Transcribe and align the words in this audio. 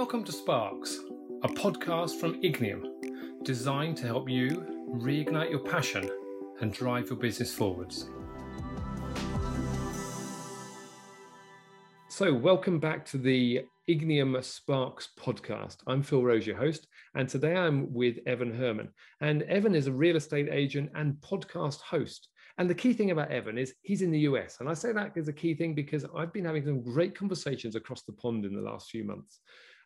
Welcome 0.00 0.24
to 0.24 0.32
Sparks, 0.32 0.98
a 1.42 1.48
podcast 1.48 2.18
from 2.18 2.40
Ignium, 2.40 2.84
designed 3.44 3.98
to 3.98 4.06
help 4.06 4.30
you 4.30 4.64
reignite 4.94 5.50
your 5.50 5.58
passion 5.58 6.10
and 6.62 6.72
drive 6.72 7.10
your 7.10 7.18
business 7.18 7.52
forwards. 7.52 8.08
So, 12.08 12.32
welcome 12.32 12.80
back 12.80 13.04
to 13.10 13.18
the 13.18 13.60
Ignium 13.90 14.42
Sparks 14.42 15.10
podcast. 15.20 15.76
I'm 15.86 16.02
Phil 16.02 16.24
Rose, 16.24 16.46
your 16.46 16.56
host, 16.56 16.86
and 17.14 17.28
today 17.28 17.54
I'm 17.54 17.92
with 17.92 18.20
Evan 18.26 18.56
Herman. 18.56 18.88
And 19.20 19.42
Evan 19.42 19.74
is 19.74 19.86
a 19.86 19.92
real 19.92 20.16
estate 20.16 20.48
agent 20.50 20.90
and 20.94 21.16
podcast 21.16 21.82
host. 21.82 22.28
And 22.56 22.70
the 22.70 22.74
key 22.74 22.94
thing 22.94 23.10
about 23.10 23.30
Evan 23.30 23.58
is 23.58 23.74
he's 23.82 24.00
in 24.00 24.10
the 24.10 24.20
US. 24.20 24.56
And 24.60 24.68
I 24.68 24.72
say 24.72 24.92
that 24.92 25.16
as 25.18 25.28
a 25.28 25.32
key 25.32 25.54
thing 25.54 25.74
because 25.74 26.06
I've 26.16 26.32
been 26.32 26.46
having 26.46 26.64
some 26.64 26.82
great 26.82 27.14
conversations 27.14 27.76
across 27.76 28.02
the 28.02 28.12
pond 28.14 28.46
in 28.46 28.54
the 28.54 28.62
last 28.62 28.90
few 28.90 29.04
months, 29.04 29.40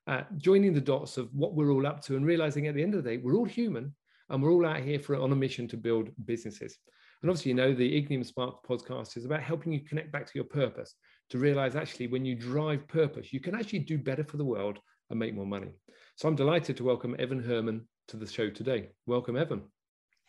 uh, 0.06 0.22
joining 0.36 0.74
the 0.74 0.80
dots 0.80 1.16
of 1.16 1.28
what 1.34 1.54
we're 1.54 1.70
all 1.70 1.86
up 1.86 2.02
to 2.04 2.16
and 2.16 2.26
realizing 2.26 2.66
at 2.66 2.74
the 2.74 2.82
end 2.82 2.94
of 2.94 3.02
the 3.02 3.10
day, 3.10 3.16
we're 3.16 3.36
all 3.36 3.44
human 3.44 3.94
and 4.28 4.42
we're 4.42 4.52
all 4.52 4.66
out 4.66 4.80
here 4.80 4.98
for 4.98 5.16
on 5.16 5.32
a 5.32 5.36
mission 5.36 5.66
to 5.68 5.76
build 5.76 6.10
businesses. 6.24 6.78
And 7.22 7.30
obviously, 7.30 7.50
you 7.50 7.56
know, 7.56 7.72
the 7.72 8.02
Ignium 8.02 8.24
Spark 8.24 8.66
podcast 8.66 9.16
is 9.16 9.24
about 9.24 9.42
helping 9.42 9.72
you 9.72 9.80
connect 9.80 10.12
back 10.12 10.26
to 10.26 10.32
your 10.34 10.44
purpose 10.44 10.94
to 11.30 11.38
realize 11.38 11.74
actually 11.74 12.06
when 12.06 12.24
you 12.24 12.34
drive 12.34 12.86
purpose, 12.86 13.32
you 13.32 13.40
can 13.40 13.54
actually 13.54 13.78
do 13.78 13.96
better 13.96 14.24
for 14.24 14.36
the 14.36 14.44
world 14.44 14.78
and 15.10 15.18
make 15.18 15.34
more 15.34 15.46
money. 15.46 15.72
So 16.16 16.28
I'm 16.28 16.36
delighted 16.36 16.76
to 16.76 16.84
welcome 16.84 17.16
Evan 17.18 17.42
Herman 17.42 17.88
to 18.08 18.16
the 18.16 18.26
show 18.26 18.50
today. 18.50 18.90
Welcome, 19.06 19.36
Evan. 19.36 19.62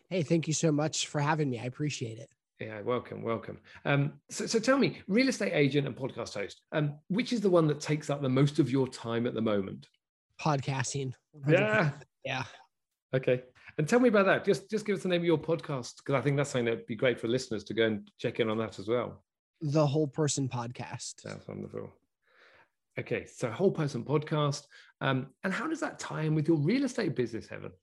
Hey, 0.09 0.23
thank 0.23 0.47
you 0.47 0.53
so 0.53 0.71
much 0.71 1.07
for 1.07 1.19
having 1.19 1.49
me. 1.49 1.59
I 1.59 1.65
appreciate 1.65 2.19
it. 2.19 2.29
Yeah, 2.59 2.79
welcome, 2.81 3.21
welcome. 3.21 3.59
Um, 3.83 4.13
so, 4.29 4.45
so 4.45 4.59
tell 4.59 4.77
me, 4.77 5.01
real 5.07 5.27
estate 5.27 5.51
agent 5.53 5.87
and 5.87 5.95
podcast 5.95 6.35
host, 6.35 6.61
um, 6.71 6.95
which 7.09 7.33
is 7.33 7.41
the 7.41 7.49
one 7.49 7.67
that 7.67 7.81
takes 7.81 8.09
up 8.09 8.21
the 8.21 8.29
most 8.29 8.59
of 8.59 8.71
your 8.71 8.87
time 8.87 9.27
at 9.27 9.33
the 9.33 9.41
moment? 9.41 9.87
Podcasting. 10.41 11.13
100%. 11.45 11.51
Yeah. 11.51 11.91
Yeah. 12.25 12.41
Okay. 13.13 13.43
And 13.77 13.87
tell 13.87 13.99
me 13.99 14.09
about 14.09 14.25
that. 14.25 14.43
Just 14.43 14.67
just 14.67 14.83
give 14.83 14.95
us 14.95 15.03
the 15.03 15.09
name 15.09 15.21
of 15.21 15.25
your 15.25 15.37
podcast 15.37 15.97
because 15.97 16.15
I 16.15 16.21
think 16.21 16.37
that's 16.37 16.49
something 16.49 16.65
that'd 16.65 16.87
be 16.87 16.95
great 16.95 17.19
for 17.19 17.27
listeners 17.27 17.63
to 17.65 17.75
go 17.75 17.85
and 17.85 18.09
check 18.17 18.39
in 18.39 18.49
on 18.49 18.57
that 18.57 18.79
as 18.79 18.87
well. 18.87 19.23
The 19.61 19.85
Whole 19.85 20.07
Person 20.07 20.49
Podcast. 20.49 21.21
That's 21.23 21.47
wonderful. 21.47 21.93
Okay, 22.97 23.27
so 23.27 23.51
Whole 23.51 23.69
Person 23.69 24.03
Podcast. 24.03 24.63
Um, 25.01 25.27
and 25.43 25.53
how 25.53 25.67
does 25.67 25.81
that 25.81 25.99
tie 25.99 26.23
in 26.23 26.33
with 26.33 26.47
your 26.47 26.57
real 26.57 26.83
estate 26.83 27.15
business, 27.15 27.47
Evan? 27.51 27.73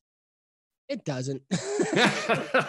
It 0.88 1.04
doesn't. 1.04 1.42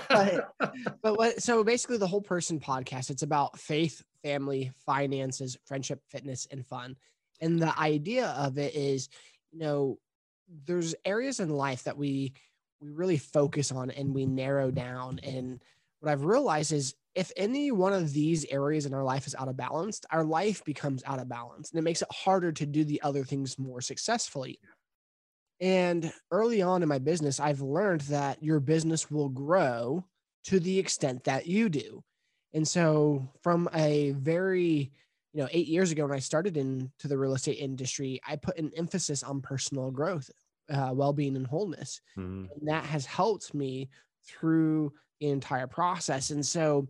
but, 0.09 0.53
but 1.01 1.17
what, 1.17 1.41
so 1.41 1.63
basically, 1.63 1.97
the 1.97 2.07
Whole 2.07 2.21
Person 2.21 2.59
Podcast. 2.59 3.09
It's 3.09 3.23
about 3.23 3.59
faith, 3.59 4.03
family, 4.23 4.71
finances, 4.85 5.57
friendship, 5.65 6.01
fitness, 6.09 6.47
and 6.51 6.65
fun. 6.65 6.95
And 7.41 7.61
the 7.61 7.77
idea 7.77 8.27
of 8.37 8.57
it 8.57 8.75
is, 8.75 9.09
you 9.51 9.59
know, 9.59 9.99
there's 10.65 10.95
areas 11.05 11.39
in 11.39 11.49
life 11.49 11.83
that 11.83 11.97
we 11.97 12.33
we 12.83 12.89
really 12.89 13.17
focus 13.17 13.71
on 13.71 13.91
and 13.91 14.13
we 14.13 14.25
narrow 14.25 14.69
down. 14.69 15.19
And 15.23 15.61
what 15.99 16.11
I've 16.11 16.25
realized 16.25 16.73
is 16.73 16.95
if 17.15 17.31
any 17.37 17.71
one 17.71 17.93
of 17.93 18.11
these 18.11 18.45
areas 18.45 18.85
in 18.85 18.93
our 18.93 19.03
life 19.03 19.25
is 19.25 19.35
out 19.35 19.47
of 19.47 19.55
balance, 19.55 20.01
our 20.11 20.25
life 20.25 20.63
becomes 20.65 21.03
out 21.05 21.19
of 21.19 21.29
balance 21.29 21.71
and 21.71 21.79
it 21.79 21.83
makes 21.83 22.01
it 22.01 22.07
harder 22.11 22.51
to 22.51 22.65
do 22.65 22.83
the 22.83 23.01
other 23.01 23.23
things 23.23 23.57
more 23.57 23.81
successfully. 23.81 24.59
And 25.59 26.11
early 26.31 26.61
on 26.61 26.83
in 26.83 26.89
my 26.89 26.99
business, 26.99 27.39
I've 27.39 27.61
learned 27.61 28.01
that 28.01 28.41
your 28.43 28.59
business 28.59 29.09
will 29.09 29.29
grow 29.29 30.05
to 30.45 30.59
the 30.59 30.77
extent 30.79 31.23
that 31.23 31.47
you 31.47 31.69
do. 31.69 32.03
And 32.53 32.67
so, 32.67 33.27
from 33.41 33.69
a 33.73 34.11
very, 34.11 34.91
you 35.33 35.41
know, 35.41 35.47
eight 35.51 35.67
years 35.67 35.91
ago 35.91 36.05
when 36.05 36.15
I 36.15 36.19
started 36.19 36.57
into 36.57 37.07
the 37.07 37.17
real 37.17 37.33
estate 37.33 37.57
industry, 37.59 38.19
I 38.27 38.35
put 38.35 38.57
an 38.57 38.71
emphasis 38.75 39.23
on 39.23 39.41
personal 39.41 39.89
growth, 39.89 40.29
uh, 40.71 40.91
well 40.93 41.13
being, 41.13 41.35
and 41.35 41.47
wholeness. 41.47 42.01
Mm-hmm. 42.17 42.45
And 42.59 42.67
that 42.67 42.83
has 42.85 43.05
helped 43.05 43.53
me 43.53 43.89
through 44.27 44.93
the 45.19 45.29
entire 45.29 45.67
process. 45.67 46.29
And 46.29 46.45
so, 46.45 46.87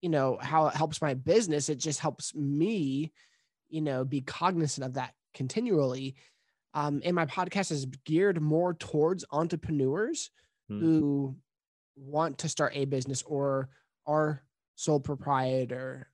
you 0.00 0.10
know, 0.10 0.38
how 0.40 0.66
it 0.68 0.74
helps 0.74 1.02
my 1.02 1.14
business, 1.14 1.68
it 1.68 1.78
just 1.78 1.98
helps 1.98 2.34
me, 2.34 3.12
you 3.68 3.80
know, 3.80 4.04
be 4.04 4.20
cognizant 4.20 4.86
of 4.86 4.94
that 4.94 5.14
continually 5.32 6.14
um, 6.74 7.00
and 7.04 7.14
my 7.14 7.26
podcast 7.26 7.70
is 7.70 7.86
geared 8.04 8.42
more 8.42 8.74
towards 8.74 9.24
entrepreneurs 9.30 10.30
mm. 10.70 10.80
who 10.80 11.36
want 11.96 12.38
to 12.38 12.48
start 12.48 12.72
a 12.74 12.84
business 12.84 13.22
or 13.22 13.68
are 14.06 14.42
sole 14.74 15.00
proprietor. 15.00 16.08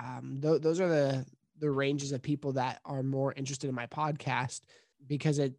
Um, 0.00 0.38
th- 0.40 0.62
those 0.62 0.80
are 0.80 0.88
the 0.88 1.26
the 1.60 1.70
ranges 1.70 2.12
of 2.12 2.22
people 2.22 2.52
that 2.52 2.80
are 2.84 3.02
more 3.02 3.32
interested 3.32 3.68
in 3.68 3.74
my 3.74 3.86
podcast 3.86 4.60
because 5.06 5.38
it 5.38 5.54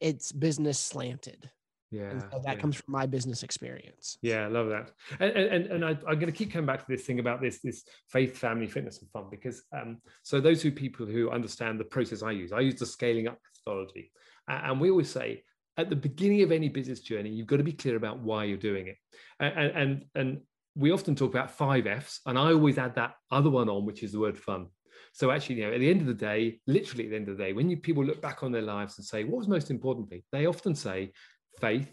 it's 0.00 0.32
business 0.32 0.78
slanted. 0.78 1.50
Yeah, 1.90 2.10
and 2.10 2.20
so 2.20 2.40
that 2.44 2.56
yeah. 2.56 2.60
comes 2.60 2.76
from 2.76 2.92
my 2.92 3.06
business 3.06 3.42
experience. 3.42 4.18
Yeah, 4.20 4.44
I 4.44 4.48
love 4.48 4.68
that. 4.68 4.90
And 5.20 5.32
and, 5.32 5.66
and 5.66 5.84
I, 5.84 5.90
am 5.90 6.18
going 6.18 6.26
to 6.26 6.32
keep 6.32 6.52
coming 6.52 6.66
back 6.66 6.80
to 6.80 6.86
this 6.88 7.06
thing 7.06 7.18
about 7.18 7.40
this 7.40 7.60
this 7.60 7.84
faith, 8.10 8.36
family, 8.36 8.66
fitness, 8.66 9.00
and 9.00 9.10
fun 9.10 9.26
because 9.30 9.62
um, 9.72 9.98
so 10.22 10.40
those 10.40 10.60
who 10.60 10.70
people 10.70 11.06
who 11.06 11.30
understand 11.30 11.80
the 11.80 11.84
process 11.84 12.22
I 12.22 12.32
use, 12.32 12.52
I 12.52 12.60
use 12.60 12.78
the 12.78 12.86
scaling 12.86 13.26
up 13.26 13.38
methodology, 13.66 14.12
and 14.48 14.80
we 14.80 14.90
always 14.90 15.10
say 15.10 15.42
at 15.78 15.88
the 15.88 15.96
beginning 15.96 16.42
of 16.42 16.52
any 16.52 16.68
business 16.68 17.00
journey, 17.00 17.30
you've 17.30 17.46
got 17.46 17.58
to 17.58 17.62
be 17.62 17.72
clear 17.72 17.96
about 17.96 18.18
why 18.18 18.44
you're 18.44 18.58
doing 18.58 18.88
it, 18.88 18.96
and 19.40 19.70
and 19.70 20.04
and 20.14 20.40
we 20.74 20.92
often 20.92 21.14
talk 21.14 21.30
about 21.30 21.50
five 21.50 21.86
F's, 21.86 22.20
and 22.26 22.38
I 22.38 22.52
always 22.52 22.76
add 22.76 22.96
that 22.96 23.14
other 23.30 23.50
one 23.50 23.70
on, 23.70 23.86
which 23.86 24.02
is 24.02 24.12
the 24.12 24.20
word 24.20 24.38
fun. 24.38 24.66
So 25.12 25.30
actually, 25.30 25.56
you 25.56 25.66
know, 25.66 25.72
at 25.72 25.80
the 25.80 25.90
end 25.90 26.00
of 26.00 26.06
the 26.06 26.14
day, 26.14 26.60
literally 26.66 27.04
at 27.04 27.10
the 27.10 27.16
end 27.16 27.28
of 27.28 27.36
the 27.36 27.42
day, 27.42 27.52
when 27.52 27.68
you 27.68 27.76
people 27.76 28.04
look 28.04 28.20
back 28.20 28.42
on 28.42 28.52
their 28.52 28.62
lives 28.62 28.98
and 28.98 29.06
say, 29.06 29.24
what 29.24 29.38
was 29.38 29.48
most 29.48 29.70
important 29.70 30.12
they 30.30 30.46
often 30.46 30.74
say 30.74 31.12
faith, 31.60 31.88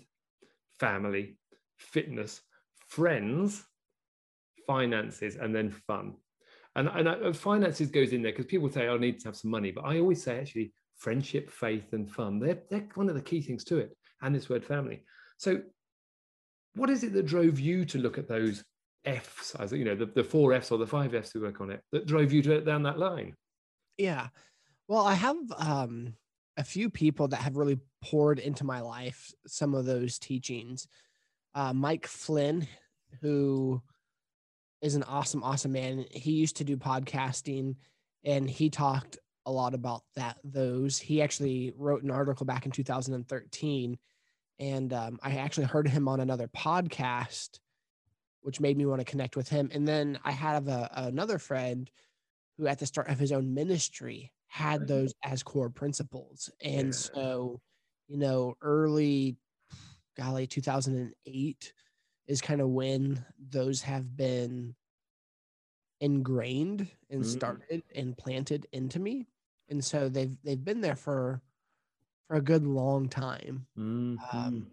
family, 0.79 1.37
fitness, 1.77 2.41
friends, 2.87 3.63
finances, 4.67 5.35
and 5.35 5.53
then 5.55 5.71
fun. 5.71 6.15
And, 6.75 6.89
and 6.89 7.07
I, 7.09 7.31
finances 7.31 7.89
goes 7.89 8.11
in 8.11 8.21
there 8.21 8.31
because 8.31 8.45
people 8.45 8.69
say, 8.69 8.87
oh, 8.87 8.95
I 8.95 8.99
need 8.99 9.19
to 9.21 9.27
have 9.27 9.37
some 9.37 9.51
money. 9.51 9.71
But 9.71 9.85
I 9.85 9.99
always 9.99 10.21
say, 10.21 10.39
actually, 10.39 10.73
friendship, 10.97 11.49
faith, 11.49 11.93
and 11.93 12.09
fun, 12.09 12.39
they're, 12.39 12.59
they're 12.69 12.87
one 12.95 13.09
of 13.09 13.15
the 13.15 13.21
key 13.21 13.41
things 13.41 13.63
to 13.65 13.77
it. 13.77 13.95
And 14.21 14.35
this 14.35 14.49
word 14.49 14.63
family. 14.63 15.03
So, 15.37 15.61
what 16.75 16.89
is 16.89 17.03
it 17.03 17.13
that 17.13 17.25
drove 17.25 17.59
you 17.59 17.85
to 17.85 17.97
look 17.97 18.17
at 18.17 18.27
those 18.27 18.63
F's, 19.05 19.55
as 19.55 19.71
you 19.71 19.85
know, 19.85 19.95
the, 19.95 20.07
the 20.07 20.23
four 20.23 20.53
F's 20.53 20.71
or 20.71 20.77
the 20.77 20.87
five 20.87 21.13
F's 21.13 21.31
to 21.31 21.41
work 21.41 21.61
on 21.61 21.69
it, 21.69 21.81
that 21.91 22.07
drove 22.07 22.33
you 22.33 22.41
to 22.43 22.61
down 22.61 22.83
that 22.83 22.97
line? 22.97 23.33
Yeah. 23.97 24.27
Well, 24.87 25.05
I 25.05 25.13
have 25.13 25.37
um, 25.57 26.13
a 26.57 26.63
few 26.63 26.89
people 26.89 27.27
that 27.29 27.41
have 27.41 27.57
really 27.57 27.79
poured 28.01 28.39
into 28.39 28.63
my 28.63 28.81
life 28.81 29.33
some 29.45 29.73
of 29.73 29.85
those 29.85 30.19
teachings. 30.19 30.87
Uh, 31.53 31.73
Mike 31.73 32.07
Flynn, 32.07 32.67
who 33.21 33.81
is 34.81 34.95
an 34.95 35.03
awesome, 35.03 35.43
awesome 35.43 35.71
man. 35.71 36.05
He 36.11 36.31
used 36.31 36.57
to 36.57 36.63
do 36.63 36.77
podcasting 36.77 37.75
and 38.23 38.49
he 38.49 38.69
talked 38.69 39.17
a 39.45 39.51
lot 39.51 39.73
about 39.73 40.03
that. 40.15 40.37
Those 40.43 40.97
he 40.97 41.21
actually 41.21 41.73
wrote 41.77 42.03
an 42.03 42.11
article 42.11 42.45
back 42.45 42.65
in 42.65 42.71
2013, 42.71 43.97
and 44.59 44.93
um, 44.93 45.19
I 45.21 45.37
actually 45.37 45.67
heard 45.67 45.87
him 45.87 46.07
on 46.07 46.19
another 46.19 46.47
podcast, 46.47 47.59
which 48.41 48.59
made 48.59 48.77
me 48.77 48.85
want 48.85 49.01
to 49.01 49.05
connect 49.05 49.35
with 49.35 49.49
him. 49.49 49.69
And 49.71 49.87
then 49.87 50.19
I 50.23 50.31
have 50.31 50.67
a, 50.67 50.89
another 50.93 51.37
friend 51.37 51.89
who, 52.57 52.67
at 52.67 52.79
the 52.79 52.85
start 52.85 53.09
of 53.09 53.19
his 53.19 53.31
own 53.31 53.53
ministry, 53.53 54.31
had 54.55 54.87
those 54.87 55.13
as 55.21 55.43
core 55.43 55.69
principles. 55.69 56.49
And 56.61 56.87
yeah. 56.87 56.91
so, 56.91 57.59
you 58.07 58.17
know, 58.17 58.55
early, 58.61 59.35
golly, 60.17 60.47
2008 60.47 61.73
is 62.27 62.39
kind 62.39 62.61
of 62.61 62.69
when 62.69 63.25
those 63.49 63.81
have 63.81 64.15
been 64.15 64.73
ingrained 65.99 66.87
and 67.09 67.21
mm-hmm. 67.21 67.29
started 67.29 67.83
and 67.93 68.17
planted 68.17 68.65
into 68.71 68.97
me. 68.97 69.27
And 69.67 69.83
so 69.83 70.07
they've 70.07 70.37
they've 70.45 70.63
been 70.63 70.79
there 70.79 70.95
for 70.95 71.41
for 72.29 72.37
a 72.37 72.41
good 72.41 72.65
long 72.65 73.09
time. 73.09 73.67
Mm-hmm. 73.77 74.37
Um, 74.37 74.67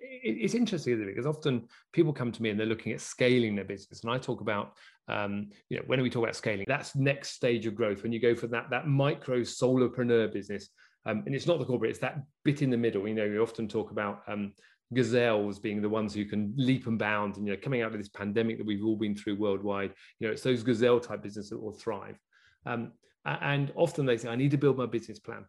it's 0.00 0.54
interesting 0.54 1.04
because 1.06 1.26
often 1.26 1.66
people 1.92 2.12
come 2.12 2.30
to 2.32 2.42
me 2.42 2.50
and 2.50 2.58
they're 2.58 2.66
looking 2.66 2.92
at 2.92 3.00
scaling 3.00 3.56
their 3.56 3.64
business. 3.64 4.02
And 4.02 4.12
i 4.12 4.18
talk 4.18 4.40
about 4.40 4.74
um, 5.08 5.50
you 5.68 5.76
know 5.76 5.82
when 5.86 6.00
we 6.00 6.10
talk 6.10 6.22
about 6.22 6.36
scaling 6.36 6.64
that's 6.68 6.94
next 6.94 7.30
stage 7.30 7.66
of 7.66 7.74
growth. 7.74 8.02
When 8.02 8.12
you 8.12 8.20
go 8.20 8.34
for 8.34 8.46
that 8.48 8.70
that 8.70 8.86
micro 8.86 9.40
solopreneur 9.40 10.32
business 10.32 10.68
um, 11.06 11.22
and 11.26 11.34
it's 11.34 11.46
not 11.46 11.58
the 11.58 11.64
corporate 11.64 11.90
it's 11.90 11.98
that 12.00 12.22
bit 12.44 12.62
in 12.62 12.70
the 12.70 12.76
middle. 12.76 13.06
You 13.08 13.14
know 13.14 13.28
we 13.28 13.38
often 13.38 13.68
talk 13.68 13.90
about 13.90 14.22
um, 14.28 14.52
gazelles 14.94 15.58
being 15.58 15.80
the 15.80 15.88
ones 15.88 16.14
who 16.14 16.24
can 16.24 16.52
leap 16.56 16.86
and 16.86 16.98
bound 16.98 17.36
and 17.36 17.46
you 17.46 17.52
know 17.52 17.60
coming 17.62 17.82
out 17.82 17.92
of 17.92 17.98
this 17.98 18.08
pandemic 18.08 18.58
that 18.58 18.66
we've 18.66 18.84
all 18.84 18.96
been 18.96 19.16
through 19.16 19.36
worldwide 19.36 19.92
you 20.18 20.26
know 20.26 20.32
it's 20.32 20.42
those 20.42 20.62
gazelle 20.62 21.00
type 21.00 21.22
businesses 21.22 21.50
that 21.50 21.60
will 21.60 21.72
thrive. 21.72 22.18
Um, 22.66 22.92
and 23.24 23.72
often 23.76 24.04
they 24.04 24.16
say 24.16 24.28
i 24.28 24.36
need 24.36 24.50
to 24.50 24.56
build 24.56 24.76
my 24.76 24.86
business 24.86 25.18
plan 25.18 25.44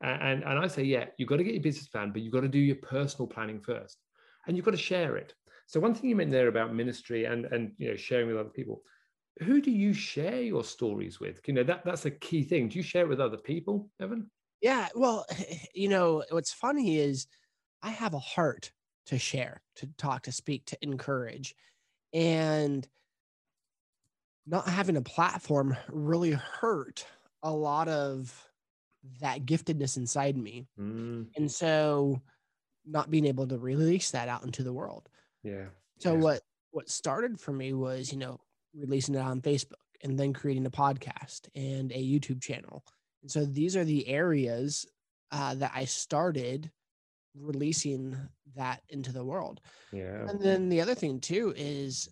and, 0.00 0.42
and 0.42 0.58
I 0.58 0.66
say, 0.66 0.82
yeah, 0.82 1.06
you've 1.16 1.28
got 1.28 1.36
to 1.36 1.44
get 1.44 1.54
your 1.54 1.62
business 1.62 1.88
plan, 1.88 2.10
but 2.12 2.22
you've 2.22 2.32
got 2.32 2.40
to 2.40 2.48
do 2.48 2.58
your 2.58 2.76
personal 2.76 3.26
planning 3.26 3.60
first. 3.60 3.98
And 4.46 4.56
you've 4.56 4.64
got 4.64 4.72
to 4.72 4.76
share 4.76 5.16
it. 5.16 5.34
So 5.66 5.80
one 5.80 5.94
thing 5.94 6.10
you 6.10 6.16
meant 6.16 6.30
there 6.30 6.48
about 6.48 6.74
ministry 6.74 7.24
and, 7.24 7.46
and 7.46 7.72
you 7.78 7.88
know, 7.88 7.96
sharing 7.96 8.26
with 8.26 8.36
other 8.36 8.50
people, 8.50 8.82
who 9.40 9.60
do 9.60 9.70
you 9.70 9.92
share 9.92 10.42
your 10.42 10.64
stories 10.64 11.20
with? 11.20 11.40
You 11.46 11.54
know, 11.54 11.62
that, 11.62 11.84
that's 11.84 12.04
a 12.04 12.10
key 12.10 12.42
thing. 12.42 12.68
Do 12.68 12.78
you 12.78 12.82
share 12.82 13.04
it 13.04 13.08
with 13.08 13.20
other 13.20 13.38
people, 13.38 13.88
Evan? 14.00 14.30
Yeah. 14.60 14.88
Well, 14.94 15.24
you 15.74 15.88
know, 15.88 16.24
what's 16.30 16.52
funny 16.52 16.98
is 16.98 17.26
I 17.82 17.90
have 17.90 18.14
a 18.14 18.18
heart 18.18 18.72
to 19.06 19.18
share, 19.18 19.62
to 19.76 19.88
talk, 19.96 20.22
to 20.22 20.32
speak, 20.32 20.66
to 20.66 20.78
encourage. 20.82 21.54
And 22.12 22.86
not 24.46 24.68
having 24.68 24.96
a 24.96 25.02
platform 25.02 25.76
really 25.88 26.32
hurt 26.32 27.06
a 27.42 27.50
lot 27.50 27.88
of 27.88 28.51
that 29.20 29.44
giftedness 29.46 29.96
inside 29.96 30.36
me. 30.36 30.66
Mm, 30.78 31.28
And 31.36 31.50
so 31.50 32.20
not 32.84 33.10
being 33.10 33.26
able 33.26 33.46
to 33.48 33.58
release 33.58 34.10
that 34.10 34.28
out 34.28 34.44
into 34.44 34.62
the 34.62 34.72
world. 34.72 35.08
yeah. 35.42 35.66
So 35.98 36.14
Yes. 36.14 36.22
what 36.22 36.40
what 36.72 36.88
started 36.90 37.38
for 37.38 37.52
me 37.52 37.72
was, 37.74 38.10
you 38.12 38.18
know, 38.18 38.40
releasing 38.74 39.14
it 39.14 39.18
on 39.20 39.42
Facebook 39.42 39.74
and 40.02 40.18
then 40.18 40.32
creating 40.32 40.64
a 40.66 40.70
podcast 40.70 41.48
and 41.54 41.92
a 41.92 42.02
YouTube 42.02 42.40
channel. 42.40 42.82
And 43.22 43.30
so 43.30 43.44
these 43.44 43.76
are 43.76 43.84
the 43.84 44.08
areas 44.08 44.86
uh, 45.30 45.54
that 45.56 45.72
I 45.74 45.84
started 45.84 46.70
releasing 47.34 48.16
that 48.56 48.82
into 48.88 49.12
the 49.12 49.24
world. 49.24 49.60
Yeah. 49.92 50.28
And 50.28 50.40
then 50.40 50.68
the 50.70 50.80
other 50.80 50.94
thing 50.94 51.20
too 51.20 51.52
is, 51.56 52.08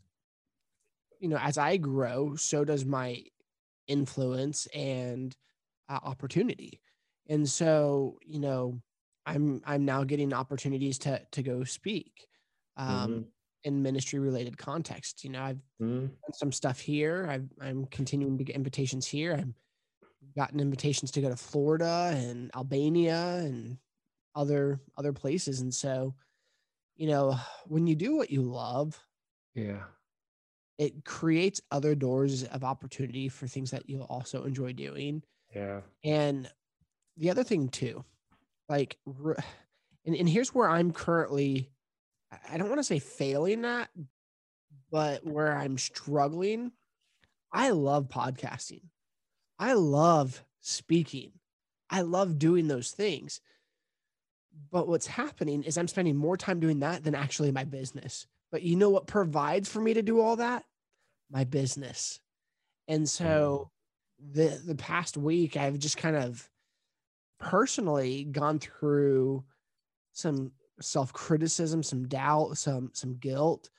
you 1.18 1.28
know, 1.28 1.38
as 1.38 1.58
I 1.58 1.76
grow, 1.76 2.36
so 2.36 2.64
does 2.64 2.84
my 2.84 3.22
influence 3.86 4.66
and 4.74 5.36
uh, 5.90 6.00
opportunity. 6.04 6.82
And 7.28 7.48
so, 7.48 8.18
you 8.24 8.40
know, 8.40 8.82
I'm 9.26 9.62
I'm 9.66 9.86
now 9.86 10.04
getting 10.04 10.34
opportunities 10.34 10.98
to 11.00 11.26
to 11.32 11.42
go 11.44 11.64
speak 11.64 12.28
um, 12.78 13.24
Mhm. 13.24 13.30
in 13.64 13.82
ministry 13.82 14.20
related 14.20 14.58
context. 14.58 15.24
You 15.24 15.30
know, 15.32 15.42
I've 15.42 15.58
Mm, 15.80 16.20
done 16.26 16.34
some 16.34 16.52
stuff 16.52 16.80
here. 16.80 17.26
I've, 17.28 17.50
I'm 17.60 17.86
continuing 17.86 18.38
to 18.38 18.44
get 18.44 18.56
invitations 18.56 19.06
here. 19.08 19.34
I've 19.34 19.54
gotten 20.36 20.60
invitations 20.60 21.10
to 21.12 21.20
go 21.20 21.28
to 21.28 21.36
Florida 21.36 22.12
and 22.14 22.50
Albania 22.54 23.36
and 23.38 23.78
other 24.34 24.80
other 24.96 25.12
places. 25.14 25.60
And 25.60 25.74
so, 25.74 26.16
you 26.96 27.08
know, 27.08 27.36
when 27.66 27.86
you 27.86 27.96
do 27.96 28.16
what 28.16 28.30
you 28.30 28.42
love, 28.42 29.00
yeah. 29.54 29.86
it 30.78 31.04
creates 31.04 31.60
other 31.70 31.94
doors 31.94 32.44
of 32.44 32.64
opportunity 32.64 33.28
for 33.28 33.46
things 33.46 33.70
that 33.70 33.88
you'll 33.88 34.04
also 34.04 34.44
enjoy 34.44 34.72
doing. 34.72 35.22
Yeah. 35.54 35.80
And 36.04 36.48
the 37.16 37.30
other 37.30 37.44
thing 37.44 37.68
too, 37.68 38.04
like, 38.68 38.96
and, 39.06 40.14
and 40.16 40.28
here's 40.28 40.54
where 40.54 40.68
I'm 40.68 40.92
currently, 40.92 41.70
I- 42.48 42.56
don't 42.56 42.68
want 42.68 42.78
to 42.78 42.84
say 42.84 42.98
failing 42.98 43.64
at, 43.64 43.90
but 44.90 45.24
where 45.24 45.56
I'm 45.56 45.78
struggling. 45.78 46.72
I 47.52 47.70
love 47.70 48.08
podcasting. 48.08 48.82
I 49.58 49.74
love 49.74 50.42
speaking. 50.60 51.32
I 51.90 52.02
love 52.02 52.38
doing 52.38 52.68
those 52.68 52.90
things. 52.92 53.40
But 54.70 54.88
what's 54.88 55.06
happening 55.06 55.64
is 55.64 55.76
I'm 55.76 55.88
spending 55.88 56.16
more 56.16 56.36
time 56.36 56.60
doing 56.60 56.80
that 56.80 57.02
than 57.04 57.14
actually 57.14 57.50
my 57.50 57.64
business. 57.64 58.26
But 58.52 58.62
you 58.62 58.76
know 58.76 58.90
what 58.90 59.06
provides 59.06 59.68
for 59.68 59.80
me 59.80 59.94
to 59.94 60.02
do 60.02 60.20
all 60.20 60.36
that? 60.36 60.64
My 61.30 61.44
business. 61.44 62.20
And 62.88 63.08
so 63.08 63.70
mm. 63.70 63.79
The 64.20 64.60
the 64.66 64.74
past 64.74 65.16
week 65.16 65.56
I've 65.56 65.78
just 65.78 65.96
kind 65.96 66.16
of 66.16 66.50
personally 67.38 68.24
gone 68.24 68.58
through 68.58 69.44
some 70.12 70.52
self-criticism, 70.80 71.82
some 71.82 72.08
doubt, 72.08 72.58
some 72.58 72.90
some 72.94 73.16
guilt 73.18 73.70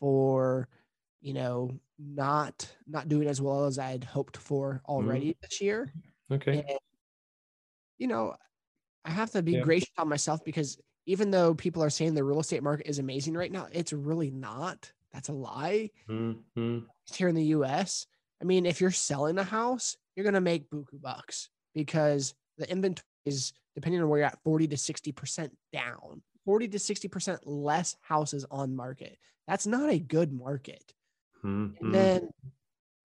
for 0.00 0.68
you 1.20 1.34
know 1.34 1.80
not 1.98 2.76
not 2.86 3.08
doing 3.08 3.28
as 3.28 3.40
well 3.42 3.66
as 3.66 3.78
I 3.78 3.90
had 3.90 4.04
hoped 4.04 4.36
for 4.38 4.82
already 4.88 5.36
this 5.42 5.60
year. 5.60 5.94
Okay. 6.30 6.64
And, 6.68 6.78
you 7.98 8.06
know, 8.06 8.34
I 9.04 9.10
have 9.10 9.30
to 9.32 9.42
be 9.42 9.54
Yeah. 9.54 9.62
gracious 9.62 9.90
on 9.98 10.08
myself 10.08 10.44
because 10.44 10.78
even 11.06 11.30
though 11.30 11.54
people 11.54 11.82
are 11.82 11.90
saying 11.90 12.14
the 12.14 12.24
real 12.24 12.40
estate 12.40 12.62
market 12.62 12.88
is 12.88 12.98
amazing 12.98 13.34
right 13.34 13.52
now, 13.52 13.68
it's 13.72 13.92
really 13.92 14.30
not. 14.30 14.92
That's 15.12 15.28
a 15.28 15.32
lie. 15.32 15.90
Mm, 16.08 16.44
mm, 16.56 16.86
Here 17.14 17.28
in 17.28 17.34
the 17.34 17.44
US, 17.46 18.06
I 18.42 18.44
mean, 18.44 18.66
if 18.66 18.80
you're 18.80 18.90
selling 18.90 19.38
a 19.38 19.44
house, 19.44 19.96
you're 20.16 20.24
going 20.24 20.34
to 20.34 20.40
make 20.40 20.68
buku 20.68 21.00
bucks 21.00 21.48
because 21.74 22.34
the 22.58 22.68
inventory 22.70 23.04
is, 23.24 23.52
depending 23.74 24.02
on 24.02 24.08
where 24.08 24.18
you're 24.20 24.26
at, 24.26 24.42
40 24.42 24.68
to 24.68 24.76
60% 24.76 25.50
down, 25.72 26.22
40 26.44 26.68
to 26.68 26.78
60% 26.78 27.38
less 27.44 27.96
houses 28.00 28.44
on 28.50 28.74
market. 28.74 29.16
That's 29.46 29.66
not 29.66 29.90
a 29.90 29.98
good 29.98 30.32
market. 30.32 30.92
mm, 31.44 31.74
And 31.80 31.94
then 31.94 32.30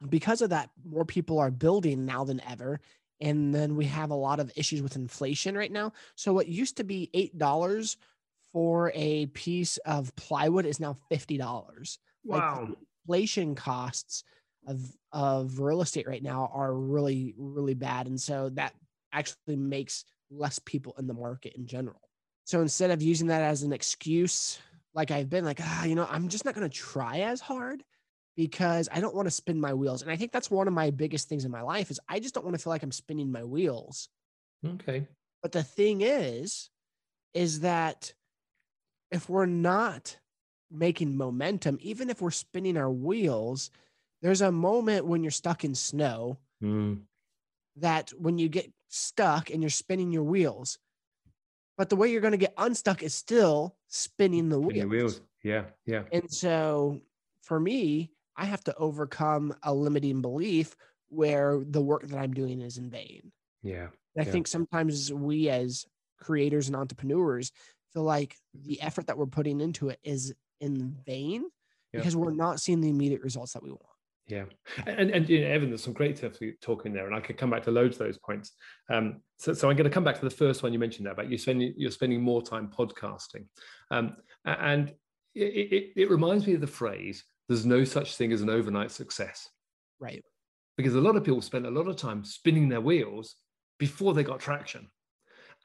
because 0.10 0.42
of 0.42 0.50
that, 0.51 0.72
more 0.84 1.06
people 1.06 1.39
are 1.39 1.51
building 1.51 2.06
now 2.06 2.24
than 2.24 2.42
ever. 2.42 2.80
And 3.19 3.54
then 3.54 3.75
we 3.75 3.86
have 3.86 4.12
a 4.12 4.16
lot 4.16 4.39
of 4.39 4.51
issues 4.56 4.81
with 4.81 4.95
inflation 4.95 5.57
right 5.57 5.72
now. 5.72 5.94
So 6.16 6.34
what 6.34 6.48
used 6.48 6.78
to 6.78 6.84
be 6.84 7.10
eight 7.13 7.38
dollars 7.38 7.98
for 8.51 8.92
a 8.95 9.25
piece 9.28 9.78
of 9.78 10.16
plywood 10.16 10.66
is 10.66 10.80
now 10.80 10.94
fifty 11.10 11.38
dollars. 11.38 12.00
Like 12.28 12.44
Wow. 12.44 12.75
inflation 13.07 13.56
costs 13.56 14.24
of 14.68 14.80
of 15.12 15.60
real 15.60 15.81
estate 15.81 16.08
right 16.08 16.22
now 16.22 16.52
are 16.54 16.74
really 16.74 17.34
really 17.38 17.74
bad, 17.74 18.08
and 18.08 18.19
so 18.19 18.50
that 18.50 18.74
actually 19.14 19.56
makes 19.56 20.06
less 20.30 20.60
people 20.60 20.94
in 21.00 21.08
the 21.08 21.14
market 21.14 21.54
in 21.56 21.66
general. 21.66 22.02
So 22.46 22.62
instead 22.62 22.92
of 22.92 23.02
using 23.02 23.28
that 23.28 23.42
as 23.42 23.64
an 23.64 23.74
excuse, 23.74 24.60
like 24.94 25.12
I've 25.12 25.30
been 25.30 25.46
like, 25.46 25.60
ah, 25.62 25.86
you 25.86 25.96
know, 25.96 26.08
I'm 26.10 26.28
just 26.28 26.46
not 26.46 26.54
going 26.54 26.69
to 26.69 26.75
try 26.75 27.19
as 27.19 27.42
hard 27.42 27.84
because 28.36 28.88
I 28.92 29.00
don't 29.00 29.16
want 29.16 29.28
to 29.28 29.31
spin 29.31 29.60
my 29.60 29.74
wheels. 29.74 30.02
And 30.02 30.12
I 30.12 30.16
think 30.16 30.31
that's 30.31 30.52
one 30.52 30.68
of 30.68 30.74
my 30.74 30.92
biggest 30.92 31.28
things 31.28 31.44
in 31.44 31.52
my 31.52 31.62
life 31.62 31.90
is 31.90 32.00
I 32.08 32.20
just 32.20 32.34
don't 32.34 32.44
want 32.44 32.56
to 32.56 32.62
feel 32.62 32.72
like 32.72 32.84
I'm 32.84 32.92
spinning 32.92 33.31
my 33.31 33.44
wheels. 33.44 34.10
Okay. 34.66 35.08
But 35.42 35.52
the 35.52 35.63
thing 35.63 36.02
is, 36.02 36.70
is 37.34 37.62
that 37.62 38.13
if 39.12 39.30
we're 39.30 39.46
not 39.46 40.18
making 40.72 41.18
momentum, 41.18 41.78
even 41.81 42.10
if 42.10 42.22
we're 42.22 42.31
spinning 42.31 42.78
our 42.78 42.92
wheels, 42.92 43.72
there's 44.22 44.42
a 44.42 44.52
moment 44.52 45.06
when 45.06 45.24
you're 45.24 45.31
stuck 45.31 45.64
in 45.64 45.75
snow 45.75 46.40
Mm, 46.64 47.04
that 47.75 48.10
when 48.18 48.40
you 48.40 48.50
get 48.50 48.72
stuck 48.88 49.50
and 49.52 49.62
you're 49.62 49.69
spinning 49.69 50.12
your 50.12 50.24
wheels, 50.24 50.80
but 51.78 51.90
the 51.90 51.96
way 51.96 52.12
you're 52.12 52.22
going 52.22 52.31
to 52.31 52.38
get 52.38 52.54
unstuck 52.58 53.04
is 53.04 53.14
still 53.14 53.78
spinning 53.88 54.50
the 54.50 54.60
wheels. 54.60 54.86
wheels. 54.90 55.22
Yeah. 55.44 55.66
Yeah. 55.86 56.04
And 56.12 56.31
so 56.31 57.00
for 57.44 57.60
me, 57.60 58.12
I 58.36 58.46
have 58.46 58.64
to 58.66 58.75
overcome 58.75 59.54
a 59.64 59.74
limiting 59.74 60.22
belief 60.22 60.75
where 61.10 61.63
the 61.63 61.81
work 61.81 62.04
that 62.08 62.18
I'm 62.18 62.34
doing 62.34 62.62
is 62.62 62.78
in 62.80 62.90
vain. 62.90 63.31
Yeah. 63.62 63.90
And 64.16 64.24
I 64.24 64.24
Yeah. 64.24 64.31
think 64.31 64.48
sometimes 64.48 65.13
we 65.13 65.50
as 65.50 65.86
creators 66.18 66.68
and 66.68 66.75
entrepreneurs 66.75 67.51
feel 67.94 68.03
like 68.03 68.36
the 68.56 68.82
effort 68.82 69.06
that 69.08 69.18
we're 69.18 69.27
putting 69.27 69.62
into 69.62 69.89
it 69.89 70.00
is 70.03 70.34
in 70.60 70.91
vain 71.06 71.44
Yeah. 71.94 72.00
because 72.00 72.15
we're 72.15 72.32
not 72.32 72.60
seeing 72.60 72.82
the 72.82 72.89
immediate 72.89 73.22
results 73.22 73.53
that 73.53 73.62
we 73.62 73.70
want. 73.70 73.84
Yeah, 74.27 74.43
and 74.86 75.10
and 75.10 75.29
you 75.29 75.41
know, 75.41 75.48
Evan, 75.48 75.69
there's 75.69 75.84
some 75.84 75.93
great 75.93 76.22
talk 76.60 76.86
in 76.86 76.91
there, 76.93 77.07
and 77.07 77.15
I 77.15 77.22
could 77.22 77.38
come 77.38 77.50
back 77.50 77.63
to 77.63 77.72
loads 77.72 77.96
of 77.96 78.00
those 78.00 78.17
points. 78.17 78.51
Um, 78.89 79.22
so, 79.39 79.53
so 79.53 79.69
I'm 79.69 79.77
going 79.77 79.89
to 79.89 79.93
come 79.93 80.03
back 80.03 80.19
to 80.19 80.25
the 80.25 80.36
first 80.36 80.63
one 80.63 80.74
you 80.74 80.79
mentioned 80.79 81.05
there 81.05 81.13
about 81.13 81.29
you 81.29 81.38
spending 81.38 81.74
you're 81.77 81.91
spending 81.91 82.22
more 82.22 82.41
time 82.41 82.67
podcasting, 82.67 83.46
um, 83.89 84.17
and 84.43 84.89
it, 85.34 85.72
it, 85.72 85.91
it 85.96 86.10
reminds 86.10 86.46
me 86.46 86.55
of 86.55 86.62
the 86.62 86.67
phrase 86.67 87.24
"There's 87.48 87.65
no 87.65 87.86
such 87.86 88.17
thing 88.17 88.34
as 88.34 88.41
an 88.41 88.50
overnight 88.50 88.91
success," 88.91 89.50
Right. 89.98 90.24
because 90.75 90.96
a 90.96 91.01
lot 91.01 91.15
of 91.15 91.24
people 91.24 91.41
spend 91.41 91.65
a 91.65 91.72
lot 91.72 91.88
of 91.88 91.96
time 91.96 92.25
spinning 92.25 92.67
their 92.67 92.81
wheels 92.81 93.36
before 93.79 94.13
they 94.13 94.24
got 94.24 94.41
traction. 94.41 94.89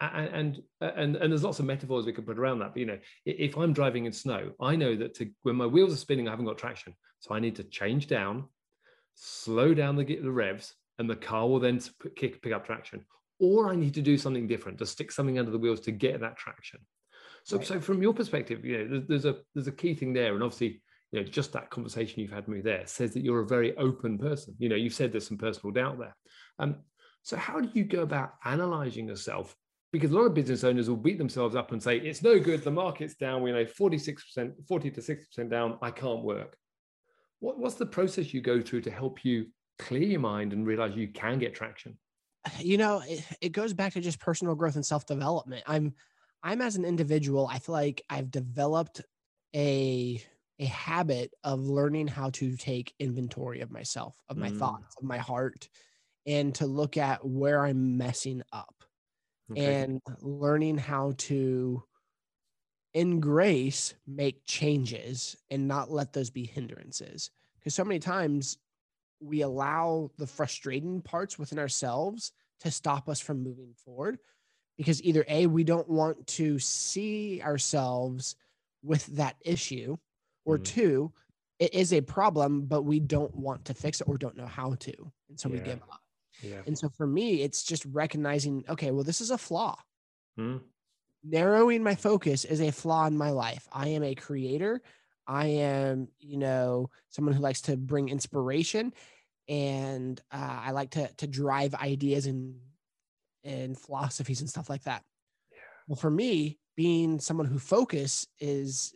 And, 0.03 0.63
and 0.81 1.17
and 1.17 1.33
there's 1.33 1.45
lots 1.45 1.61
of 1.61 1.65
metaphors 1.65 2.07
we 2.07 2.13
could 2.13 2.27
put 2.27 2.39
around 2.39 2.59
that. 2.59 2.73
But 2.73 2.81
you 2.81 2.87
know, 2.87 2.99
if 3.25 3.57
I'm 3.57 3.73
driving 3.73 4.07
in 4.07 4.13
snow, 4.13 4.53
I 4.61 4.75
know 4.75 4.97
that 4.97 5.15
to, 5.17 5.31
when 5.43 5.57
my 5.57 5.67
wheels 5.67 5.93
are 5.93 5.97
spinning, 5.97 6.27
I 6.27 6.31
haven't 6.31 6.47
got 6.47 6.59
traction, 6.59 6.95
so 7.21 7.35
I 7.35 7.41
need 7.41 7.57
to 7.57 7.65
change 7.65 8.09
down, 8.09 8.49
slow 9.15 9.75
down 9.75 9.97
the, 9.97 10.05
the 10.05 10.31
revs, 10.31 10.75
and 10.99 11.09
the 11.09 11.17
car 11.17 11.49
will 11.49 11.61
then 11.61 11.81
kick 12.17 12.43
pick 12.43 12.53
up 12.53 12.67
traction. 12.67 13.05
Or 13.39 13.71
I 13.71 13.77
need 13.77 13.95
to 13.95 14.03
do 14.03 14.19
something 14.19 14.47
different 14.49 14.79
to 14.79 14.87
stick 14.87 15.13
something 15.13 15.39
under 15.39 15.51
the 15.51 15.59
wheels 15.59 15.81
to 15.81 15.93
get 15.93 16.21
that 16.21 16.37
traction. 16.37 16.81
So, 17.45 17.57
Right. 17.57 17.67
so 17.67 17.81
from 17.81 18.03
your 18.03 18.15
perspective, 18.15 18.65
you 18.65 18.79
know, 18.79 18.89
there's, 18.89 19.07
there's 19.09 19.25
a 19.25 19.37
there's 19.55 19.69
a 19.69 19.73
key 19.73 19.95
thing 19.95 20.13
there, 20.13 20.35
and 20.35 20.43
obviously, 20.43 20.83
you 21.13 21.21
know, 21.21 21.27
just 21.27 21.53
that 21.53 21.71
conversation 21.71 22.21
you've 22.21 22.31
had 22.33 22.47
with 22.47 22.57
me 22.57 22.63
there 22.63 22.87
says 22.87 23.13
that 23.15 23.23
you're 23.23 23.41
a 23.41 23.47
very 23.47 23.77
open 23.77 24.19
person. 24.19 24.55
You 24.59 24.69
know, 24.69 24.77
you've 24.77 24.95
said 24.95 25.13
there's 25.13 25.29
some 25.29 25.39
personal 25.39 25.73
doubt 25.73 25.99
there. 25.99 26.17
Um, 26.59 26.77
so 27.23 27.37
how 27.37 27.61
do 27.61 27.69
you 27.73 27.85
go 27.85 28.03
about 28.03 28.35
analyzing 28.45 29.07
yourself? 29.09 29.55
Because 29.93 30.11
a 30.11 30.15
lot 30.15 30.25
of 30.25 30.35
business 30.35 30.65
owners 30.65 30.89
will 30.89 30.97
beat 30.97 31.19
themselves 31.19 31.55
up 31.55 31.73
and 31.73 31.83
say, 31.83 31.99
it's 31.99 32.23
no 32.23 32.39
good, 32.41 32.65
the 32.65 32.71
market's 32.71 33.15
down, 33.15 33.43
we 33.43 33.53
know 33.53 33.65
46%, 33.65 34.67
40 34.67 34.91
to 34.91 35.01
60% 35.01 35.51
down, 35.51 35.79
I 35.83 35.91
can't 35.91 36.23
work. 36.23 36.57
What, 37.41 37.59
what's 37.59 37.75
the 37.75 37.87
process 37.87 38.33
you 38.33 38.41
go 38.41 38.61
through 38.61 38.83
to 38.83 38.91
help 38.91 39.25
you 39.25 39.49
clear 39.79 40.03
your 40.03 40.21
mind 40.21 40.53
and 40.53 40.67
realize 40.67 40.97
you 40.97 41.09
can 41.09 41.39
get 41.39 41.55
traction? 41.55 41.99
you 42.59 42.77
know 42.77 43.01
it, 43.07 43.25
it 43.41 43.49
goes 43.53 43.73
back 43.73 43.93
to 43.93 44.01
just 44.01 44.19
personal 44.19 44.57
growth 44.57 44.75
and 44.75 44.85
self-development 44.85 45.63
i'm 45.69 45.95
i'm 46.43 46.61
as 46.61 46.75
an 46.75 46.85
individual 46.85 47.47
i 47.49 47.57
feel 47.61 47.73
like 47.73 48.03
i've 48.11 48.33
developed 48.33 49.01
a 49.55 50.21
a 50.59 50.65
habit 50.65 51.33
of 51.45 51.61
learning 51.61 52.09
how 52.09 52.31
to 52.31 52.57
take 52.57 52.95
inventory 52.99 53.61
of 53.61 53.71
myself 53.71 54.17
of 54.29 54.37
my 54.37 54.51
Mm. 54.51 54.59
thoughts 54.59 54.97
of 54.99 55.05
my 55.05 55.19
heart 55.19 55.69
and 56.27 56.53
to 56.57 56.67
look 56.67 56.97
at 56.97 57.25
where 57.25 57.65
i'm 57.65 57.97
messing 57.97 58.43
up 58.53 58.75
okay. 59.51 59.83
and 59.83 60.01
learning 60.21 60.79
how 60.79 61.13
to 61.19 61.83
in 62.95 63.21
grace 63.21 63.95
make 64.07 64.45
changes 64.45 65.37
and 65.51 65.67
not 65.67 65.91
let 65.91 66.13
those 66.13 66.31
be 66.31 66.45
hindrances 66.45 67.31
because 67.59 67.75
so 67.75 67.85
many 67.85 67.99
times 67.99 68.59
we 69.21 69.43
allow 69.43 70.11
the 70.19 70.27
frustrating 70.27 71.01
parts 71.01 71.39
within 71.39 71.59
ourselves 71.59 72.33
to 72.61 72.71
stop 72.71 73.09
us 73.09 73.21
from 73.21 73.43
moving 73.43 73.73
forward 73.85 74.19
because 74.77 75.03
either 75.03 75.25
a 75.29 75.47
we 75.47 75.65
don't 75.65 75.89
want 75.89 76.27
to 76.27 76.59
see 76.59 77.41
ourselves 77.43 78.37
with 78.83 79.07
that 79.07 79.37
issue 79.41 79.97
or 80.45 80.57
mm-hmm. 80.57 80.65
two 80.65 81.13
it 81.59 81.73
is 81.73 81.93
a 81.93 82.01
problem 82.01 82.63
but 82.67 82.83
we 82.83 83.01
don't 83.01 83.35
want 83.35 83.65
to 83.65 83.75
fix 83.75 84.01
it 84.01 84.09
or 84.09 84.19
don't 84.19 84.37
know 84.37 84.47
how 84.47 84.75
to 84.75 84.93
and 85.31 85.39
so 85.41 85.49
yeah. 85.49 85.55
we 85.55 85.61
give 85.61 85.83
up 85.91 86.02
yeah. 86.43 86.61
and 86.67 86.77
so 86.77 86.89
for 86.89 87.07
me 87.07 87.43
it's 87.43 87.63
just 87.63 87.85
recognizing 87.87 88.65
okay 88.69 88.91
well 88.91 89.05
this 89.05 89.21
is 89.21 89.31
a 89.31 89.39
flaw 89.39 89.77
mm-hmm. 90.39 90.59
narrowing 91.25 91.83
my 91.83 91.95
focus 91.95 92.45
is 92.45 92.61
a 92.61 92.71
flaw 92.71 93.07
in 93.07 93.17
my 93.17 93.31
life 93.31 93.67
i 93.73 93.89
am 93.89 94.03
a 94.03 94.15
creator 94.15 94.83
i 95.27 95.47
am 95.47 96.09
you 96.21 96.37
know 96.37 96.91
someone 97.11 97.35
who 97.35 97.41
likes 97.41 97.63
to 97.63 97.77
bring 97.77 98.09
inspiration 98.09 98.93
and 99.49 100.21
uh, 100.33 100.61
i 100.65 100.71
like 100.71 100.91
to 100.91 101.09
to 101.17 101.27
drive 101.27 101.75
ideas 101.75 102.27
and 102.27 102.55
and 103.45 103.79
philosophies 103.79 104.41
and 104.41 104.49
stuff 104.49 104.71
like 104.71 104.83
that 104.85 105.03
yeah. 105.51 105.59
well 105.89 105.97
for 105.97 106.11
me 106.11 106.59
being 106.77 107.21
someone 107.21 107.47
who 107.47 107.59
focus 107.59 108.27
is 108.41 108.95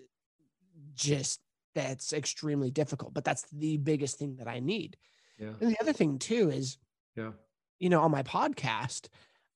just 0.95 1.41
that's 1.75 2.13
extremely 2.13 2.71
difficult 2.71 3.13
but 3.13 3.25
that's 3.25 3.43
the 3.53 3.77
biggest 3.77 4.19
thing 4.19 4.37
that 4.37 4.49
i 4.49 4.61
need 4.61 4.97
yeah. 5.39 5.53
and 5.61 5.71
the 5.71 5.81
other 5.81 5.93
thing 5.93 6.19
too 6.19 6.51
is 6.51 6.79
yeah 7.17 7.31
you 7.79 7.89
know 7.89 8.03
on 8.03 8.11
my 8.11 8.23
podcast 8.23 9.09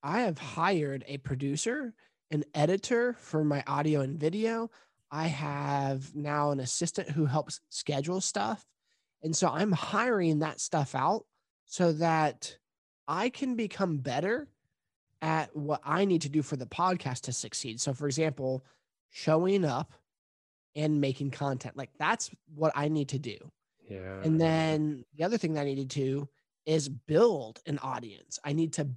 i 0.03 0.21
have 0.21 0.39
hired 0.39 1.05
a 1.07 1.19
producer 1.19 1.95
an 2.31 2.45
editor 2.55 3.15
for 3.15 3.45
my 3.45 3.63
audio 3.67 4.01
and 4.01 4.19
video 4.19 4.71
i 5.11 5.27
have 5.27 6.15
now 6.15 6.51
an 6.51 6.61
assistant 6.61 7.11
who 7.11 7.27
helps 7.27 7.61
schedule 7.69 8.21
stuff 8.21 8.65
and 9.23 9.35
so 9.37 9.49
i'm 9.49 9.73
hiring 9.73 10.41
that 10.41 10.61
stuff 10.61 10.95
out 10.95 11.25
so 11.67 11.93
that 11.93 12.57
i 13.07 13.29
can 13.29 13.57
become 13.57 13.99
better 13.99 14.49
at 15.23 15.55
what 15.55 15.81
I 15.85 16.05
need 16.05 16.23
to 16.23 16.29
do 16.29 16.43
for 16.43 16.57
the 16.57 16.67
podcast 16.67 17.23
to 17.23 17.33
succeed. 17.33 17.81
So, 17.81 17.93
for 17.93 18.07
example, 18.07 18.65
showing 19.11 19.65
up 19.65 19.93
and 20.77 21.01
making 21.01 21.31
content 21.33 21.77
like 21.77 21.91
that's 21.99 22.31
what 22.55 22.73
I 22.75 22.89
need 22.89 23.09
to 23.09 23.19
do. 23.19 23.37
Yeah. 23.89 24.21
And 24.23 24.41
then 24.41 25.05
the 25.17 25.25
other 25.25 25.37
thing 25.37 25.55
that 25.55 25.63
I 25.63 25.65
needed 25.65 25.91
to 25.91 26.29
is 26.67 26.89
build 26.89 27.61
an 27.67 27.79
audience. 27.79 28.39
I 28.45 28.53
need 28.53 28.75
to 28.75 28.89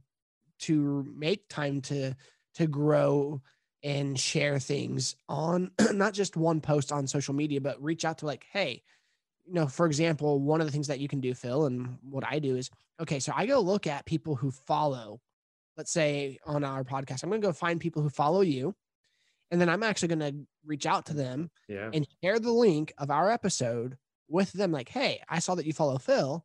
to 0.60 1.06
make 1.16 1.48
time 1.50 1.82
to 1.82 2.16
to 2.56 2.68
grow 2.68 3.42
and 3.84 4.18
share 4.18 4.60
things 4.60 5.16
on 5.28 5.72
not 5.92 6.14
just 6.14 6.38
one 6.38 6.62
post 6.62 6.92
on 6.92 7.08
social 7.08 7.34
media, 7.34 7.60
but 7.60 7.82
reach 7.82 8.06
out 8.06 8.20
to 8.20 8.26
like, 8.26 8.46
hey, 8.52 8.82
you 9.46 9.54
know, 9.54 9.68
for 9.68 9.86
example, 9.86 10.40
one 10.40 10.62
of 10.62 10.68
the 10.68 10.72
things 10.72 10.88
that 10.88 11.00
you 11.00 11.08
can 11.08 11.20
do, 11.20 11.34
Phil, 11.34 11.66
and 11.66 11.98
what 12.02 12.24
I 12.26 12.40
do 12.40 12.56
is 12.56 12.70
okay, 13.02 13.20
so 13.20 13.34
I 13.36 13.46
go 13.46 13.60
look 13.60 13.88
at 13.88 14.06
people 14.06 14.36
who 14.36 14.52
follow 14.52 15.20
let's 15.78 15.92
say 15.92 16.38
on 16.46 16.64
our 16.64 16.84
podcast, 16.84 17.24
I'm 17.24 17.30
going 17.30 17.42
to 17.42 17.48
go 17.48 17.54
find 17.54 17.80
people 17.80 18.02
who 18.02 18.10
follow 18.10 18.42
you. 18.42 18.76
And 19.52 19.62
then 19.62 19.70
I'm 19.70 19.84
actually 19.84 20.08
going 20.16 20.20
to 20.20 20.36
reach 20.66 20.86
out 20.86 21.06
to 21.08 21.14
them 21.14 21.52
yeah. 21.68 21.90
and 21.94 22.08
share 22.24 22.40
the 22.40 22.52
link 22.52 22.94
of 22.98 23.12
our 23.12 23.32
episode 23.32 23.98
with 24.28 24.52
them. 24.54 24.72
Like, 24.72 24.90
hey, 24.90 25.22
I 25.30 25.40
saw 25.40 25.56
that 25.56 25.66
you 25.66 25.74
follow 25.74 25.98
Phil. 25.98 26.44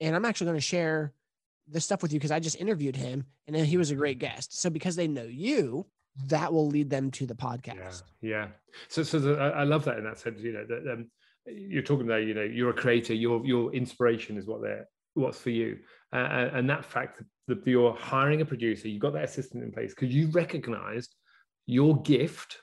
And 0.00 0.14
I'm 0.14 0.24
actually 0.24 0.46
going 0.46 0.56
to 0.56 0.62
share 0.62 1.12
this 1.66 1.84
stuff 1.84 2.02
with 2.02 2.12
you 2.12 2.18
because 2.18 2.30
I 2.30 2.40
just 2.40 2.56
interviewed 2.56 2.96
him 2.96 3.26
and 3.46 3.56
he 3.56 3.76
was 3.76 3.90
a 3.90 3.94
great 3.94 4.18
guest. 4.18 4.58
So 4.60 4.70
because 4.70 4.96
they 4.96 5.08
know 5.08 5.24
you, 5.24 5.86
that 6.26 6.52
will 6.52 6.66
lead 6.66 6.90
them 6.90 7.10
to 7.12 7.26
the 7.26 7.34
podcast. 7.34 8.02
Yeah. 8.20 8.28
yeah. 8.30 8.46
So, 8.88 9.02
so 9.02 9.18
the, 9.18 9.34
I 9.38 9.64
love 9.64 9.84
that 9.84 9.98
in 9.98 10.04
that 10.04 10.18
sense, 10.18 10.40
you 10.40 10.52
know, 10.52 10.64
that 10.66 10.92
um, 10.92 11.10
you're 11.46 11.82
talking 11.82 12.06
there, 12.06 12.20
you 12.20 12.34
know, 12.34 12.42
you're 12.42 12.70
a 12.70 12.74
creator, 12.74 13.14
your, 13.14 13.44
your 13.46 13.72
inspiration 13.72 14.36
is 14.36 14.46
what 14.46 14.62
they're, 14.62 14.88
what's 15.14 15.38
for 15.38 15.50
you. 15.50 15.78
Uh, 16.12 16.48
and 16.54 16.68
that 16.70 16.84
fact 16.84 17.22
that 17.46 17.66
you're 17.66 17.94
hiring 17.94 18.40
a 18.40 18.44
producer, 18.44 18.88
you've 18.88 19.02
got 19.02 19.12
that 19.12 19.24
assistant 19.24 19.62
in 19.62 19.72
place 19.72 19.94
because 19.94 20.14
you 20.14 20.28
recognized 20.28 21.14
your 21.66 22.00
gift, 22.02 22.58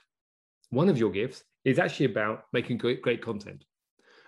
one 0.70 0.88
of 0.88 0.98
your 0.98 1.10
gifts, 1.10 1.42
is 1.64 1.78
actually 1.78 2.06
about 2.06 2.44
making 2.52 2.78
great, 2.78 3.02
great 3.02 3.22
content. 3.22 3.64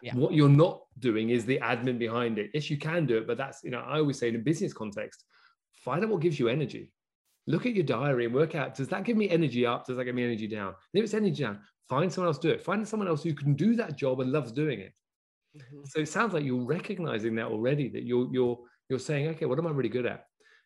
Yeah. 0.02 0.14
What 0.14 0.32
you're 0.32 0.48
not 0.48 0.82
doing 0.98 1.30
is 1.30 1.44
the 1.44 1.58
admin 1.58 1.98
behind 1.98 2.38
it. 2.38 2.50
Yes, 2.54 2.70
you 2.70 2.78
can 2.78 3.06
do 3.06 3.18
it, 3.18 3.26
but 3.26 3.36
that's, 3.36 3.62
you 3.64 3.70
know, 3.70 3.80
I 3.80 3.98
always 3.98 4.18
say 4.18 4.28
in 4.28 4.36
a 4.36 4.38
business 4.38 4.72
context, 4.72 5.24
find 5.74 6.04
out 6.04 6.10
what 6.10 6.20
gives 6.20 6.38
you 6.38 6.48
energy. 6.48 6.92
Look 7.46 7.66
at 7.66 7.74
your 7.74 7.84
diary 7.84 8.26
and 8.26 8.34
work 8.34 8.54
out, 8.54 8.74
does 8.74 8.88
that 8.88 9.04
give 9.04 9.16
me 9.16 9.28
energy 9.30 9.64
up? 9.64 9.86
Does 9.86 9.96
that 9.96 10.04
give 10.04 10.14
me 10.14 10.24
energy 10.24 10.46
down? 10.46 10.68
And 10.68 10.74
if 10.94 11.04
it's 11.04 11.14
energy 11.14 11.42
down, 11.42 11.60
find 11.88 12.12
someone 12.12 12.28
else 12.28 12.38
to 12.38 12.48
do 12.48 12.54
it. 12.54 12.62
Find 12.62 12.86
someone 12.86 13.08
else 13.08 13.22
who 13.22 13.34
can 13.34 13.54
do 13.54 13.74
that 13.76 13.96
job 13.96 14.20
and 14.20 14.30
loves 14.30 14.52
doing 14.52 14.80
it. 14.80 14.92
Mm-hmm. 15.56 15.84
So 15.86 16.00
it 16.00 16.08
sounds 16.08 16.34
like 16.34 16.44
you're 16.44 16.64
recognizing 16.64 17.34
that 17.36 17.46
already, 17.46 17.88
that 17.88 18.04
you're 18.04 18.28
you're 18.30 18.58
you're 18.90 18.98
saying, 18.98 19.28
okay, 19.28 19.46
what 19.46 19.58
am 19.58 19.66
I 19.66 19.70
really 19.70 19.88
good 19.88 20.06
at? 20.06 20.24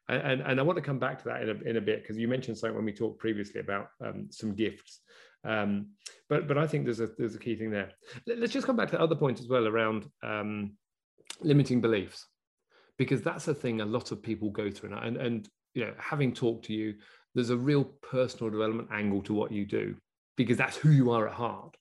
And, 0.08 0.22
and, 0.22 0.40
and 0.42 0.60
I 0.60 0.62
want 0.62 0.76
to 0.76 0.82
come 0.82 0.98
back 0.98 1.18
to 1.22 1.24
that 1.26 1.42
in 1.42 1.50
a, 1.50 1.70
in 1.70 1.76
a 1.76 1.80
bit 1.80 2.02
because 2.02 2.18
you 2.18 2.26
mentioned 2.26 2.58
something 2.58 2.74
when 2.74 2.84
we 2.84 2.92
talked 2.92 3.20
previously 3.20 3.60
about 3.60 3.88
um, 4.04 4.26
some 4.30 4.54
gifts. 4.54 5.00
Um, 5.44 5.88
but 6.28 6.46
but 6.48 6.58
I 6.58 6.66
think 6.66 6.84
there's 6.84 7.00
a 7.00 7.08
there's 7.18 7.34
a 7.34 7.38
key 7.38 7.56
thing 7.56 7.70
there. 7.70 7.90
Let's 8.26 8.52
just 8.52 8.66
come 8.66 8.76
back 8.76 8.90
to 8.90 8.96
the 8.96 9.02
other 9.02 9.16
point 9.16 9.40
as 9.40 9.48
well 9.48 9.66
around 9.66 10.08
um, 10.22 10.72
limiting 11.40 11.80
beliefs, 11.80 12.26
because 12.98 13.22
that's 13.22 13.48
a 13.48 13.54
thing 13.54 13.80
a 13.80 13.86
lot 13.86 14.12
of 14.12 14.22
people 14.22 14.50
go 14.50 14.70
through. 14.70 14.94
And, 14.94 15.04
and 15.04 15.16
and 15.16 15.48
you 15.74 15.84
know, 15.84 15.94
having 15.98 16.32
talked 16.32 16.66
to 16.66 16.72
you, 16.72 16.94
there's 17.34 17.50
a 17.50 17.56
real 17.56 17.84
personal 17.84 18.50
development 18.50 18.88
angle 18.92 19.22
to 19.22 19.34
what 19.34 19.52
you 19.52 19.64
do 19.64 19.96
because 20.36 20.56
that's 20.56 20.76
who 20.76 20.90
you 20.90 21.10
are 21.10 21.28
at 21.28 21.34
heart. 21.34 21.76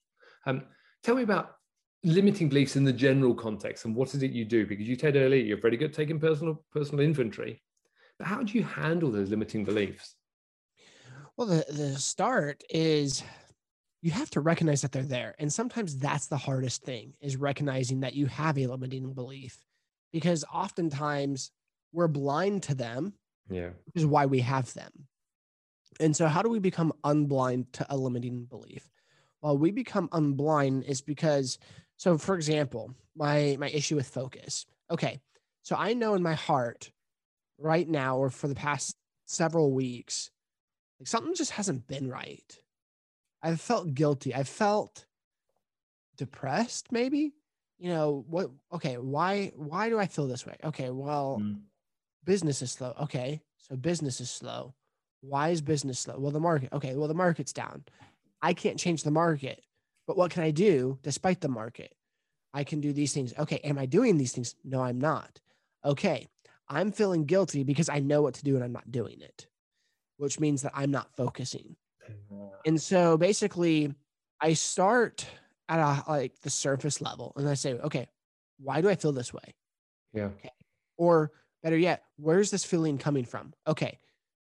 Um, 0.46 0.64
tell 1.04 1.16
me 1.16 1.24
about 1.24 1.56
limiting 2.04 2.50
beliefs 2.50 2.76
in 2.76 2.84
the 2.84 2.94
general 2.94 3.36
context 3.36 3.86
and 3.86 3.96
what 3.96 4.14
is 4.16 4.24
it 4.24 4.32
you 4.32 4.44
do 4.44 4.66
because 4.66 4.88
you 4.88 4.96
said 4.96 5.16
earlier 5.16 5.44
you're 5.44 5.62
very 5.62 5.78
good 5.78 5.92
at 5.92 5.96
taking 5.96 6.20
personal 6.20 6.64
personal 6.72 7.04
inventory 7.06 7.62
but 8.18 8.26
how 8.26 8.42
do 8.42 8.58
you 8.58 8.64
handle 8.64 9.12
those 9.12 9.30
limiting 9.30 9.64
beliefs 9.64 10.16
well 11.38 11.46
the, 11.46 11.64
the 11.70 11.96
start 12.00 12.64
is 12.72 13.24
you 14.02 14.12
have 14.12 14.30
to 14.32 14.42
recognize 14.42 14.82
that 14.82 14.92
they're 14.92 15.04
there 15.04 15.36
and 15.40 15.52
sometimes 15.52 15.98
that's 15.98 16.28
the 16.28 16.38
hardest 16.38 16.84
thing 16.84 17.14
is 17.22 17.36
recognizing 17.38 18.02
that 18.02 18.14
you 18.14 18.26
have 18.26 18.58
a 18.58 18.68
limiting 18.68 19.14
belief 19.14 19.66
because 20.12 20.44
oftentimes 20.54 21.52
we're 21.94 22.08
blind 22.08 22.64
to 22.64 22.76
them 22.76 23.14
yeah 23.50 23.70
which 23.86 23.96
is 23.96 24.06
why 24.06 24.26
we 24.26 24.40
have 24.40 24.74
them 24.74 24.92
and 26.00 26.16
so 26.16 26.28
how 26.28 26.42
do 26.42 26.50
we 26.50 26.60
become 26.60 26.94
unblind 27.04 27.66
to 27.72 27.86
a 27.90 27.98
limiting 27.98 28.46
belief 28.46 28.90
well 29.42 29.58
we 29.58 29.72
become 29.72 30.08
unblind 30.10 30.84
is 30.84 31.02
because 31.02 31.58
so 32.02 32.18
for 32.18 32.34
example, 32.34 32.96
my 33.16 33.56
my 33.60 33.70
issue 33.70 33.96
with 33.96 34.08
focus. 34.08 34.66
Okay. 34.90 35.20
So 35.62 35.76
I 35.78 35.94
know 35.94 36.16
in 36.16 36.24
my 36.24 36.34
heart 36.34 36.92
right 37.60 37.88
now 37.88 38.18
or 38.18 38.32
for 38.32 38.48
the 38.48 38.56
past 38.56 38.96
several 39.26 39.72
weeks 39.72 40.32
like 41.00 41.06
something 41.06 41.36
just 41.36 41.52
hasn't 41.52 41.86
been 41.86 42.10
right. 42.10 42.58
I've 43.44 43.62
felt 43.62 43.94
guilty. 43.94 44.34
I 44.36 44.44
felt 44.44 45.06
depressed 46.18 46.92
maybe. 46.92 47.34
You 47.80 47.90
know, 47.90 48.26
what 48.30 48.52
okay, 48.72 48.98
why 48.98 49.52
why 49.56 49.90
do 49.90 49.98
I 49.98 50.06
feel 50.06 50.28
this 50.28 50.46
way? 50.46 50.56
Okay, 50.64 50.92
well, 50.92 51.40
mm. 51.42 51.60
business 52.24 52.62
is 52.62 52.72
slow. 52.72 52.94
Okay. 53.02 53.42
So 53.58 53.76
business 53.76 54.22
is 54.22 54.30
slow. 54.30 54.76
Why 55.22 55.50
is 55.50 55.62
business 55.62 56.00
slow? 56.00 56.20
Well, 56.20 56.32
the 56.32 56.40
market. 56.40 56.72
Okay, 56.74 56.96
well 56.96 57.08
the 57.08 57.14
market's 57.14 57.54
down. 57.54 57.84
I 58.42 58.54
can't 58.54 58.80
change 58.80 59.04
the 59.04 59.12
market. 59.12 59.64
But 60.08 60.18
what 60.18 60.32
can 60.32 60.44
I 60.44 60.52
do 60.52 61.00
despite 61.04 61.42
the 61.42 61.50
market? 61.50 61.96
I 62.54 62.64
can 62.64 62.82
do 62.82 62.92
these 62.94 63.14
things. 63.14 63.34
Okay. 63.38 63.60
Am 63.64 63.78
I 63.78 63.86
doing 63.86 64.18
these 64.18 64.34
things? 64.34 64.56
No, 64.64 64.82
I'm 64.82 65.00
not. 65.00 65.40
Okay. 65.86 66.28
I'm 66.68 66.92
feeling 66.92 67.26
guilty 67.26 67.64
because 67.64 67.90
I 67.90 68.00
know 68.00 68.22
what 68.22 68.36
to 68.36 68.44
do 68.44 68.56
and 68.56 68.64
I'm 68.64 68.72
not 68.72 68.92
doing 68.92 69.22
it, 69.22 69.48
which 70.18 70.40
means 70.40 70.62
that 70.62 70.72
I'm 70.76 70.92
not 70.92 71.16
focusing. 71.16 71.76
And 72.66 72.82
so 72.82 73.18
basically, 73.18 73.94
I 74.40 74.54
start 74.54 75.26
at 75.70 75.80
a, 75.80 76.04
like 76.10 76.40
the 76.42 76.50
surface 76.50 77.02
level 77.02 77.34
and 77.36 77.48
I 77.48 77.54
say, 77.54 77.74
okay, 77.74 78.08
why 78.60 78.82
do 78.82 78.90
I 78.90 78.96
feel 78.96 79.12
this 79.12 79.34
way? 79.34 79.56
Yeah. 80.14 80.26
Okay. 80.26 80.52
Or 80.98 81.32
better 81.64 81.78
yet, 81.78 82.04
where's 82.18 82.52
this 82.52 82.64
feeling 82.64 82.98
coming 82.98 83.26
from? 83.26 83.54
Okay. 83.68 84.00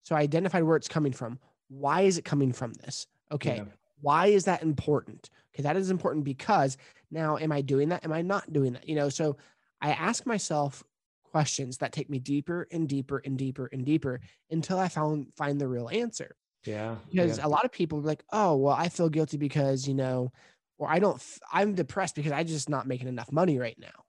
So 0.04 0.16
I 0.16 0.22
identified 0.22 0.64
where 0.64 0.76
it's 0.76 0.88
coming 0.88 1.14
from. 1.14 1.40
Why 1.70 2.02
is 2.02 2.18
it 2.18 2.26
coming 2.26 2.52
from 2.52 2.74
this? 2.74 3.08
Okay. 3.32 3.58
Yeah. 3.58 3.64
Why 4.02 4.28
is 4.28 4.44
that 4.46 4.62
important? 4.62 5.30
Okay, 5.54 5.64
that 5.64 5.78
is 5.78 5.90
important 5.90 6.26
because 6.26 6.78
now 7.10 7.38
am 7.38 7.54
I 7.54 7.62
doing 7.62 7.90
that? 7.90 8.04
Am 8.04 8.12
I 8.12 8.22
not 8.22 8.52
doing 8.52 8.74
that? 8.74 8.88
You 8.88 8.96
know, 8.96 9.08
so 9.08 9.38
I 9.82 9.92
ask 9.92 10.26
myself 10.26 10.84
questions 11.24 11.78
that 11.78 11.94
take 11.94 12.10
me 12.10 12.20
deeper 12.20 12.68
and 12.72 12.88
deeper 12.88 13.22
and 13.24 13.38
deeper 13.38 13.70
and 13.72 13.86
deeper 13.86 14.20
until 14.52 14.78
I 14.78 14.90
found 14.90 15.28
find 15.38 15.60
the 15.60 15.68
real 15.68 15.90
answer. 15.90 16.36
Yeah. 16.66 16.96
Because 17.12 17.38
yeah. 17.38 17.46
a 17.46 17.50
lot 17.50 17.66
of 17.66 17.72
people 17.72 18.00
are 18.00 18.04
like, 18.04 18.24
oh, 18.32 18.56
well, 18.56 18.76
I 18.76 18.90
feel 18.90 19.10
guilty 19.10 19.38
because, 19.38 19.88
you 19.88 19.94
know, 19.94 20.32
or 20.78 20.90
I 20.90 21.00
don't, 21.00 21.22
I'm 21.52 21.76
depressed 21.76 22.16
because 22.16 22.32
I 22.32 22.44
just 22.44 22.70
not 22.70 22.88
making 22.88 23.08
enough 23.08 23.32
money 23.32 23.58
right 23.58 23.78
now. 23.80 24.04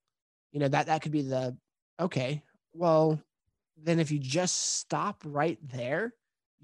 You 0.52 0.61
know, 0.61 0.68
that, 0.68 0.87
that 0.87 1.02
could 1.02 1.12
be 1.12 1.23
the, 1.23 1.56
okay, 1.99 2.42
well, 2.73 3.20
then 3.76 3.99
if 3.99 4.11
you 4.11 4.18
just 4.18 4.76
stop 4.76 5.23
right 5.25 5.58
there 5.62 6.14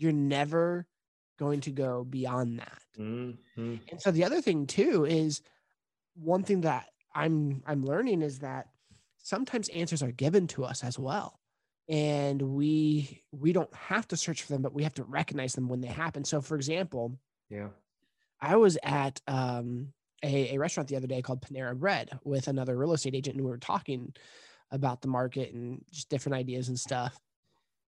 you're 0.00 0.12
never 0.12 0.86
going 1.38 1.60
to 1.60 1.70
go 1.70 2.04
beyond 2.04 2.58
that. 2.58 2.82
Mm-hmm. 2.98 3.74
And 3.90 4.00
so 4.00 4.10
the 4.10 4.24
other 4.24 4.40
thing 4.40 4.66
too 4.66 5.04
is 5.04 5.42
one 6.14 6.42
thing 6.42 6.62
that 6.62 6.86
I'm 7.14 7.62
I'm 7.66 7.84
learning 7.84 8.22
is 8.22 8.40
that 8.40 8.68
sometimes 9.18 9.68
answers 9.68 10.02
are 10.02 10.10
given 10.10 10.46
to 10.48 10.64
us 10.64 10.82
as 10.82 10.98
well. 10.98 11.39
And 11.90 12.40
we 12.40 13.22
we 13.32 13.52
don't 13.52 13.74
have 13.74 14.06
to 14.08 14.16
search 14.16 14.44
for 14.44 14.52
them, 14.52 14.62
but 14.62 14.72
we 14.72 14.84
have 14.84 14.94
to 14.94 15.04
recognize 15.04 15.54
them 15.54 15.68
when 15.68 15.80
they 15.80 15.88
happen. 15.88 16.24
So 16.24 16.40
for 16.40 16.54
example, 16.54 17.18
Yeah. 17.50 17.68
I 18.40 18.56
was 18.56 18.78
at 18.82 19.20
um, 19.26 19.92
a, 20.22 20.54
a 20.54 20.58
restaurant 20.58 20.88
the 20.88 20.96
other 20.96 21.08
day 21.08 21.20
called 21.20 21.42
Panera 21.42 21.76
Bread 21.76 22.10
with 22.24 22.48
another 22.48 22.76
real 22.76 22.92
estate 22.92 23.14
agent, 23.16 23.36
and 23.36 23.44
we 23.44 23.50
were 23.50 23.58
talking 23.58 24.14
about 24.70 25.02
the 25.02 25.08
market 25.08 25.52
and 25.52 25.84
just 25.90 26.08
different 26.08 26.36
ideas 26.36 26.68
and 26.68 26.78
stuff. 26.78 27.18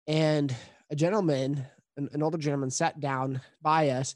And 0.08 0.54
a 0.90 0.96
gentleman, 0.96 1.64
an, 1.96 2.10
an 2.12 2.24
older 2.24 2.40
gentleman, 2.40 2.72
sat 2.72 3.00
down 3.00 3.40
by 3.62 3.90
us, 3.90 4.16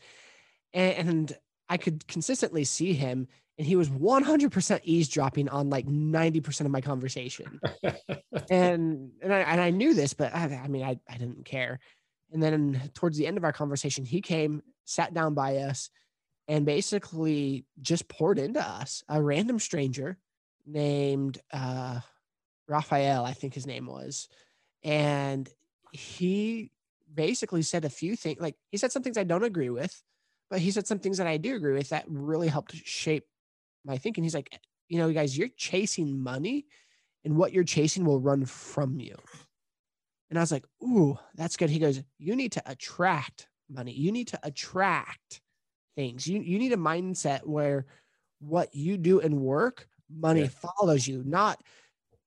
and, 0.73 1.07
and 1.09 1.37
I 1.69 1.77
could 1.77 2.07
consistently 2.07 2.63
see 2.63 2.93
him, 2.93 3.27
and 3.57 3.65
he 3.65 3.75
was 3.75 3.89
100% 3.89 4.79
eavesdropping 4.83 5.47
on 5.49 5.69
like 5.69 5.85
90% 5.85 6.61
of 6.61 6.71
my 6.71 6.81
conversation. 6.81 7.59
and 8.49 9.11
and 9.21 9.33
I, 9.33 9.39
and 9.39 9.61
I 9.61 9.69
knew 9.69 9.93
this, 9.93 10.13
but 10.13 10.33
I, 10.35 10.61
I 10.63 10.67
mean, 10.67 10.83
I, 10.83 10.99
I 11.09 11.17
didn't 11.17 11.45
care. 11.45 11.79
And 12.31 12.43
then 12.43 12.91
towards 12.93 13.17
the 13.17 13.27
end 13.27 13.37
of 13.37 13.45
our 13.45 13.53
conversation, 13.53 14.03
he 14.03 14.19
came, 14.19 14.61
sat 14.83 15.13
down 15.13 15.35
by 15.35 15.57
us, 15.57 15.89
and 16.47 16.65
basically 16.65 17.65
just 17.81 18.07
poured 18.09 18.39
into 18.39 18.59
us. 18.59 19.03
A 19.07 19.21
random 19.21 19.59
stranger 19.59 20.17
named 20.65 21.39
uh, 21.53 21.99
Raphael, 22.67 23.23
I 23.23 23.33
think 23.33 23.53
his 23.53 23.65
name 23.65 23.85
was, 23.85 24.27
and 24.83 25.49
he 25.91 26.71
basically 27.13 27.61
said 27.61 27.85
a 27.85 27.89
few 27.89 28.17
things. 28.17 28.41
Like 28.41 28.55
he 28.69 28.77
said 28.77 28.91
some 28.91 29.01
things 29.01 29.17
I 29.17 29.23
don't 29.23 29.43
agree 29.43 29.69
with, 29.69 30.03
but 30.49 30.59
he 30.59 30.71
said 30.71 30.87
some 30.87 30.99
things 30.99 31.19
that 31.19 31.27
I 31.27 31.37
do 31.37 31.55
agree 31.55 31.73
with 31.73 31.89
that 31.89 32.03
really 32.07 32.49
helped 32.49 32.75
shape 32.75 33.25
my 33.85 33.97
thinking. 33.97 34.23
He's 34.23 34.35
like, 34.35 34.59
you 34.89 34.97
know, 34.97 35.11
guys, 35.13 35.37
you're 35.37 35.49
chasing 35.55 36.19
money, 36.19 36.65
and 37.23 37.37
what 37.37 37.53
you're 37.53 37.63
chasing 37.63 38.03
will 38.03 38.19
run 38.19 38.45
from 38.45 38.99
you. 38.99 39.15
And 40.29 40.39
I 40.39 40.41
was 40.41 40.51
like, 40.51 40.65
ooh, 40.83 41.17
that's 41.35 41.55
good. 41.55 41.69
He 41.69 41.79
goes, 41.79 42.01
you 42.17 42.35
need 42.35 42.51
to 42.53 42.63
attract 42.65 43.47
money. 43.69 43.93
You 43.93 44.11
need 44.11 44.27
to 44.29 44.39
attract 44.43 45.41
things. 45.95 46.27
You 46.27 46.41
you 46.41 46.59
need 46.59 46.73
a 46.73 46.77
mindset 46.77 47.45
where 47.45 47.85
what 48.39 48.73
you 48.75 48.97
do 48.97 49.19
in 49.19 49.39
work, 49.41 49.87
money 50.09 50.41
Yeah. 50.41 50.47
follows 50.49 51.07
you, 51.07 51.23
not 51.25 51.61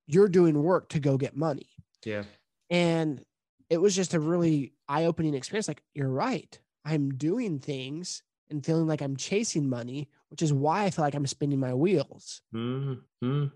you're 0.07 0.29
doing 0.29 0.63
work 0.63 0.89
to 0.89 1.01
go 1.01 1.19
get 1.19 1.37
money. 1.37 1.69
Yeah. 2.05 2.25
And 2.71 3.23
it 3.69 3.77
was 3.79 3.95
just 3.95 4.15
a 4.15 4.21
really 4.21 4.73
eye-opening 4.89 5.35
experience. 5.35 5.69
Like, 5.69 5.83
you're 5.93 6.09
right. 6.09 6.59
I'm 6.87 7.11
doing 7.11 7.59
things 7.59 8.23
and 8.49 8.65
feeling 8.65 8.87
like 8.87 9.03
I'm 9.03 9.17
chasing 9.17 9.69
money, 9.69 10.09
which 10.31 10.43
is 10.43 10.53
why 10.53 10.85
I 10.85 10.91
feel 10.91 11.05
like 11.05 11.15
I'm 11.15 11.27
spinning 11.27 11.61
my 11.61 11.75
wheels. 11.75 12.43
Mm-hmm. 12.55 13.47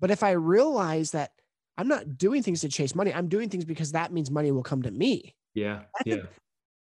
But 0.00 0.10
if 0.10 0.22
I 0.22 0.32
realize 0.32 1.10
that 1.12 1.32
I'm 1.76 1.88
not 1.88 2.16
doing 2.18 2.42
things 2.42 2.60
to 2.62 2.68
chase 2.68 2.94
money, 2.94 3.12
I'm 3.12 3.28
doing 3.28 3.48
things 3.48 3.64
because 3.64 3.92
that 3.92 4.12
means 4.12 4.30
money 4.30 4.50
will 4.50 4.62
come 4.62 4.82
to 4.82 4.90
me. 4.90 5.34
Yeah. 5.54 5.82
I 5.96 6.02
Yeah. 6.04 6.14
think 6.16 6.28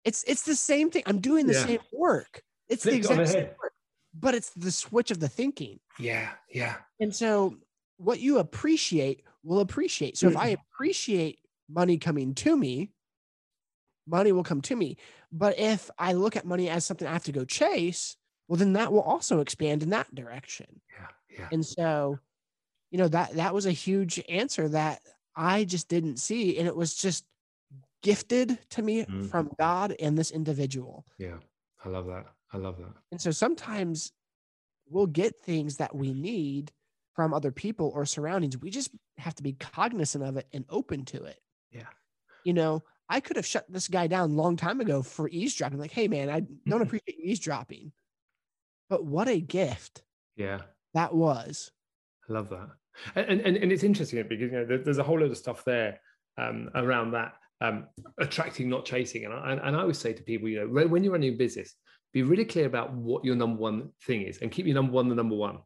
It's 0.03 0.23
it's 0.27 0.43
the 0.43 0.55
same 0.55 0.91
thing. 0.91 1.01
I'm 1.07 1.19
doing 1.19 1.47
the 1.47 1.53
Yeah. 1.53 1.65
same 1.65 1.79
work. 1.91 2.43
It's 2.67 2.83
the 2.83 2.91
Flipped 2.91 3.07
the 3.07 3.13
exact 3.21 3.29
same 3.31 3.47
work, 3.61 3.73
but 4.13 4.35
it's 4.35 4.51
the 4.51 4.71
switch 4.71 5.09
of 5.11 5.19
the 5.19 5.27
thinking. 5.27 5.79
Yeah. 5.97 6.33
Yeah. 6.49 6.77
And 6.99 7.15
so 7.15 7.57
what 7.97 8.19
you 8.19 8.37
appreciate 8.37 9.23
will 9.43 9.61
appreciate. 9.61 10.17
So 10.17 10.27
if 10.27 10.35
Mm. 10.35 10.41
I 10.41 10.47
appreciate 10.49 11.39
money 11.67 11.97
coming 11.97 12.35
to 12.35 12.55
me, 12.55 12.91
money 14.05 14.31
will 14.31 14.43
come 14.43 14.61
to 14.61 14.75
me. 14.75 14.97
But 15.31 15.57
if 15.57 15.89
I 15.97 16.13
look 16.13 16.35
at 16.35 16.45
money 16.45 16.69
as 16.69 16.85
something 16.85 17.07
I 17.07 17.13
have 17.13 17.23
to 17.23 17.31
go 17.31 17.43
chase, 17.45 18.15
well 18.47 18.57
then 18.57 18.73
that 18.73 18.91
will 18.91 19.01
also 19.01 19.39
expand 19.39 19.83
in 19.83 19.89
that 19.89 20.13
direction. 20.13 20.81
Yeah. 20.91 21.07
Yeah. 21.39 21.47
And 21.51 21.65
so, 21.65 22.19
you 22.91 22.97
know, 22.97 23.07
that 23.09 23.33
that 23.33 23.53
was 23.53 23.65
a 23.65 23.71
huge 23.71 24.23
answer 24.29 24.69
that 24.69 25.01
I 25.35 25.65
just 25.65 25.87
didn't 25.89 26.17
see 26.17 26.57
and 26.57 26.67
it 26.67 26.75
was 26.75 26.95
just 26.95 27.25
gifted 28.03 28.57
to 28.69 28.81
me 28.81 29.03
Mm. 29.05 29.29
from 29.29 29.49
God 29.59 29.95
and 29.99 30.17
this 30.17 30.31
individual. 30.31 31.05
Yeah. 31.17 31.37
I 31.83 31.89
love 31.89 32.05
that. 32.07 32.25
I 32.53 32.57
love 32.57 32.77
that. 32.77 32.93
And 33.11 33.19
so 33.19 33.31
sometimes 33.31 34.11
we'll 34.87 35.07
get 35.07 35.39
things 35.41 35.77
that 35.77 35.95
we 35.95 36.13
need 36.13 36.71
from 37.13 37.33
other 37.33 37.51
people 37.51 37.91
or 37.95 38.05
surroundings. 38.05 38.57
We 38.57 38.69
just 38.69 38.91
have 39.17 39.35
to 39.35 39.43
be 39.43 39.53
cognizant 39.53 40.23
of 40.23 40.37
it 40.37 40.47
and 40.53 40.65
open 40.69 41.05
to 41.05 41.23
it. 41.23 41.39
Yeah. 41.71 41.87
You 42.43 42.53
know, 42.53 42.83
I 43.09 43.19
could 43.19 43.35
have 43.37 43.45
shut 43.45 43.65
this 43.69 43.87
guy 43.87 44.07
down 44.07 44.29
a 44.29 44.33
long 44.33 44.55
time 44.57 44.79
ago 44.81 45.01
for 45.01 45.27
eavesdropping. 45.29 45.79
Like, 45.79 45.91
hey 45.91 46.07
man, 46.07 46.29
I 46.29 46.41
don't 46.69 46.81
appreciate 46.83 47.17
you 47.17 47.31
eavesdropping. 47.31 47.91
But 48.89 49.05
what 49.05 49.27
a 49.27 49.39
gift 49.39 50.03
Yeah. 50.35 50.61
that 50.93 51.13
was. 51.13 51.71
I 52.29 52.33
love 52.33 52.49
that. 52.49 52.69
And, 53.15 53.41
and, 53.41 53.57
and 53.57 53.71
it's 53.71 53.83
interesting 53.83 54.21
because 54.27 54.41
you 54.41 54.51
know 54.51 54.65
there- 54.65 54.77
there's 54.83 54.97
a 54.99 55.03
whole 55.03 55.19
lot 55.19 55.29
of 55.31 55.37
stuff 55.37 55.63
there 55.65 55.99
um, 56.37 56.69
around 56.75 57.11
that 57.11 57.33
um, 57.61 57.87
attracting, 58.19 58.69
not 58.69 58.85
chasing. 58.85 59.25
And 59.25 59.33
I, 59.33 59.53
and- 59.53 59.75
I 59.75 59.81
always 59.81 59.97
say 59.97 60.13
to 60.13 60.23
people, 60.23 60.47
you 60.49 60.59
know, 60.61 60.67
when 60.67 60.89
when 60.89 61.03
you're 61.03 61.13
running 61.13 61.33
a 61.33 61.37
business, 61.37 61.75
be 62.13 62.23
really 62.23 62.45
clear 62.45 62.65
about 62.65 62.93
what 62.93 63.25
your 63.25 63.35
number 63.35 63.59
one 63.61 63.89
thing 64.05 64.21
is 64.21 64.37
and 64.41 64.51
keep 64.51 64.65
your 64.65 64.75
number 64.75 64.91
one 64.93 65.09
the 65.09 65.15
number 65.15 65.35
one. 65.35 65.59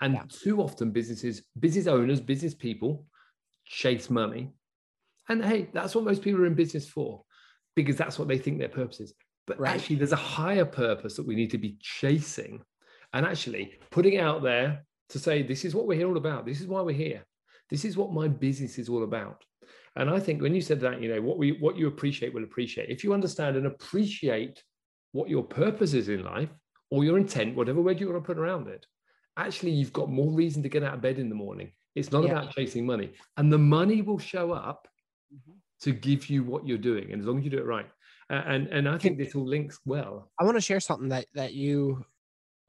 And 0.00 0.14
Yeah. 0.14 0.22
too 0.28 0.60
often 0.62 0.90
businesses, 0.90 1.42
business 1.58 1.86
owners, 1.86 2.20
business 2.20 2.54
people 2.54 3.06
chase 3.64 4.10
money. 4.10 4.52
And 5.28 5.44
hey, 5.44 5.68
that's 5.72 5.94
what 5.94 6.04
most 6.04 6.22
people 6.22 6.40
are 6.42 6.46
in 6.46 6.54
business 6.54 6.88
for 6.88 7.24
because 7.74 7.96
that's 7.96 8.18
what 8.18 8.28
they 8.28 8.38
think 8.38 8.58
their 8.58 8.68
purpose 8.68 9.00
is. 9.00 9.14
But 9.46 9.60
Right. 9.60 9.74
actually, 9.74 9.96
there's 9.96 10.12
a 10.12 10.16
higher 10.16 10.64
purpose 10.64 11.16
that 11.16 11.26
we 11.26 11.34
need 11.36 11.50
to 11.52 11.58
be 11.58 11.76
chasing 11.80 12.62
and 13.12 13.24
actually 13.24 13.78
putting 13.90 14.14
it 14.14 14.20
out 14.20 14.42
there 14.42 14.84
to 15.10 15.18
say, 15.18 15.42
this 15.42 15.64
is 15.64 15.74
what 15.74 15.86
we're 15.86 15.98
here 15.98 16.08
all 16.08 16.16
about. 16.16 16.44
This 16.44 16.60
is 16.60 16.66
why 16.66 16.80
we're 16.80 16.96
here. 16.96 17.24
This 17.70 17.84
is 17.84 17.96
what 17.96 18.12
my 18.12 18.28
business 18.28 18.78
is 18.78 18.88
all 18.88 19.04
about. 19.04 19.44
And 19.94 20.10
I 20.10 20.18
think 20.20 20.42
when 20.42 20.54
you 20.54 20.60
said 20.60 20.80
that, 20.80 21.00
you 21.00 21.08
know, 21.08 21.22
what 21.22 21.38
we 21.38 21.52
what 21.52 21.76
you 21.76 21.86
appreciate 21.86 22.34
will 22.34 22.44
appreciate. 22.44 22.90
If 22.90 23.02
you 23.02 23.14
understand 23.14 23.56
and 23.56 23.66
appreciate 23.66 24.62
what 25.12 25.30
your 25.30 25.42
purpose 25.44 25.94
is 25.94 26.08
in 26.08 26.22
life 26.24 26.50
or 26.90 27.04
your 27.04 27.16
intent, 27.18 27.56
whatever 27.56 27.80
word 27.80 27.98
you 28.00 28.08
want 28.10 28.22
to 28.22 28.26
put 28.26 28.38
around 28.38 28.68
it, 28.68 28.84
actually 29.36 29.70
you've 29.72 29.92
got 29.92 30.10
more 30.10 30.32
reason 30.32 30.62
to 30.64 30.68
get 30.68 30.82
out 30.82 30.94
of 30.94 31.00
bed 31.00 31.18
in 31.18 31.28
the 31.28 31.34
morning. 31.34 31.72
It's 31.94 32.12
not 32.12 32.24
Yeah. 32.24 32.32
about 32.32 32.52
chasing 32.52 32.84
money. 32.84 33.14
And 33.38 33.50
the 33.50 33.58
money 33.58 34.02
will 34.02 34.18
show 34.18 34.52
up 34.52 34.86
Mhm. 35.34 35.54
to 35.80 35.92
give 35.92 36.28
you 36.28 36.44
what 36.44 36.66
you're 36.66 36.78
doing. 36.78 37.10
And 37.12 37.20
as 37.20 37.26
long 37.26 37.38
as 37.38 37.44
you 37.44 37.50
do 37.50 37.58
it 37.58 37.64
right. 37.64 37.90
Uh, 38.28 38.42
and 38.46 38.66
and 38.68 38.88
I 38.88 38.98
think 38.98 39.18
this 39.18 39.34
all 39.34 39.46
links 39.46 39.80
well. 39.84 40.30
I 40.38 40.44
want 40.44 40.56
to 40.56 40.60
share 40.60 40.80
something 40.80 41.10
that 41.10 41.26
that 41.34 41.54
you 41.54 42.04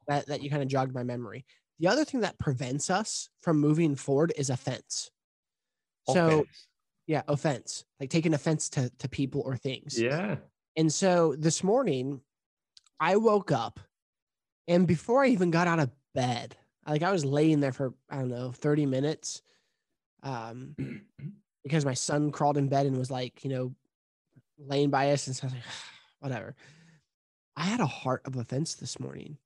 that 0.08 0.28
that 0.28 0.42
you 0.42 0.50
kind 0.50 0.62
of 0.62 0.68
jogged 0.68 0.94
my 0.94 1.04
memory. 1.04 1.46
The 1.80 1.88
other 1.88 2.06
thing 2.06 2.22
that 2.22 2.38
prevents 2.40 2.90
us 2.90 3.30
from 3.42 3.60
moving 3.60 3.96
forward 3.96 4.34
is 4.38 4.50
offense. 4.50 5.12
So 6.10 6.46
yeah, 7.08 7.24
offense, 7.28 7.86
like 8.00 8.10
taking 8.10 8.34
offense 8.34 8.70
to 8.70 8.92
to 9.00 9.10
people 9.10 9.42
or 9.46 9.58
things. 9.58 10.00
yeah. 10.00 10.36
And 10.76 10.94
so 10.94 11.36
this 11.38 11.64
morning, 11.64 12.22
I 13.00 13.16
woke 13.16 13.52
up, 13.52 13.80
and 14.68 14.86
before 14.86 15.24
I 15.24 15.30
even 15.30 15.50
got 15.50 15.68
out 15.68 15.80
of 15.80 15.90
bed, 16.14 16.56
like 16.88 17.02
I 17.02 17.12
was 17.12 17.26
laying 17.26 17.60
there 17.60 17.72
for 17.72 17.94
I 18.10 18.18
don't 18.18 18.30
know 18.30 18.52
thirty 18.52 18.86
minutes, 18.86 19.42
um, 20.24 20.76
because 21.64 21.84
my 21.84 21.96
son 21.96 22.32
crawled 22.32 22.58
in 22.58 22.70
bed 22.70 22.86
and 22.86 22.98
was 22.98 23.10
like, 23.10 23.44
you 23.44 23.50
know, 23.50 23.76
laying 24.58 24.90
by 24.90 25.12
us, 25.12 25.28
and 25.28 25.36
stuff 25.36 25.52
like, 25.54 25.64
whatever. 26.20 26.56
I 27.56 27.64
had 27.64 27.80
a 27.80 27.86
heart 27.88 28.22
of 28.26 28.36
offense 28.36 28.76
this 28.76 29.00
morning. 29.00 29.38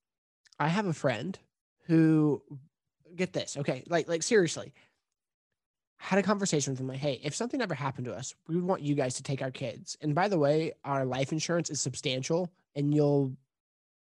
I 0.58 0.68
have 0.68 0.86
a 0.86 0.92
friend 0.92 1.38
who, 1.86 2.42
get 3.16 3.32
this, 3.32 3.56
okay, 3.56 3.84
like 3.88 4.08
like 4.08 4.22
seriously, 4.22 4.72
had 5.96 6.18
a 6.18 6.22
conversation 6.22 6.72
with 6.72 6.80
him 6.80 6.88
like, 6.88 6.98
hey, 6.98 7.20
if 7.24 7.34
something 7.34 7.60
ever 7.62 7.74
happened 7.74 8.04
to 8.06 8.14
us, 8.14 8.34
we 8.48 8.56
would 8.56 8.64
want 8.64 8.82
you 8.82 8.94
guys 8.94 9.14
to 9.14 9.22
take 9.22 9.40
our 9.42 9.50
kids. 9.50 9.96
And 10.00 10.14
by 10.14 10.28
the 10.28 10.38
way, 10.38 10.72
our 10.84 11.04
life 11.04 11.32
insurance 11.32 11.70
is 11.70 11.80
substantial, 11.80 12.52
and 12.74 12.94
you'll 12.94 13.32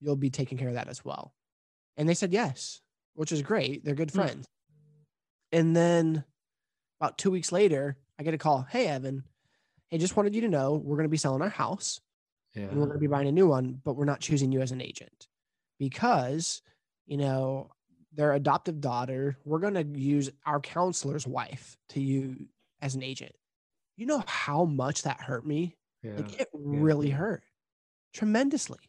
you'll 0.01 0.15
be 0.15 0.29
taking 0.29 0.57
care 0.57 0.69
of 0.69 0.75
that 0.75 0.87
as 0.87 1.03
well. 1.05 1.33
And 1.97 2.07
they 2.07 2.13
said 2.13 2.31
yes, 2.31 2.81
which 3.15 3.31
is 3.31 3.41
great. 3.41 3.83
They're 3.83 3.95
good 3.95 4.11
Hmm. 4.11 4.19
friends. 4.19 4.47
And 5.51 5.75
then 5.75 6.23
about 6.99 7.17
two 7.17 7.31
weeks 7.31 7.51
later, 7.51 7.97
I 8.17 8.23
get 8.23 8.33
a 8.33 8.37
call. 8.37 8.65
Hey, 8.69 8.87
Evan. 8.87 9.23
Hey, 9.89 9.97
just 9.97 10.15
wanted 10.15 10.35
you 10.35 10.41
to 10.41 10.47
know 10.47 10.73
we're 10.75 10.95
going 10.97 11.05
to 11.05 11.09
be 11.09 11.17
selling 11.17 11.41
our 11.41 11.49
house 11.49 11.99
Yeah. 12.55 12.63
and 12.65 12.77
we're 12.79 12.85
going 12.85 12.97
to 12.97 13.01
be 13.01 13.07
buying 13.07 13.27
a 13.27 13.31
new 13.31 13.47
one, 13.47 13.81
but 13.83 13.95
we're 13.95 14.05
not 14.05 14.19
choosing 14.19 14.51
you 14.51 14.61
as 14.61 14.71
an 14.71 14.81
agent 14.81 15.27
because, 15.79 16.61
you 17.07 17.17
know, 17.17 17.71
their 18.13 18.33
adoptive 18.33 18.81
daughter, 18.81 19.37
we're 19.45 19.59
going 19.59 19.73
to 19.75 19.99
use 19.99 20.29
our 20.45 20.59
counselor's 20.59 21.25
wife 21.27 21.77
to 21.89 21.99
you 22.01 22.47
as 22.81 22.95
an 22.95 23.03
agent. 23.03 23.31
You 23.97 24.05
know 24.05 24.23
how 24.27 24.65
much 24.65 25.03
that 25.03 25.19
hurt 25.21 25.45
me? 25.45 25.75
yeah. 26.03 26.15
Like 26.17 26.39
it 26.39 26.47
really 26.53 27.09
hurt 27.09 27.43
tremendously. 28.13 28.79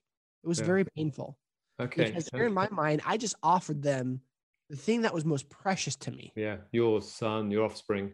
It 0.45 0.49
was 0.49 0.61
Yeah. 0.61 0.67
very 0.67 0.85
painful 0.85 1.39
Okay. 1.81 2.05
because 2.05 2.29
here 2.33 2.47
in 2.47 2.53
my 2.55 2.69
mind, 2.71 3.03
I 3.07 3.17
just 3.17 3.35
offered 3.43 3.83
them 3.83 4.21
the 4.69 4.77
thing 4.77 5.03
that 5.03 5.13
was 5.15 5.25
most 5.25 5.49
precious 5.49 5.97
to 5.97 6.11
me. 6.11 6.33
yeah. 6.37 6.59
Your 6.73 7.01
son, 7.03 7.51
your 7.51 7.65
offspring. 7.65 8.13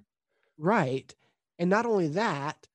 Right. 0.57 1.15
And 1.59 1.69
not 1.69 1.85
only 1.87 2.09
that, 2.09 2.67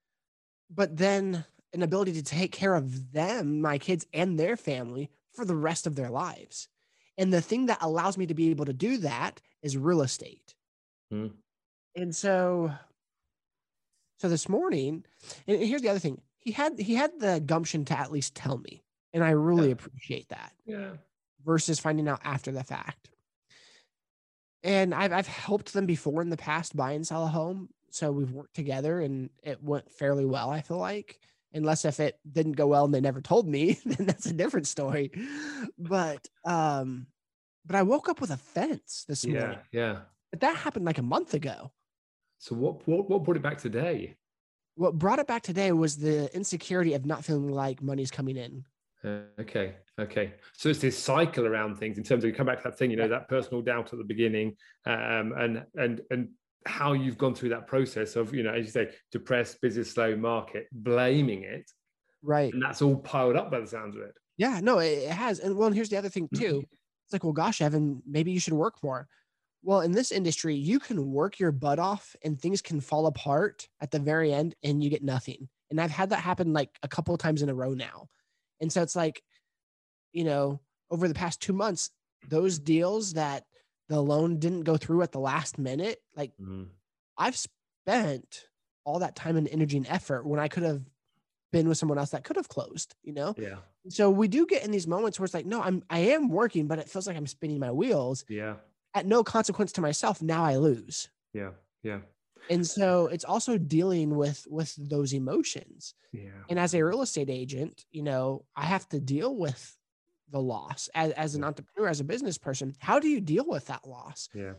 but 0.74 0.98
then 0.98 1.46
an 1.74 1.84
ability 1.84 2.14
to 2.14 2.24
take 2.24 2.52
care 2.52 2.76
of 2.76 3.12
them, 3.14 3.62
my 3.62 3.78
kids 3.78 4.06
and 4.14 4.40
their 4.40 4.58
family 4.58 5.10
for 5.34 5.46
the 5.46 5.56
rest 5.56 5.88
of 5.88 5.96
their 5.96 6.10
lives. 6.10 6.68
And 7.18 7.32
the 7.32 7.42
thing 7.42 7.68
that 7.68 7.78
allows 7.82 8.18
me 8.18 8.26
to 8.28 8.34
be 8.34 8.50
able 8.50 8.66
to 8.66 8.74
do 8.74 8.98
that 8.98 9.42
is 9.62 9.78
real 9.78 10.02
estate. 10.02 10.56
Mm. 11.14 11.34
And 11.96 12.16
so 12.16 12.72
so 14.20 14.30
this 14.30 14.48
morning, 14.48 15.04
and 15.48 15.62
here's 15.64 15.82
the 15.82 15.90
other 15.90 16.00
thing. 16.00 16.22
He 16.38 16.52
had 16.52 16.80
he 16.80 16.96
had 16.96 17.20
the 17.20 17.42
gumption 17.46 17.86
to 17.86 17.98
at 17.98 18.12
least 18.12 18.36
tell 18.36 18.58
me. 18.58 18.84
And 19.14 19.24
I 19.24 19.32
really 19.32 19.68
Yeah. 19.68 19.74
appreciate 19.74 20.30
that 20.30 20.54
Yeah. 20.66 20.98
versus 21.44 21.80
finding 21.80 22.08
out 22.08 22.22
after 22.24 22.52
the 22.52 22.64
fact. 22.64 23.10
And 24.64 24.94
I've 24.94 25.12
I've 25.12 25.28
helped 25.28 25.74
them 25.74 25.86
before 25.86 26.22
in 26.22 26.30
the 26.30 26.38
past 26.38 26.76
buy 26.76 26.92
and 26.94 27.06
sell 27.06 27.26
a 27.26 27.30
home. 27.30 27.70
So 27.94 28.12
we've 28.12 28.32
worked 28.32 28.56
together 28.56 29.02
and 29.02 29.30
it 29.44 29.64
went 29.64 29.92
fairly 29.92 30.26
well, 30.26 30.50
I 30.50 30.62
feel 30.62 30.78
like. 30.78 31.20
Unless 31.54 31.84
if 31.84 32.00
it 32.00 32.18
didn't 32.32 32.54
go 32.54 32.68
well 32.68 32.86
and 32.86 32.94
they 32.94 33.02
never 33.02 33.20
told 33.20 33.46
me, 33.48 33.74
then 33.86 34.08
that's 34.08 34.26
a 34.26 34.34
different 34.34 34.68
story. 34.68 35.12
But 35.78 36.28
um, 36.46 37.08
but 37.66 37.76
I 37.76 37.84
woke 37.84 38.08
up 38.10 38.22
with 38.22 38.32
a 38.32 38.38
fence 38.38 39.06
this 39.08 39.26
Yeah. 39.26 39.40
morning. 39.40 39.60
Yeah. 39.72 40.00
But 40.32 40.40
that 40.42 40.56
happened 40.56 40.86
like 40.86 40.98
a 40.98 41.04
month 41.04 41.34
ago. 41.34 41.72
So 42.40 42.56
what, 42.56 42.88
what 42.88 43.10
what 43.10 43.24
brought 43.24 43.38
it 43.38 43.44
back 43.44 43.58
today? 43.58 44.16
What 44.76 44.98
brought 44.98 45.20
it 45.20 45.28
back 45.28 45.44
today 45.44 45.74
was 45.74 45.98
the 45.98 46.34
insecurity 46.34 46.94
of 46.94 47.06
not 47.06 47.26
feeling 47.26 47.50
like 47.50 47.82
money's 47.84 48.12
coming 48.12 48.38
in. 48.38 48.64
Uh, 49.04 49.24
okay. 49.40 49.76
Okay. 50.00 50.34
So 50.54 50.70
it's 50.70 50.80
this 50.80 50.98
cycle 50.98 51.46
around 51.46 51.76
things 51.76 51.98
in 51.98 52.04
terms 52.04 52.24
of 52.24 52.30
you 52.30 52.34
come 52.36 52.46
back 52.48 52.60
to 52.60 52.70
that 52.70 52.78
thing, 52.78 52.92
you 52.92 52.98
know, 52.98 53.08
that 53.10 53.28
personal 53.28 53.62
doubt 53.62 53.92
at 53.92 54.00
the 54.00 54.06
beginning, 54.06 54.56
um, 54.86 55.34
and 55.38 55.66
and 55.76 56.02
and 56.10 56.30
how 56.66 56.94
you've 56.94 57.18
gone 57.18 57.34
through 57.36 57.50
that 57.50 57.68
process 57.68 58.16
of, 58.16 58.34
you 58.34 58.44
know, 58.44 58.54
as 58.54 58.66
you 58.66 58.72
say, 58.72 58.90
depressed, 59.12 59.62
business 59.62 59.92
slow 59.92 60.16
market, 60.16 60.68
blaming 60.72 61.44
it, 61.44 61.70
Right. 62.22 62.54
and 62.54 62.62
that's 62.62 62.82
all 62.82 62.98
piled 62.98 63.36
up 63.36 63.50
by 63.52 63.60
the 63.60 63.68
sounds 63.68 63.96
of 63.96 64.02
it. 64.04 64.14
Yeah, 64.38 64.60
no, 64.62 64.80
it, 64.80 64.90
it 64.90 65.12
has. 65.12 65.40
And 65.40 65.56
well, 65.56 65.68
and 65.68 65.76
here's 65.76 65.90
the 65.90 65.98
other 65.98 66.10
thing 66.10 66.30
too. 66.36 66.54
Mm-hmm. 66.54 66.60
It's 67.06 67.14
like, 67.14 67.24
well, 67.24 67.34
gosh, 67.34 67.62
Evan, 67.62 68.02
maybe 68.08 68.32
you 68.32 68.40
should 68.40 68.54
work 68.54 68.76
more. 68.84 69.08
Well, 69.64 69.82
in 69.82 69.92
this 69.92 70.12
industry, 70.12 70.56
you 70.56 70.80
can 70.80 71.12
work 71.12 71.38
your 71.38 71.52
butt 71.52 71.78
off 71.78 72.16
and 72.24 72.40
things 72.40 72.62
can 72.62 72.80
fall 72.82 73.06
apart 73.06 73.68
at 73.80 73.92
the 73.92 74.00
very 74.00 74.34
end 74.34 74.56
and 74.64 74.84
you 74.84 74.90
get 74.90 75.04
nothing. 75.04 75.50
And 75.70 75.80
I've 75.80 75.92
had 75.92 76.10
that 76.10 76.22
happen 76.22 76.54
like 76.54 76.70
a 76.84 76.88
couple 76.88 77.14
of 77.14 77.20
times 77.20 77.42
in 77.42 77.50
a 77.50 77.54
row 77.54 77.74
now. 77.74 78.08
And 78.60 78.72
so 78.72 78.82
it's 78.82 78.96
like, 78.96 79.22
you 80.14 80.24
know, 80.24 80.62
over 80.90 81.08
the 81.08 81.14
past 81.14 81.42
two 81.42 81.54
months, 81.54 81.92
those 82.28 82.60
deals 82.60 83.14
that 83.14 83.46
the 83.92 84.02
loan 84.02 84.40
didn't 84.40 84.62
go 84.64 84.78
through 84.78 85.02
at 85.04 85.12
the 85.12 85.20
last 85.20 85.58
minute, 85.58 86.02
like 86.16 86.32
Mhm. 86.38 86.70
I've 87.18 87.36
spent 87.38 88.48
all 88.86 89.00
that 89.00 89.16
time 89.16 89.36
and 89.38 89.48
energy 89.50 89.78
and 89.78 89.86
effort 89.88 90.26
when 90.26 90.40
I 90.40 90.48
could 90.48 90.64
have 90.64 90.90
been 91.52 91.68
with 91.68 91.78
someone 91.78 91.98
else 91.98 92.12
that 92.12 92.24
could 92.24 92.38
have 92.38 92.48
closed, 92.48 92.96
you 93.04 93.12
know? 93.14 93.36
Yeah. 93.38 93.60
So 93.90 94.10
we 94.10 94.28
do 94.30 94.46
get 94.46 94.64
in 94.64 94.72
these 94.72 94.88
moments 94.88 95.20
where 95.20 95.26
it's 95.26 95.34
like, 95.34 95.46
no, 95.46 95.62
I'm 95.62 95.84
I 95.90 96.00
am 96.00 96.30
working, 96.30 96.68
but 96.68 96.80
it 96.80 96.90
feels 96.90 97.06
like 97.08 97.18
I'm 97.18 97.28
spinning 97.28 97.60
my 97.60 97.72
wheels 97.72 98.24
Yeah. 98.30 98.56
at 98.94 99.06
no 99.06 99.24
consequence 99.24 99.74
to 99.74 99.82
myself. 99.82 100.22
Now 100.22 100.44
I 100.44 100.56
lose. 100.56 101.10
Yeah. 101.34 101.52
Yeah. 101.84 102.02
And 102.50 102.66
so 102.66 103.08
it's 103.08 103.26
also 103.26 103.58
dealing 103.58 104.16
with 104.16 104.48
with 104.50 104.74
those 104.78 105.14
emotions. 105.14 105.94
Yeah. 106.14 106.44
And 106.50 106.58
as 106.58 106.74
a 106.74 106.82
real 106.84 107.02
estate 107.02 107.30
agent, 107.30 107.86
you 107.92 108.04
know, 108.04 108.46
I 108.56 108.66
have 108.66 108.88
to 108.90 109.00
deal 109.02 109.36
with 109.36 109.78
the 110.32 110.42
loss 110.42 110.90
as, 110.96 111.12
as 111.14 111.36
an 111.36 111.44
entrepreneur, 111.44 111.90
as 111.90 112.00
a 112.00 112.06
business 112.06 112.38
person. 112.38 112.76
How 112.80 113.00
do 113.00 113.08
you 113.08 113.22
deal 113.22 113.46
with 113.48 113.68
that 113.68 113.88
loss? 113.88 114.30
Yeah. 114.34 114.54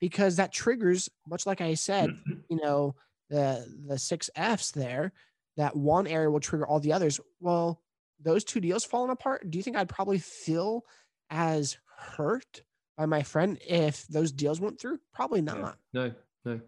Because 0.00 0.36
that 0.36 0.52
triggers, 0.52 1.08
much 1.26 1.46
like 1.46 1.60
I 1.60 1.74
said, 1.74 2.10
you 2.48 2.56
know, 2.56 2.94
the 3.30 3.66
the 3.86 3.98
six 3.98 4.30
F's 4.34 4.70
there, 4.70 5.12
that 5.56 5.76
one 5.76 6.06
area 6.06 6.30
will 6.30 6.40
trigger 6.40 6.66
all 6.66 6.80
the 6.80 6.92
others. 6.92 7.20
Well, 7.40 7.82
those 8.20 8.44
two 8.44 8.60
deals 8.60 8.84
falling 8.84 9.10
apart, 9.10 9.50
do 9.50 9.58
you 9.58 9.62
think 9.62 9.76
I'd 9.76 9.88
probably 9.88 10.18
feel 10.18 10.84
as 11.30 11.76
hurt 11.96 12.62
by 12.96 13.06
my 13.06 13.22
friend 13.22 13.58
if 13.68 14.06
those 14.06 14.32
deals 14.32 14.60
went 14.60 14.80
through? 14.80 14.98
Probably 15.12 15.42
not. 15.42 15.76
No, 15.92 16.12
no. 16.44 16.60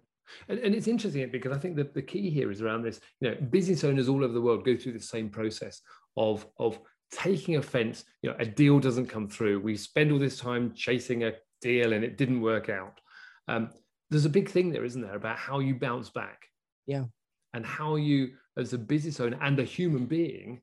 And, 0.48 0.58
and 0.60 0.74
it's 0.74 0.86
interesting 0.86 1.28
because 1.30 1.52
I 1.52 1.58
think 1.58 1.76
that 1.76 1.94
the 1.94 2.02
key 2.02 2.30
here 2.30 2.50
is 2.50 2.62
around 2.62 2.82
this, 2.82 3.00
you 3.20 3.30
know, 3.30 3.36
business 3.50 3.82
owners 3.82 4.08
all 4.08 4.22
over 4.22 4.32
the 4.32 4.40
world 4.40 4.64
go 4.64 4.76
through 4.76 4.92
the 4.92 5.00
same 5.00 5.28
process 5.28 5.80
of, 6.16 6.46
of 6.58 6.78
taking 7.10 7.56
offense, 7.56 8.04
you 8.22 8.30
know, 8.30 8.36
a 8.38 8.46
deal 8.46 8.78
doesn't 8.78 9.06
come 9.06 9.28
through. 9.28 9.60
We 9.60 9.76
spend 9.76 10.12
all 10.12 10.18
this 10.18 10.38
time 10.38 10.72
chasing 10.74 11.24
a 11.24 11.32
deal 11.60 11.92
and 11.92 12.04
it 12.04 12.16
didn't 12.16 12.40
work 12.40 12.68
out. 12.68 13.00
Um, 13.48 13.70
there's 14.10 14.24
a 14.24 14.30
big 14.30 14.48
thing 14.48 14.70
there, 14.70 14.84
isn't 14.84 15.02
there, 15.02 15.16
about 15.16 15.36
how 15.36 15.60
you 15.60 15.74
bounce 15.74 16.10
back. 16.10 16.46
Yeah. 16.86 17.04
And 17.52 17.66
how 17.66 17.96
you, 17.96 18.32
as 18.56 18.72
a 18.72 18.78
business 18.78 19.20
owner 19.20 19.38
and 19.40 19.58
a 19.58 19.64
human 19.64 20.06
being, 20.06 20.60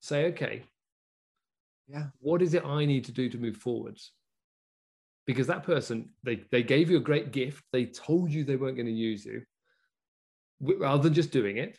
say, 0.00 0.26
okay, 0.26 0.62
Yeah. 1.88 2.06
what 2.18 2.42
is 2.42 2.54
it 2.54 2.64
I 2.64 2.84
need 2.86 3.04
to 3.04 3.12
do 3.12 3.28
to 3.28 3.38
move 3.38 3.56
forwards? 3.56 4.12
Because 5.26 5.46
that 5.48 5.64
person, 5.64 6.10
they, 6.22 6.44
they 6.50 6.62
gave 6.62 6.90
you 6.90 6.96
a 6.96 7.00
great 7.00 7.30
gift. 7.30 7.62
They 7.72 7.86
told 7.86 8.30
you 8.30 8.42
they 8.42 8.56
weren't 8.56 8.76
going 8.76 8.86
to 8.86 8.92
use 8.92 9.24
you 9.24 9.42
rather 10.60 11.02
than 11.02 11.14
just 11.14 11.30
doing 11.30 11.58
it. 11.58 11.78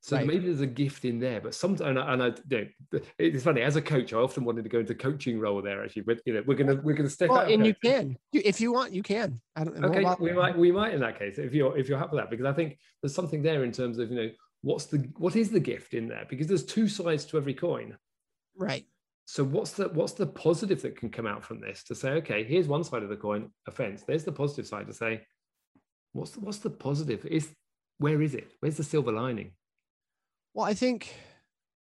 So 0.00 0.16
Right. 0.16 0.26
maybe 0.26 0.46
there's 0.46 0.60
a 0.60 0.66
gift 0.66 1.04
in 1.04 1.18
there, 1.18 1.40
but 1.40 1.54
sometimes, 1.54 1.88
and 1.88 1.98
I, 1.98 2.12
and 2.12 2.22
I 2.22 2.26
you 2.48 2.68
know, 2.92 3.00
it's 3.18 3.42
funny. 3.42 3.62
As 3.62 3.74
a 3.74 3.82
coach, 3.82 4.12
I 4.12 4.18
often 4.18 4.44
wanted 4.44 4.62
to 4.62 4.68
go 4.68 4.78
into 4.78 4.94
coaching 4.94 5.40
role 5.40 5.60
there. 5.60 5.82
Actually, 5.82 6.02
but 6.02 6.20
you 6.24 6.34
know, 6.34 6.44
we're 6.46 6.56
gonna 6.56 6.76
we're 6.76 6.94
gonna 6.94 7.10
step 7.10 7.30
Well, 7.30 7.40
out. 7.40 7.50
and 7.50 7.66
you 7.66 7.74
can, 7.82 8.16
you, 8.30 8.40
if 8.44 8.60
you 8.60 8.72
want, 8.72 8.92
you 8.92 9.02
can. 9.02 9.40
I 9.56 9.64
don't 9.64 9.76
know. 9.78 9.88
Okay, 9.88 10.04
we 10.20 10.32
might 10.32 10.56
we 10.56 10.70
might 10.70 10.94
in 10.94 11.00
that 11.00 11.18
case 11.18 11.38
if 11.38 11.52
you're 11.52 11.76
if 11.76 11.88
you're 11.88 11.98
happy 11.98 12.14
with 12.14 12.22
that 12.22 12.30
because 12.30 12.46
I 12.46 12.52
think 12.52 12.78
there's 13.02 13.14
something 13.14 13.42
there 13.42 13.64
in 13.64 13.72
terms 13.72 13.98
of 13.98 14.10
you 14.10 14.16
know 14.16 14.30
what's 14.62 14.86
the 14.86 14.98
what 15.16 15.34
is 15.34 15.50
the 15.50 15.60
gift 15.60 15.92
in 15.92 16.06
there 16.06 16.24
because 16.28 16.46
there's 16.46 16.64
two 16.64 16.88
sides 16.88 17.24
to 17.26 17.36
every 17.36 17.54
coin. 17.54 17.96
Right. 18.56 18.86
So 19.24 19.42
what's 19.42 19.72
the 19.72 19.88
what's 19.88 20.12
the 20.12 20.26
positive 20.26 20.82
that 20.82 20.96
can 20.96 21.10
come 21.10 21.26
out 21.26 21.42
from 21.44 21.60
this 21.60 21.82
to 21.84 21.96
say 21.96 22.10
okay 22.10 22.44
here's 22.44 22.68
one 22.68 22.84
side 22.84 23.02
of 23.02 23.08
the 23.08 23.16
coin 23.16 23.50
offense 23.66 24.04
there's 24.04 24.22
the 24.22 24.30
positive 24.30 24.68
side 24.68 24.86
to 24.86 24.94
say 24.94 25.22
what's 26.12 26.30
the, 26.30 26.40
what's 26.40 26.58
the 26.58 26.70
positive 26.70 27.26
is 27.26 27.52
where 27.98 28.22
is 28.22 28.36
it 28.36 28.52
where's 28.60 28.76
the 28.76 28.84
silver 28.84 29.10
lining 29.10 29.50
Well, 30.56 30.64
I 30.64 30.72
think 30.72 31.14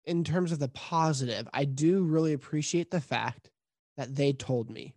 in 0.06 0.24
terms 0.24 0.54
of 0.54 0.60
the 0.60 0.70
positive, 0.70 1.50
I 1.54 1.66
do 1.66 2.02
really 2.02 2.32
appreciate 2.32 2.92
the 2.92 3.02
fact 3.02 3.52
that 3.98 4.16
they 4.16 4.32
told 4.32 4.70
me. 4.70 4.96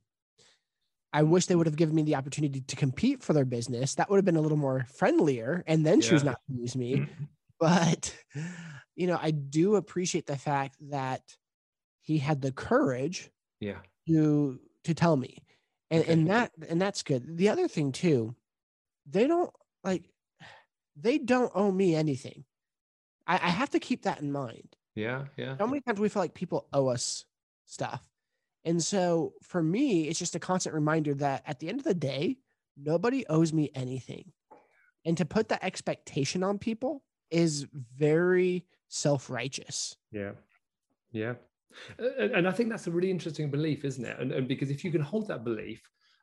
I 1.13 1.25
wish 1.25 1.47
they 1.47 1.57
would 1.57 1.67
have 1.67 1.75
given 1.75 1.97
me 1.97 2.03
the 2.03 2.15
opportunity 2.15 2.61
to 2.61 2.77
compete 2.77 3.25
for 3.25 3.33
their 3.33 3.45
business. 3.45 3.97
That 3.97 4.09
would 4.09 4.19
have 4.19 4.25
been 4.25 4.37
a 4.37 4.41
little 4.41 4.57
more 4.57 4.87
friendlier 4.95 5.65
and 5.67 5.85
then 5.85 6.01
choose 6.01 6.23
Yeah. 6.23 6.31
not 6.31 6.41
to 6.49 6.55
use 6.61 6.77
me. 6.77 6.99
Mm-hmm. 6.99 7.25
But, 7.59 8.17
you 8.95 9.09
know, 9.09 9.19
I 9.21 9.33
do 9.33 9.75
appreciate 9.75 10.27
the 10.27 10.37
fact 10.39 10.77
that 10.91 11.23
he 12.03 12.19
had 12.19 12.41
the 12.43 12.53
courage 12.53 13.33
yeah 13.61 13.79
to 14.07 14.61
to 14.85 14.95
tell 14.95 15.17
me. 15.17 15.43
And 15.91 16.03
Okay. 16.03 16.13
and 16.13 16.31
that 16.31 16.53
and 16.69 16.81
that's 16.81 17.03
good. 17.03 17.37
The 17.37 17.49
other 17.49 17.67
thing 17.67 17.91
too, 17.91 18.37
they 19.07 19.27
don't 19.27 19.51
like 19.83 20.05
they 20.95 21.19
don't 21.19 21.51
owe 21.53 21.73
me 21.73 21.97
anything. 21.97 22.45
I, 23.27 23.35
I 23.35 23.51
have 23.51 23.71
to 23.71 23.79
keep 23.79 24.03
that 24.03 24.21
in 24.21 24.33
mind. 24.33 24.77
Yeah 24.95 25.25
yeah. 25.37 25.57
How 25.59 25.67
many 25.67 25.81
times 25.81 26.01
we 26.01 26.09
feel 26.09 26.23
like 26.23 26.35
people 26.35 26.69
owe 26.73 26.89
us 26.89 27.25
stuff. 27.67 28.03
And 28.65 28.83
so 28.83 29.35
for 29.43 29.63
me 29.63 30.09
it's 30.09 30.19
just 30.19 30.35
a 30.35 30.41
constant 30.41 30.75
reminder 30.75 31.15
that 31.15 31.43
at 31.47 31.59
the 31.61 31.69
end 31.69 31.81
of 31.81 31.85
the 31.85 31.95
day 31.95 32.39
nobody 32.77 33.27
owes 33.29 33.53
me 33.53 33.71
anything. 33.75 34.33
And 35.05 35.17
to 35.19 35.25
put 35.25 35.49
that 35.49 35.63
expectation 35.63 36.43
on 36.43 36.59
people 36.59 37.03
is 37.31 37.67
very 37.97 38.65
self-righteous. 38.89 39.97
Yeah. 40.13 40.33
Yeah. 41.13 41.35
Uh, 42.01 42.09
and, 42.19 42.33
and 42.33 42.49
I 42.49 42.53
think 42.53 42.71
that's 42.71 42.87
a 42.87 42.91
really 42.91 43.11
interesting 43.11 43.51
belief 43.51 43.85
isn't 43.85 44.05
it? 44.05 44.19
And, 44.19 44.33
and 44.33 44.49
because 44.49 44.71
if 44.71 44.85
you 44.85 44.91
can 44.91 45.03
hold 45.03 45.29
that 45.29 45.45
belief 45.45 45.83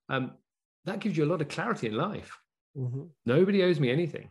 um, 0.10 0.32
that 0.86 1.00
gives 1.00 1.16
you 1.16 1.24
a 1.24 1.32
lot 1.32 1.42
of 1.42 1.48
clarity 1.48 1.88
in 1.88 1.96
life. 1.96 2.38
Nobody 3.26 3.62
owes 3.64 3.80
me 3.80 3.92
anything 3.92 4.30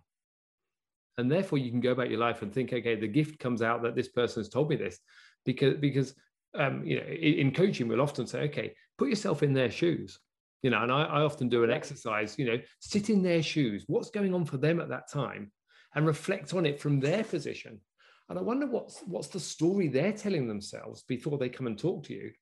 and 1.19 1.31
therefore 1.31 1.59
you 1.59 1.71
can 1.71 1.81
go 1.81 1.91
about 1.91 2.11
your 2.11 2.21
life 2.21 2.43
and 2.43 2.53
think 2.53 2.73
okay 2.73 2.95
the 2.95 3.07
gift 3.07 3.39
comes 3.39 3.63
out 3.63 3.83
that 3.83 3.95
this 3.95 4.09
person 4.09 4.41
has 4.41 4.49
told 4.49 4.69
me 4.69 4.77
this 4.77 4.99
because 5.45 5.75
because 5.79 6.15
um, 6.55 6.85
you 6.85 6.97
know 6.97 7.07
in, 7.07 7.35
in 7.35 7.53
coaching 7.53 7.89
we'll 7.89 8.01
often 8.01 8.27
say 8.27 8.43
okay 8.43 8.75
put 8.99 9.09
yourself 9.09 9.43
in 9.43 9.53
their 9.53 9.71
shoes 9.71 10.19
you 10.63 10.71
know 10.71 10.83
and 10.83 10.93
I, 10.93 11.05
I 11.05 11.21
often 11.23 11.49
do 11.49 11.65
an 11.65 11.71
exercise 11.71 12.39
you 12.39 12.47
know 12.47 12.59
sit 12.81 13.11
in 13.11 13.23
their 13.23 13.43
shoes 13.43 13.85
what's 13.87 14.11
going 14.11 14.35
on 14.35 14.45
for 14.45 14.59
them 14.59 14.81
at 14.81 14.89
that 14.91 15.11
time 15.11 15.51
and 15.95 16.07
reflect 16.07 16.55
on 16.55 16.67
it 16.67 16.81
from 16.81 17.01
their 17.01 17.25
position. 17.25 17.81
And 18.29 18.39
i 18.39 18.43
wonder 18.43 18.67
what's 18.67 19.01
what's 19.01 19.29
the 19.29 19.41
story 19.41 19.89
they're 19.89 20.13
telling 20.13 20.49
themselves 20.49 21.03
before 21.03 21.37
they 21.37 21.51
come 21.51 21.67
and 21.67 21.79
talk 21.79 22.05
to 22.05 22.15
you 22.15 22.33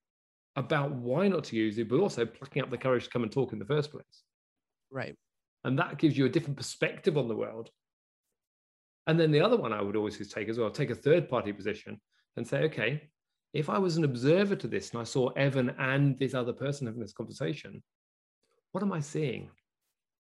about 0.56 0.92
why 0.92 1.26
not 1.26 1.44
to 1.44 1.56
use 1.56 1.78
it 1.78 1.88
but 1.88 1.98
also 1.98 2.24
plucking 2.26 2.62
up 2.62 2.70
the 2.70 2.78
courage 2.78 3.04
to 3.04 3.11
come 3.11 3.22
and 3.22 3.33
talk 3.33 3.52
in 3.52 3.59
the 3.59 3.64
first 3.64 3.90
place. 3.90 4.22
Right. 4.90 5.16
And 5.64 5.78
that 5.78 5.98
gives 5.98 6.16
you 6.16 6.26
a 6.26 6.28
different 6.28 6.56
perspective 6.56 7.18
on 7.18 7.28
the 7.28 7.37
world. 7.37 7.70
And 9.11 9.18
then 9.18 9.33
the 9.33 9.40
other 9.40 9.57
one 9.57 9.73
I 9.73 9.83
would 9.83 9.96
always 9.96 10.16
take 10.33 10.49
as 10.49 10.57
well, 10.57 10.70
take 10.70 10.90
a 10.90 10.94
third 10.94 11.29
party 11.29 11.53
position 11.53 12.01
and 12.37 12.46
say, 12.46 12.62
okay, 12.62 13.11
if 13.53 13.68
I 13.68 13.77
was 13.77 13.96
an 13.96 14.05
observer 14.05 14.55
to 14.55 14.68
this 14.68 14.92
and 14.92 15.01
I 15.01 15.05
saw 15.05 15.31
Evan 15.31 15.70
and 15.81 16.16
this 16.16 16.33
other 16.33 16.53
person 16.53 16.87
having 16.87 17.01
this 17.01 17.12
conversation, 17.12 17.83
what 18.70 18.85
am 18.85 18.92
I 18.92 19.01
seeing 19.01 19.51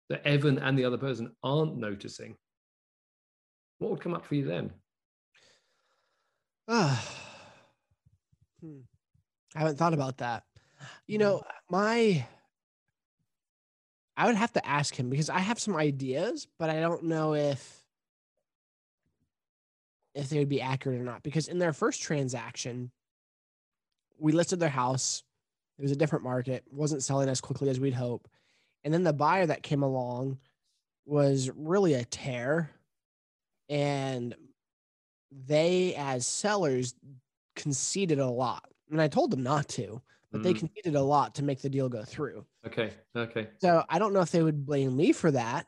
that 0.08 0.26
Evan 0.26 0.58
and 0.58 0.76
the 0.76 0.86
other 0.86 0.98
person 0.98 1.30
aren't 1.44 1.76
noticing? 1.76 2.34
What 3.78 3.92
would 3.92 4.00
come 4.00 4.12
up 4.12 4.26
for 4.26 4.34
you 4.34 4.44
then? 4.44 4.72
Uh, 6.66 7.00
hmm. 8.60 8.80
I 9.54 9.60
haven't 9.60 9.78
thought 9.78 9.94
about 9.94 10.16
that. 10.16 10.42
You 11.06 11.18
know, 11.18 11.44
my 11.70 12.26
I 14.16 14.26
would 14.26 14.34
have 14.34 14.52
to 14.54 14.66
ask 14.66 14.96
him 14.96 15.10
because 15.10 15.30
I 15.30 15.38
have 15.38 15.60
some 15.60 15.76
ideas, 15.76 16.48
but 16.58 16.70
I 16.70 16.80
don't 16.80 17.04
know 17.04 17.34
if 17.34 17.83
if 20.14 20.28
they 20.28 20.38
would 20.38 20.48
be 20.48 20.60
accurate 20.60 21.00
or 21.00 21.04
not. 21.04 21.22
Because 21.22 21.48
in 21.48 21.58
their 21.58 21.72
first 21.72 22.02
transaction, 22.02 22.90
we 24.18 24.32
listed 24.32 24.60
their 24.60 24.68
house. 24.68 25.22
It 25.78 25.82
was 25.82 25.92
a 25.92 25.96
different 25.96 26.24
market, 26.24 26.64
wasn't 26.70 27.02
selling 27.02 27.28
as 27.28 27.40
quickly 27.40 27.68
as 27.68 27.80
we'd 27.80 27.94
hope. 27.94 28.28
And 28.84 28.94
then 28.94 29.02
the 29.02 29.12
buyer 29.12 29.46
that 29.46 29.62
came 29.62 29.82
along 29.82 30.38
was 31.04 31.50
really 31.56 31.94
a 31.94 32.04
tear. 32.04 32.70
And 33.68 34.34
they, 35.46 35.94
as 35.96 36.26
sellers, 36.26 36.94
conceded 37.56 38.20
a 38.20 38.28
lot. 38.28 38.64
And 38.90 39.00
I 39.00 39.08
told 39.08 39.30
them 39.30 39.42
not 39.42 39.68
to, 39.70 40.00
but 40.30 40.42
mm. 40.42 40.44
they 40.44 40.54
conceded 40.54 40.94
a 40.94 41.02
lot 41.02 41.34
to 41.36 41.42
make 41.42 41.60
the 41.60 41.70
deal 41.70 41.88
go 41.88 42.04
through. 42.04 42.44
Okay. 42.66 42.90
Okay. 43.16 43.48
So 43.58 43.82
I 43.88 43.98
don't 43.98 44.12
know 44.12 44.20
if 44.20 44.30
they 44.30 44.42
would 44.42 44.64
blame 44.64 44.96
me 44.96 45.12
for 45.12 45.30
that. 45.32 45.66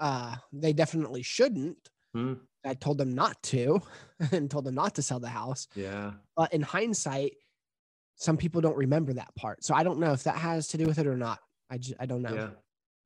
Uh, 0.00 0.36
they 0.52 0.72
definitely 0.72 1.22
shouldn't. 1.22 1.90
Mm. 2.16 2.38
I 2.64 2.74
told 2.74 2.98
them 2.98 3.14
not 3.14 3.42
to 3.44 3.80
and 4.32 4.50
told 4.50 4.64
them 4.64 4.74
not 4.74 4.94
to 4.96 5.02
sell 5.02 5.20
the 5.20 5.28
house. 5.28 5.68
Yeah. 5.74 6.12
But 6.36 6.52
in 6.52 6.62
hindsight, 6.62 7.34
some 8.16 8.36
people 8.36 8.60
don't 8.60 8.76
remember 8.76 9.12
that 9.14 9.34
part. 9.34 9.64
So 9.64 9.74
I 9.74 9.82
don't 9.82 9.98
know 9.98 10.12
if 10.12 10.24
that 10.24 10.36
has 10.36 10.68
to 10.68 10.78
do 10.78 10.86
with 10.86 10.98
it 10.98 11.06
or 11.06 11.16
not. 11.16 11.38
I 11.70 11.78
just, 11.78 11.94
I 11.98 12.06
don't 12.06 12.22
know. 12.22 12.34
Yeah. 12.34 12.48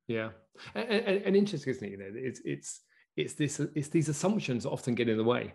Yeah. 0.07 0.29
And, 0.75 0.89
and, 0.89 1.21
and 1.23 1.35
interesting, 1.35 1.71
isn't 1.71 1.87
it? 1.87 1.91
You 1.91 1.97
know, 1.97 2.11
it's, 2.13 2.41
it's, 2.45 2.81
it's 3.15 3.33
this, 3.33 3.59
it's 3.75 3.89
these 3.89 4.09
assumptions 4.09 4.63
that 4.63 4.69
often 4.69 4.95
get 4.95 5.09
in 5.09 5.17
the 5.17 5.23
way. 5.23 5.53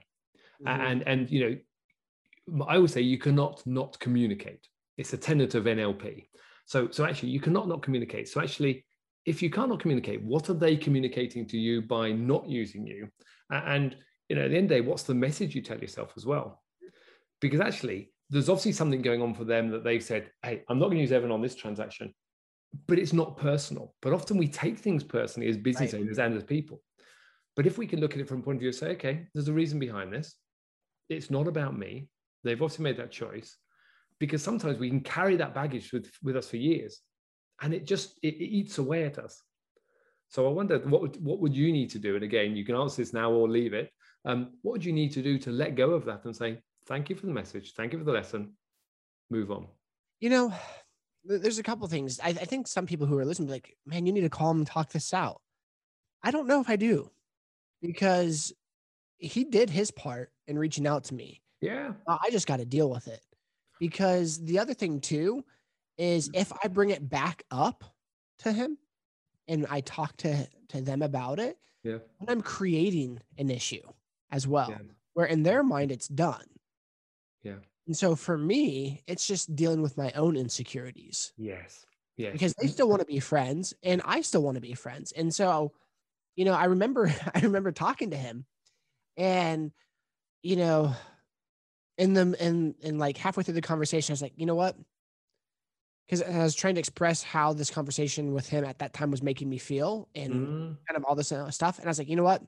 Mm-hmm. 0.66 0.80
And, 0.80 1.02
and, 1.06 1.30
you 1.30 1.48
know, 1.48 2.64
I 2.66 2.78
would 2.78 2.90
say 2.90 3.00
you 3.00 3.18
cannot 3.18 3.62
not 3.66 3.98
communicate. 4.00 4.66
It's 4.98 5.12
a 5.12 5.16
tenet 5.16 5.54
of 5.54 5.64
NLP. 5.64 6.26
So, 6.66 6.90
so 6.90 7.04
actually 7.04 7.30
you 7.30 7.40
cannot 7.40 7.68
not 7.68 7.82
communicate. 7.82 8.28
So 8.28 8.40
actually, 8.40 8.84
if 9.24 9.42
you 9.42 9.50
cannot 9.50 9.80
communicate, 9.80 10.22
what 10.22 10.50
are 10.50 10.54
they 10.54 10.76
communicating 10.76 11.46
to 11.48 11.58
you 11.58 11.82
by 11.82 12.12
not 12.12 12.48
using 12.48 12.86
you? 12.86 13.08
And 13.52 13.96
you 14.28 14.36
know, 14.36 14.44
at 14.44 14.50
the 14.50 14.56
end 14.56 14.64
of 14.64 14.68
the 14.70 14.74
day, 14.76 14.80
what's 14.80 15.02
the 15.02 15.14
message 15.14 15.54
you 15.54 15.62
tell 15.62 15.78
yourself 15.78 16.12
as 16.16 16.24
well? 16.24 16.62
Because 17.40 17.60
actually, 17.60 18.12
there's 18.30 18.48
obviously 18.48 18.72
something 18.72 19.02
going 19.02 19.20
on 19.20 19.34
for 19.34 19.44
them 19.44 19.68
that 19.70 19.84
they've 19.84 20.02
said, 20.02 20.30
"Hey, 20.42 20.64
I'm 20.68 20.78
not 20.78 20.86
going 20.86 20.96
to 20.96 21.02
use 21.02 21.12
Evan 21.12 21.30
on 21.30 21.42
this 21.42 21.54
transaction," 21.54 22.14
but 22.86 22.98
it's 22.98 23.12
not 23.12 23.36
personal. 23.36 23.94
But 24.00 24.14
often 24.14 24.38
we 24.38 24.48
take 24.48 24.78
things 24.78 25.04
personally 25.04 25.48
as 25.50 25.56
business 25.56 25.92
right. 25.92 26.00
owners 26.00 26.18
and 26.18 26.34
as 26.34 26.44
people. 26.44 26.82
But 27.54 27.66
if 27.66 27.76
we 27.76 27.86
can 27.86 28.00
look 28.00 28.14
at 28.14 28.20
it 28.20 28.28
from 28.28 28.40
a 28.40 28.42
point 28.42 28.56
of 28.56 28.60
view 28.60 28.70
and 28.70 28.76
say, 28.76 28.92
"Okay, 28.92 29.26
there's 29.34 29.48
a 29.48 29.52
reason 29.52 29.78
behind 29.78 30.12
this. 30.12 30.34
It's 31.10 31.30
not 31.30 31.46
about 31.46 31.76
me. 31.76 32.08
They've 32.44 32.60
obviously 32.60 32.84
made 32.84 32.96
that 32.96 33.10
choice." 33.10 33.56
Because 34.18 34.42
sometimes 34.42 34.78
we 34.78 34.88
can 34.88 35.00
carry 35.00 35.36
that 35.36 35.54
baggage 35.54 35.92
with, 35.92 36.10
with 36.22 36.36
us 36.36 36.48
for 36.48 36.56
years, 36.56 37.00
and 37.60 37.74
it 37.74 37.84
just 37.84 38.18
it, 38.22 38.34
it 38.34 38.48
eats 38.48 38.78
away 38.78 39.04
at 39.04 39.18
us. 39.18 39.42
So 40.32 40.48
I 40.48 40.50
wonder 40.50 40.78
what 40.78 41.02
would, 41.02 41.22
what 41.22 41.40
would 41.40 41.54
you 41.54 41.70
need 41.70 41.90
to 41.90 41.98
do? 41.98 42.14
And 42.14 42.24
again, 42.24 42.56
you 42.56 42.64
can 42.64 42.74
answer 42.74 43.02
this 43.02 43.12
now 43.12 43.30
or 43.30 43.46
leave 43.46 43.74
it. 43.74 43.92
Um, 44.24 44.52
what 44.62 44.72
would 44.72 44.84
you 44.84 44.92
need 44.94 45.12
to 45.12 45.22
do 45.22 45.38
to 45.38 45.50
let 45.50 45.74
go 45.74 45.90
of 45.90 46.06
that 46.06 46.24
and 46.24 46.34
say, 46.34 46.58
thank 46.86 47.10
you 47.10 47.16
for 47.16 47.26
the 47.26 47.32
message, 47.32 47.74
thank 47.74 47.92
you 47.92 47.98
for 47.98 48.04
the 48.06 48.12
lesson, 48.12 48.54
move 49.30 49.50
on? 49.50 49.66
You 50.20 50.30
know, 50.30 50.54
there's 51.24 51.58
a 51.58 51.62
couple 51.62 51.86
things. 51.86 52.18
I, 52.18 52.28
I 52.28 52.32
think 52.32 52.66
some 52.66 52.86
people 52.86 53.06
who 53.06 53.18
are 53.18 53.26
listening 53.26 53.50
like, 53.50 53.76
man, 53.84 54.06
you 54.06 54.12
need 54.12 54.22
to 54.22 54.30
call 54.30 54.50
him 54.50 54.58
and 54.58 54.66
talk 54.66 54.90
this 54.90 55.12
out. 55.12 55.42
I 56.22 56.30
don't 56.30 56.48
know 56.48 56.62
if 56.62 56.70
I 56.70 56.76
do 56.76 57.10
because 57.82 58.54
he 59.18 59.44
did 59.44 59.68
his 59.68 59.90
part 59.90 60.32
in 60.46 60.58
reaching 60.58 60.86
out 60.86 61.04
to 61.04 61.14
me. 61.14 61.42
Yeah. 61.60 61.92
I 62.08 62.30
just 62.30 62.46
got 62.46 62.56
to 62.56 62.64
deal 62.64 62.88
with 62.88 63.06
it. 63.06 63.20
Because 63.78 64.42
the 64.42 64.60
other 64.60 64.72
thing 64.72 65.00
too 65.00 65.44
is 65.98 66.30
if 66.32 66.50
I 66.64 66.68
bring 66.68 66.88
it 66.88 67.06
back 67.06 67.44
up 67.50 67.84
to 68.38 68.52
him, 68.52 68.78
and 69.48 69.66
I 69.70 69.80
talk 69.80 70.16
to 70.18 70.48
to 70.68 70.80
them 70.80 71.02
about 71.02 71.38
it, 71.38 71.58
yeah, 71.82 71.98
and 72.20 72.30
I'm 72.30 72.42
creating 72.42 73.20
an 73.38 73.50
issue 73.50 73.82
as 74.30 74.46
well, 74.46 74.70
yeah. 74.70 74.78
where 75.14 75.26
in 75.26 75.42
their 75.42 75.62
mind 75.62 75.92
it's 75.92 76.08
done. 76.08 76.46
Yeah. 77.42 77.56
And 77.86 77.96
so 77.96 78.14
for 78.14 78.38
me, 78.38 79.02
it's 79.06 79.26
just 79.26 79.54
dealing 79.56 79.82
with 79.82 79.96
my 79.96 80.12
own 80.12 80.36
insecurities. 80.36 81.32
Yes. 81.36 81.84
Yeah. 82.16 82.30
Because 82.30 82.54
they 82.54 82.68
still 82.68 82.88
want 82.88 83.00
to 83.00 83.06
be 83.06 83.20
friends 83.20 83.74
and 83.82 84.00
I 84.04 84.20
still 84.20 84.42
want 84.42 84.54
to 84.54 84.60
be 84.60 84.74
friends. 84.74 85.12
And 85.12 85.34
so, 85.34 85.72
you 86.36 86.44
know, 86.44 86.54
I 86.54 86.66
remember 86.66 87.12
I 87.34 87.40
remember 87.40 87.72
talking 87.72 88.10
to 88.10 88.16
him 88.16 88.46
and 89.16 89.72
you 90.42 90.56
know, 90.56 90.94
in 91.98 92.14
the 92.14 92.36
and 92.40 92.74
and 92.82 92.98
like 92.98 93.16
halfway 93.16 93.42
through 93.42 93.54
the 93.54 93.62
conversation, 93.62 94.12
I 94.12 94.14
was 94.14 94.22
like, 94.22 94.34
you 94.36 94.46
know 94.46 94.54
what? 94.54 94.76
Because 96.12 96.28
I 96.28 96.42
was 96.42 96.54
trying 96.54 96.74
to 96.74 96.78
express 96.78 97.22
how 97.22 97.54
this 97.54 97.70
conversation 97.70 98.34
with 98.34 98.46
him 98.46 98.66
at 98.66 98.80
that 98.80 98.92
time 98.92 99.10
was 99.10 99.22
making 99.22 99.48
me 99.48 99.56
feel 99.56 100.10
and 100.14 100.34
mm. 100.34 100.76
kind 100.86 100.96
of 100.96 101.04
all 101.04 101.14
this 101.14 101.32
uh, 101.32 101.50
stuff. 101.50 101.78
And 101.78 101.86
I 101.86 101.88
was 101.88 101.96
like, 101.96 102.10
you 102.10 102.16
know 102.16 102.22
what? 102.22 102.42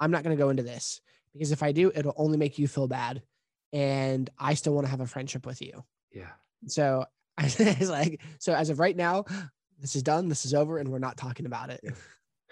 I'm 0.00 0.10
not 0.10 0.24
going 0.24 0.36
to 0.36 0.42
go 0.42 0.48
into 0.48 0.64
this 0.64 1.00
because 1.32 1.52
if 1.52 1.62
I 1.62 1.70
do, 1.70 1.92
it'll 1.94 2.14
only 2.16 2.36
make 2.36 2.58
you 2.58 2.66
feel 2.66 2.88
bad. 2.88 3.22
And 3.72 4.28
I 4.40 4.54
still 4.54 4.74
want 4.74 4.88
to 4.88 4.90
have 4.90 5.00
a 5.00 5.06
friendship 5.06 5.46
with 5.46 5.62
you. 5.62 5.84
Yeah. 6.10 6.32
So 6.66 7.04
I 7.38 7.44
was 7.44 7.90
like, 7.90 8.22
so 8.40 8.54
as 8.54 8.70
of 8.70 8.80
right 8.80 8.96
now, 8.96 9.24
this 9.78 9.94
is 9.94 10.02
done, 10.02 10.28
this 10.28 10.44
is 10.44 10.52
over, 10.52 10.78
and 10.78 10.88
we're 10.88 10.98
not 10.98 11.16
talking 11.16 11.46
about 11.46 11.70
it. 11.70 11.82
Yeah. 11.84 11.92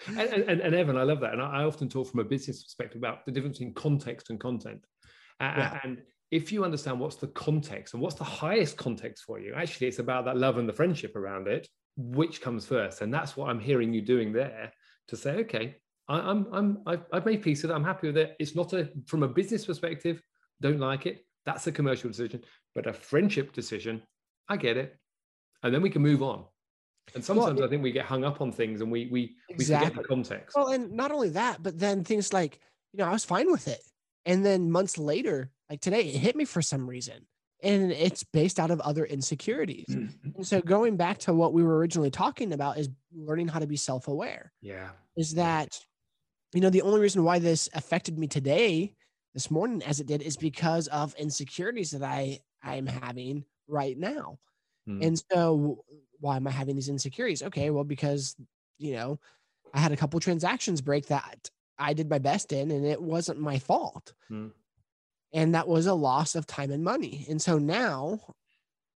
And, 0.06 0.44
and, 0.44 0.60
and, 0.60 0.72
Evan, 0.72 0.96
I 0.96 1.02
love 1.02 1.18
that. 1.18 1.32
And 1.32 1.42
I 1.42 1.64
often 1.64 1.88
talk 1.88 2.08
from 2.08 2.20
a 2.20 2.24
business 2.24 2.62
perspective 2.62 3.00
about 3.00 3.26
the 3.26 3.32
difference 3.32 3.58
in 3.58 3.74
context 3.74 4.30
and 4.30 4.38
content. 4.38 4.84
Yeah. 5.40 5.80
And 5.82 5.98
if 6.30 6.52
you 6.52 6.64
understand 6.64 7.00
what's 7.00 7.16
the 7.16 7.28
context 7.28 7.94
and 7.94 8.02
what's 8.02 8.16
the 8.16 8.24
highest 8.24 8.76
context 8.76 9.24
for 9.24 9.40
you, 9.40 9.54
actually, 9.54 9.86
it's 9.86 9.98
about 9.98 10.24
that 10.26 10.36
love 10.36 10.58
and 10.58 10.68
the 10.68 10.72
friendship 10.72 11.16
around 11.16 11.48
it, 11.48 11.66
which 11.96 12.40
comes 12.40 12.66
first. 12.66 13.00
And 13.00 13.12
that's 13.12 13.36
what 13.36 13.48
I'm 13.48 13.60
hearing 13.60 13.92
you 13.92 14.02
doing 14.02 14.32
there 14.32 14.72
to 15.08 15.16
say, 15.16 15.36
okay, 15.36 15.76
I, 16.08 16.30
am 16.30 16.46
I'm, 16.52 16.78
I've, 16.86 17.04
I've 17.12 17.26
made 17.26 17.42
peace 17.42 17.62
with 17.62 17.70
it. 17.70 17.74
I'm 17.74 17.84
happy 17.84 18.08
with 18.08 18.18
it. 18.18 18.36
It's 18.38 18.54
not 18.54 18.72
a, 18.74 18.90
from 19.06 19.22
a 19.22 19.28
business 19.28 19.64
perspective, 19.64 20.22
don't 20.60 20.80
like 20.80 21.06
it. 21.06 21.24
That's 21.46 21.66
a 21.66 21.72
commercial 21.72 22.10
decision, 22.10 22.42
but 22.74 22.86
a 22.86 22.92
friendship 22.92 23.52
decision, 23.52 24.02
I 24.48 24.58
get 24.58 24.76
it. 24.76 24.96
And 25.62 25.74
then 25.74 25.82
we 25.82 25.90
can 25.90 26.02
move 26.02 26.22
on. 26.22 26.44
And 27.14 27.24
sometimes 27.24 27.56
well, 27.56 27.66
I 27.66 27.70
think 27.70 27.82
we 27.82 27.90
get 27.90 28.04
hung 28.04 28.22
up 28.22 28.42
on 28.42 28.52
things 28.52 28.82
and 28.82 28.92
we, 28.92 29.08
we, 29.10 29.36
exactly. 29.48 29.86
we 29.86 29.88
forget 29.88 30.02
the 30.02 30.08
context. 30.08 30.56
Well, 30.56 30.68
and 30.68 30.92
not 30.92 31.10
only 31.10 31.30
that, 31.30 31.62
but 31.62 31.78
then 31.78 32.04
things 32.04 32.34
like, 32.34 32.60
you 32.92 32.98
know, 32.98 33.08
I 33.08 33.12
was 33.12 33.24
fine 33.24 33.50
with 33.50 33.66
it. 33.66 33.80
And 34.26 34.44
then 34.44 34.70
months 34.70 34.98
later, 34.98 35.50
like 35.70 35.80
today, 35.80 36.00
it 36.00 36.18
hit 36.18 36.36
me 36.36 36.44
for 36.44 36.62
some 36.62 36.88
reason. 36.88 37.26
And 37.60 37.90
it's 37.90 38.22
based 38.22 38.60
out 38.60 38.70
of 38.70 38.80
other 38.80 39.04
insecurities. 39.04 39.86
Mm-hmm. 39.88 40.30
And 40.36 40.46
so 40.46 40.60
going 40.60 40.96
back 40.96 41.18
to 41.18 41.34
what 41.34 41.52
we 41.52 41.64
were 41.64 41.76
originally 41.76 42.10
talking 42.10 42.52
about 42.52 42.78
is 42.78 42.88
learning 43.12 43.48
how 43.48 43.58
to 43.58 43.66
be 43.66 43.76
self-aware. 43.76 44.52
Yeah. 44.62 44.90
Is 45.16 45.34
that, 45.34 45.76
you 46.54 46.60
know, 46.60 46.70
the 46.70 46.82
only 46.82 47.00
reason 47.00 47.24
why 47.24 47.40
this 47.40 47.68
affected 47.74 48.16
me 48.16 48.28
today, 48.28 48.94
this 49.34 49.50
morning 49.50 49.82
as 49.82 49.98
it 49.98 50.06
did, 50.06 50.22
is 50.22 50.36
because 50.36 50.86
of 50.86 51.16
insecurities 51.16 51.90
that 51.90 52.04
I 52.04 52.38
I'm 52.62 52.86
having 52.86 53.44
right 53.66 53.98
now. 53.98 54.38
Mm. 54.88 55.04
And 55.04 55.22
so 55.32 55.84
why 56.20 56.36
am 56.36 56.46
I 56.46 56.50
having 56.50 56.76
these 56.76 56.88
insecurities? 56.88 57.42
Okay, 57.42 57.70
well, 57.70 57.84
because 57.84 58.36
you 58.78 58.92
know, 58.92 59.18
I 59.74 59.80
had 59.80 59.92
a 59.92 59.96
couple 59.96 60.20
transactions 60.20 60.80
break 60.80 61.06
that 61.06 61.50
I 61.76 61.92
did 61.92 62.08
my 62.08 62.18
best 62.18 62.52
in, 62.52 62.70
and 62.70 62.86
it 62.86 63.02
wasn't 63.02 63.40
my 63.40 63.58
fault. 63.58 64.14
Mm. 64.30 64.52
And 65.32 65.54
that 65.54 65.68
was 65.68 65.86
a 65.86 65.94
loss 65.94 66.34
of 66.34 66.46
time 66.46 66.70
and 66.70 66.82
money. 66.82 67.26
And 67.28 67.40
so 67.40 67.58
now 67.58 68.20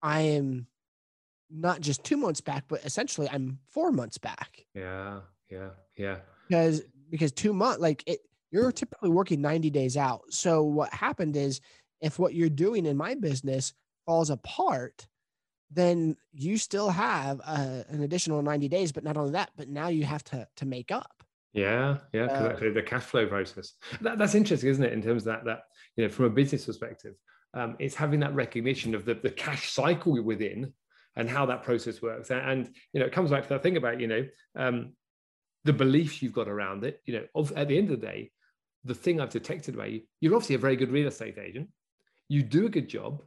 I 0.03 0.21
am 0.21 0.67
not 1.51 1.81
just 1.81 2.05
two 2.05 2.17
months 2.17 2.41
back, 2.41 2.65
but 2.69 2.85
essentially 2.85 3.29
I'm 3.31 3.59
four 3.69 3.91
months 3.93 4.19
back. 4.19 4.65
Yeah. 4.75 5.21
Yeah. 5.51 5.71
Yeah. 5.97 6.19
Because 6.49 6.83
because 7.11 7.33
two 7.33 7.55
months, 7.55 7.81
like 7.81 8.03
it, 8.07 8.21
you're 8.51 8.73
typically 8.73 9.11
working 9.11 9.41
90 9.41 9.71
days 9.71 9.97
out. 9.97 10.23
So 10.31 10.63
what 10.63 10.93
happened 10.93 11.37
is 11.37 11.61
if 12.01 12.19
what 12.19 12.35
you're 12.35 12.49
doing 12.49 12.87
in 12.87 12.97
my 12.97 13.15
business 13.15 13.73
falls 14.07 14.31
apart, 14.31 15.07
then 15.71 16.17
you 16.33 16.57
still 16.57 16.91
have 16.91 17.41
uh, 17.47 17.83
an 17.89 18.03
additional 18.03 18.43
90 18.43 18.69
days. 18.69 18.93
But 18.93 19.05
not 19.05 19.17
only 19.17 19.33
that, 19.33 19.51
but 19.57 19.69
now 19.69 19.89
you 19.89 20.05
have 20.05 20.25
to 20.25 20.47
to 20.57 20.67
make 20.67 20.91
up. 20.91 21.25
Yeah, 21.55 21.99
yeah, 22.13 22.25
uh, 22.27 22.57
the 22.73 22.83
cash 22.83 23.03
flow 23.03 23.27
process. 23.27 23.73
That, 24.03 24.19
that's 24.19 24.35
interesting, 24.35 24.69
isn't 24.69 24.85
it? 24.85 24.93
In 24.93 25.03
terms 25.03 25.23
of 25.23 25.27
that, 25.27 25.45
that 25.47 25.63
you 25.99 26.05
know, 26.05 26.11
from 26.11 26.27
a 26.27 26.31
business 26.31 26.65
perspective, 26.65 27.15
um, 27.55 27.77
it's 27.81 27.95
having 27.95 28.21
that 28.21 28.35
recognition 28.35 28.95
of 28.95 29.05
the, 29.05 29.15
the 29.15 29.31
cash 29.31 29.73
cycle 29.73 30.23
within 30.23 30.73
and 31.17 31.29
how 31.29 31.45
that 31.45 31.65
process 31.65 32.01
works. 32.01 32.31
And, 32.31 32.41
and 32.41 32.71
you 32.93 33.01
know, 33.01 33.07
it 33.07 33.13
comes 33.13 33.31
back 33.31 33.43
to 33.43 33.49
that 33.51 33.63
thing 33.65 33.77
about 33.77 34.01
you 34.01 34.07
know 34.07 34.27
um, 34.57 34.93
the 35.65 35.73
beliefs 35.73 36.23
you've 36.23 36.33
got 36.33 36.49
around 36.49 36.85
it. 36.85 37.03
You 37.05 37.15
know, 37.15 37.25
of, 37.35 37.53
at 37.57 37.67
the 37.67 37.77
end 37.77 37.91
of 37.91 38.01
the 38.01 38.07
day, 38.07 38.31
the 38.85 38.95
thing 38.95 39.21
I've 39.21 39.31
detected 39.31 39.75
about 39.75 39.91
you, 39.91 40.03
you're 40.21 40.35
obviously 40.35 40.55
a 40.55 40.59
very 40.59 40.77
good 40.77 40.93
real 40.93 41.09
estate 41.09 41.37
agent. 41.37 41.69
You 42.29 42.45
do 42.45 42.67
a 42.67 42.71
good 42.71 42.89
job, 42.89 43.23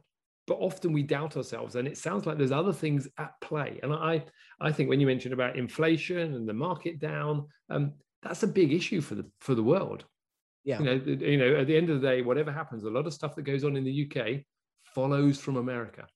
but 0.46 0.54
often 0.54 0.94
we 0.94 1.02
doubt 1.02 1.36
ourselves, 1.36 1.76
and 1.76 1.86
it 1.86 1.98
sounds 1.98 2.24
like 2.24 2.38
there's 2.38 2.52
other 2.52 2.72
things 2.72 3.06
at 3.18 3.38
play. 3.42 3.80
And 3.82 3.92
I, 3.92 4.24
I 4.60 4.72
think 4.72 4.88
when 4.88 4.98
you 4.98 5.06
mentioned 5.06 5.34
about 5.34 5.58
inflation 5.58 6.34
and 6.34 6.48
the 6.48 6.54
market 6.54 7.00
down, 7.00 7.48
um, 7.68 7.92
that's 8.22 8.44
a 8.44 8.48
big 8.48 8.72
issue 8.72 9.02
for 9.02 9.14
the 9.14 9.26
for 9.40 9.54
the 9.54 9.62
world 9.62 10.06
Yeah. 10.64 10.78
You 10.78 10.84
know, 10.84 10.92
you 11.06 11.36
know, 11.38 11.56
at 11.56 11.66
the 11.66 11.76
end 11.76 11.90
of 11.90 12.00
the 12.00 12.06
day, 12.06 12.22
whatever 12.22 12.52
happens, 12.52 12.84
a 12.84 12.90
lot 12.90 13.06
of 13.06 13.14
stuff 13.14 13.34
that 13.36 13.42
goes 13.42 13.64
on 13.64 13.76
in 13.76 13.84
the 13.84 14.10
UK 14.10 14.42
follows 14.94 15.38
from 15.38 15.56
America. 15.56 16.06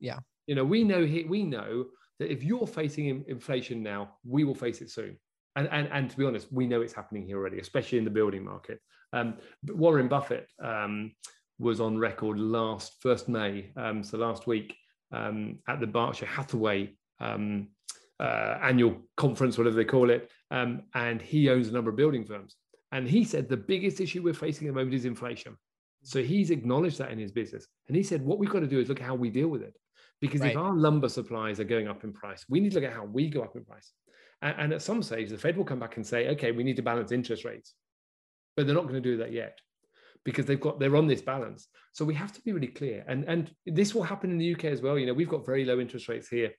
Yeah. 0.00 0.18
You 0.46 0.54
know, 0.54 0.64
we 0.64 0.84
know 0.84 1.00
we 1.28 1.42
know 1.42 1.86
that 2.18 2.32
if 2.32 2.42
you're 2.42 2.66
facing 2.66 3.24
inflation 3.28 3.82
now, 3.82 4.16
we 4.24 4.44
will 4.44 4.54
face 4.54 4.80
it 4.80 4.90
soon. 4.90 5.16
And, 5.56 5.68
and, 5.72 5.88
and 5.92 6.10
to 6.10 6.16
be 6.16 6.24
honest, 6.24 6.52
we 6.52 6.66
know 6.66 6.82
it's 6.82 6.92
happening 6.92 7.26
here 7.26 7.38
already, 7.38 7.58
especially 7.58 7.98
in 7.98 8.04
the 8.04 8.10
building 8.10 8.44
market. 8.44 8.80
Um, 9.12 9.34
Warren 9.66 10.08
Buffett 10.08 10.46
um, 10.62 11.12
was 11.58 11.80
on 11.80 11.98
record 11.98 12.38
last 12.38 12.94
first 13.00 13.28
May, 13.28 13.72
um, 13.76 14.02
so 14.02 14.18
last 14.18 14.46
week, 14.46 14.76
um, 15.12 15.58
at 15.68 15.80
the 15.80 15.86
Berkshire 15.86 16.26
Hathaway 16.26 16.94
um, 17.20 17.68
uh, 18.20 18.58
annual 18.62 18.96
conference, 19.16 19.58
whatever 19.58 19.76
they 19.76 19.84
call 19.84 20.10
it, 20.10 20.30
um, 20.50 20.82
and 20.94 21.20
he 21.20 21.48
owns 21.50 21.68
a 21.68 21.72
number 21.72 21.90
of 21.90 21.96
building 21.96 22.24
firms. 22.24 22.56
And 22.92 23.08
he 23.08 23.24
said 23.24 23.48
the 23.48 23.56
biggest 23.56 24.00
issue 24.00 24.22
we're 24.22 24.34
facing 24.34 24.66
at 24.66 24.74
the 24.74 24.78
moment 24.78 24.94
is 24.94 25.04
inflation. 25.04 25.56
So 26.02 26.20
mm. 26.20 26.26
he's 26.26 26.50
acknowledged 26.50 26.98
that 26.98 27.10
in 27.10 27.18
his 27.18 27.32
business, 27.32 27.66
and 27.88 27.96
he 27.96 28.02
said 28.02 28.22
what 28.22 28.38
we've 28.38 28.50
got 28.50 28.60
to 28.60 28.66
do 28.66 28.80
is 28.80 28.88
look 28.88 29.00
at 29.00 29.06
how 29.06 29.14
we 29.14 29.30
deal 29.30 29.48
with 29.48 29.62
it, 29.62 29.74
because 30.20 30.40
Right. 30.40 30.52
if 30.52 30.56
our 30.56 30.74
lumber 30.74 31.08
supplies 31.08 31.60
are 31.60 31.64
going 31.64 31.88
up 31.88 32.04
in 32.04 32.12
price, 32.12 32.44
we 32.48 32.60
need 32.60 32.70
to 32.70 32.80
look 32.80 32.90
at 32.90 32.96
how 32.96 33.04
we 33.04 33.28
go 33.28 33.42
up 33.42 33.56
in 33.56 33.64
price. 33.64 33.92
And, 34.40 34.54
and 34.58 34.72
at 34.72 34.82
some 34.82 35.02
stage, 35.02 35.30
the 35.30 35.38
Fed 35.38 35.56
will 35.56 35.64
come 35.64 35.80
back 35.80 35.96
and 35.96 36.06
say, 36.06 36.28
okay, 36.28 36.52
we 36.52 36.64
need 36.64 36.76
to 36.76 36.82
balance 36.82 37.12
interest 37.12 37.44
rates, 37.44 37.74
but 38.56 38.66
they're 38.66 38.74
not 38.74 38.88
going 38.88 38.94
to 38.94 39.00
do 39.00 39.16
that 39.18 39.32
yet 39.32 39.58
because 40.24 40.46
they've 40.46 40.60
got 40.60 40.78
they're 40.78 40.96
on 40.96 41.06
this 41.06 41.22
balance. 41.22 41.68
So 41.92 42.04
we 42.04 42.14
have 42.14 42.32
to 42.32 42.40
be 42.42 42.52
really 42.52 42.68
clear. 42.68 43.04
And 43.08 43.24
and 43.24 43.50
this 43.66 43.94
will 43.94 44.02
happen 44.02 44.30
in 44.30 44.38
the 44.38 44.54
UK 44.54 44.66
as 44.66 44.82
well. 44.82 44.98
You 44.98 45.06
know, 45.06 45.14
we've 45.14 45.28
got 45.28 45.46
very 45.46 45.64
low 45.64 45.80
interest 45.80 46.08
rates 46.08 46.28
here, 46.28 46.52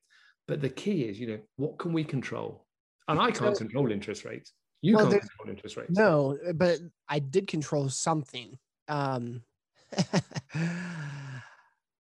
but 0.47 0.61
the 0.61 0.69
key 0.69 1.03
is, 1.03 1.19
you 1.19 1.27
know, 1.27 1.39
what 1.57 1.77
can 1.77 1.93
we 1.93 2.03
control? 2.03 2.65
And 3.07 3.19
I 3.19 3.31
can't 3.31 3.57
control 3.57 3.91
interest 3.91 4.25
rates. 4.25 4.53
You 4.81 4.95
Well, 4.95 5.09
can't 5.09 5.21
control 5.21 5.49
interest 5.49 5.77
rates. 5.77 5.91
No, 5.91 6.37
but 6.55 6.79
I 7.07 7.19
did 7.19 7.47
control 7.47 7.89
something. 7.89 8.57
Um, 8.87 9.43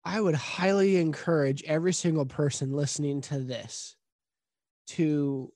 I 0.04 0.20
would 0.20 0.34
highly 0.34 0.96
encourage 0.96 1.62
every 1.64 1.92
single 1.92 2.26
person 2.26 2.72
listening 2.72 3.20
to 3.22 3.38
this 3.38 3.96
to 4.88 5.52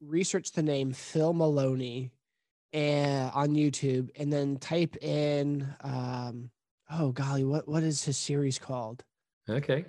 research 0.00 0.52
the 0.52 0.62
name 0.62 0.92
Phil 0.92 1.32
Maloney 1.32 2.12
and 2.72 3.30
on 3.34 3.54
YouTube 3.54 4.10
and 4.16 4.32
then 4.32 4.58
type 4.58 4.96
in 5.02 5.66
um, 5.80 6.50
oh 6.90 7.12
golly, 7.12 7.44
what 7.44 7.66
what 7.68 7.82
is 7.82 8.04
his 8.04 8.16
series 8.16 8.58
called? 8.58 9.04
Okay. 9.48 9.86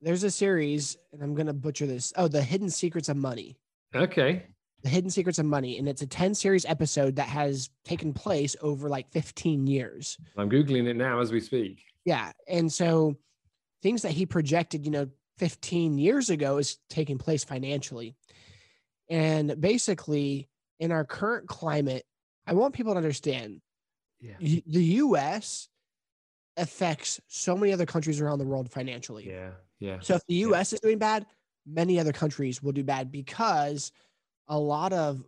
There's 0.00 0.24
a 0.24 0.30
series, 0.30 0.96
and 1.12 1.22
I'm 1.22 1.34
gonna 1.34 1.52
butcher 1.54 1.86
this. 1.86 2.12
Oh, 2.16 2.28
the 2.28 2.42
Hidden 2.42 2.70
Secrets 2.70 3.08
of 3.08 3.16
Money. 3.16 3.58
Okay. 3.94 4.46
The 4.86 4.90
Hidden 4.90 5.10
Secrets 5.10 5.40
of 5.40 5.46
Money, 5.46 5.78
and 5.78 5.88
it's 5.88 6.02
a 6.02 6.06
10 6.06 6.32
series 6.36 6.64
episode 6.64 7.16
that 7.16 7.26
has 7.26 7.70
taken 7.84 8.12
place 8.14 8.54
over 8.62 8.88
like 8.88 9.10
15 9.10 9.66
years. 9.66 10.16
I'm 10.36 10.48
googling 10.48 10.86
it 10.86 10.94
now 10.94 11.18
as 11.18 11.32
we 11.32 11.40
speak. 11.40 11.82
Yeah. 12.04 12.30
And 12.46 12.72
so 12.72 13.16
things 13.82 14.02
that 14.02 14.12
he 14.12 14.26
projected, 14.26 14.84
you 14.84 14.92
know, 14.92 15.08
15 15.38 15.98
years 15.98 16.30
ago 16.30 16.58
is 16.58 16.78
taking 16.88 17.18
place 17.18 17.42
financially. 17.42 18.14
And 19.10 19.60
basically, 19.60 20.48
in 20.78 20.92
our 20.92 21.04
current 21.04 21.48
climate, 21.48 22.04
I 22.46 22.52
want 22.54 22.72
people 22.72 22.92
to 22.92 22.98
understand 22.98 23.62
Yeah. 24.20 24.36
y- 24.40 24.62
the 24.68 24.84
US 25.02 25.68
affects 26.56 27.20
so 27.26 27.56
many 27.56 27.72
other 27.72 27.86
countries 27.86 28.20
around 28.20 28.38
the 28.38 28.46
world 28.46 28.70
financially. 28.70 29.26
Yeah. 29.28 29.50
Yeah. 29.80 29.98
So 29.98 30.14
if 30.14 30.24
the 30.28 30.34
Yeah. 30.36 30.50
US 30.50 30.72
is 30.72 30.78
doing 30.78 30.98
bad, 30.98 31.26
many 31.66 31.98
other 31.98 32.12
countries 32.12 32.62
will 32.62 32.70
do 32.70 32.84
bad 32.84 33.10
because 33.10 33.90
a 34.48 34.58
lot 34.58 34.92
of 34.92 35.22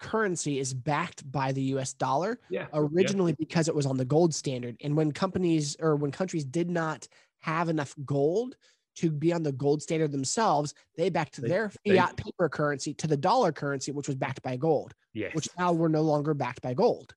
currency 0.00 0.58
is 0.58 0.74
backed 0.74 1.30
by 1.30 1.52
the 1.52 1.62
US 1.74 1.92
dollar 1.94 2.38
Yeah. 2.50 2.66
originally 2.72 3.32
because 3.32 3.68
it 3.68 3.74
was 3.74 3.86
on 3.86 3.96
the 3.96 4.04
gold 4.04 4.34
standard. 4.34 4.76
And 4.82 4.96
when 4.96 5.12
companies 5.12 5.76
or 5.80 5.96
when 5.96 6.10
countries 6.10 6.44
did 6.44 6.68
not 6.68 7.08
have 7.40 7.68
enough 7.68 7.94
gold 8.04 8.56
to 8.96 9.10
be 9.10 9.32
on 9.32 9.42
the 9.42 9.52
gold 9.52 9.82
standard 9.82 10.12
themselves, 10.12 10.74
they 10.96 11.10
backed 11.10 11.40
They- 11.40 11.48
their 11.48 11.72
they- 11.84 11.96
fiat 11.96 12.16
paper 12.16 12.48
currency 12.48 12.92
to 12.94 13.06
the 13.06 13.16
dollar 13.16 13.50
currency, 13.52 13.92
which 13.92 14.08
was 14.08 14.16
backed 14.16 14.42
by 14.42 14.56
gold, 14.56 14.94
Yes. 15.14 15.34
which 15.34 15.48
now 15.58 15.72
we're 15.72 15.88
no 15.88 16.02
longer 16.02 16.34
backed 16.34 16.60
by 16.62 16.74
gold. 16.74 17.14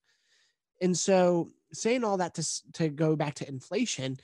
And 0.82 0.98
so 0.98 1.52
saying 1.74 2.04
all 2.04 2.18
that 2.18 2.36
to, 2.36 2.72
to 2.74 2.90
go 2.90 3.16
back 3.16 3.36
to 3.36 3.48
inflation, 3.48 4.18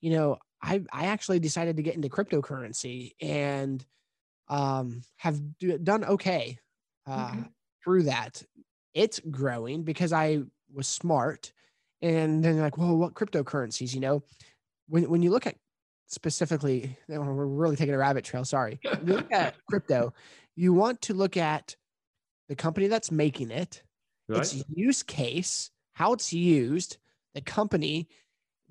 you 0.00 0.10
know, 0.10 0.38
I, 0.60 0.84
I 0.92 1.06
actually 1.06 1.40
decided 1.40 1.76
to 1.76 1.82
get 1.82 1.94
into 1.94 2.08
cryptocurrency 2.08 3.12
and 3.20 3.84
um, 4.52 5.02
have 5.16 5.40
do, 5.58 5.78
done 5.78 6.04
okay 6.04 6.58
uh, 7.08 7.30
Okay. 7.32 7.44
through 7.82 8.02
that. 8.04 8.42
It's 8.94 9.18
growing 9.30 9.82
because 9.82 10.12
I 10.12 10.42
was 10.72 10.86
smart. 10.86 11.52
And 12.02 12.44
then 12.44 12.58
like, 12.60 12.76
well, 12.76 12.96
what 12.96 13.14
cryptocurrencies? 13.14 13.94
You 13.94 14.00
know, 14.00 14.22
when 14.88 15.08
when 15.08 15.22
you 15.22 15.30
look 15.30 15.46
at 15.46 15.56
specifically, 16.06 16.96
we're 17.08 17.46
really 17.46 17.76
taking 17.76 17.94
a 17.94 17.98
rabbit 17.98 18.24
trail. 18.24 18.44
Sorry. 18.44 18.78
When 18.82 19.00
you 19.06 19.14
look 19.14 19.32
at 19.32 19.54
crypto, 19.70 20.12
you 20.54 20.74
want 20.74 21.00
to 21.02 21.14
look 21.14 21.36
at 21.36 21.76
the 22.48 22.56
company 22.56 22.88
that's 22.88 23.10
making 23.10 23.50
it, 23.50 23.82
right. 24.28 24.40
its 24.40 24.62
use 24.68 25.02
case, 25.02 25.70
how 25.94 26.12
it's 26.12 26.32
used, 26.32 26.98
the 27.34 27.40
company. 27.40 28.08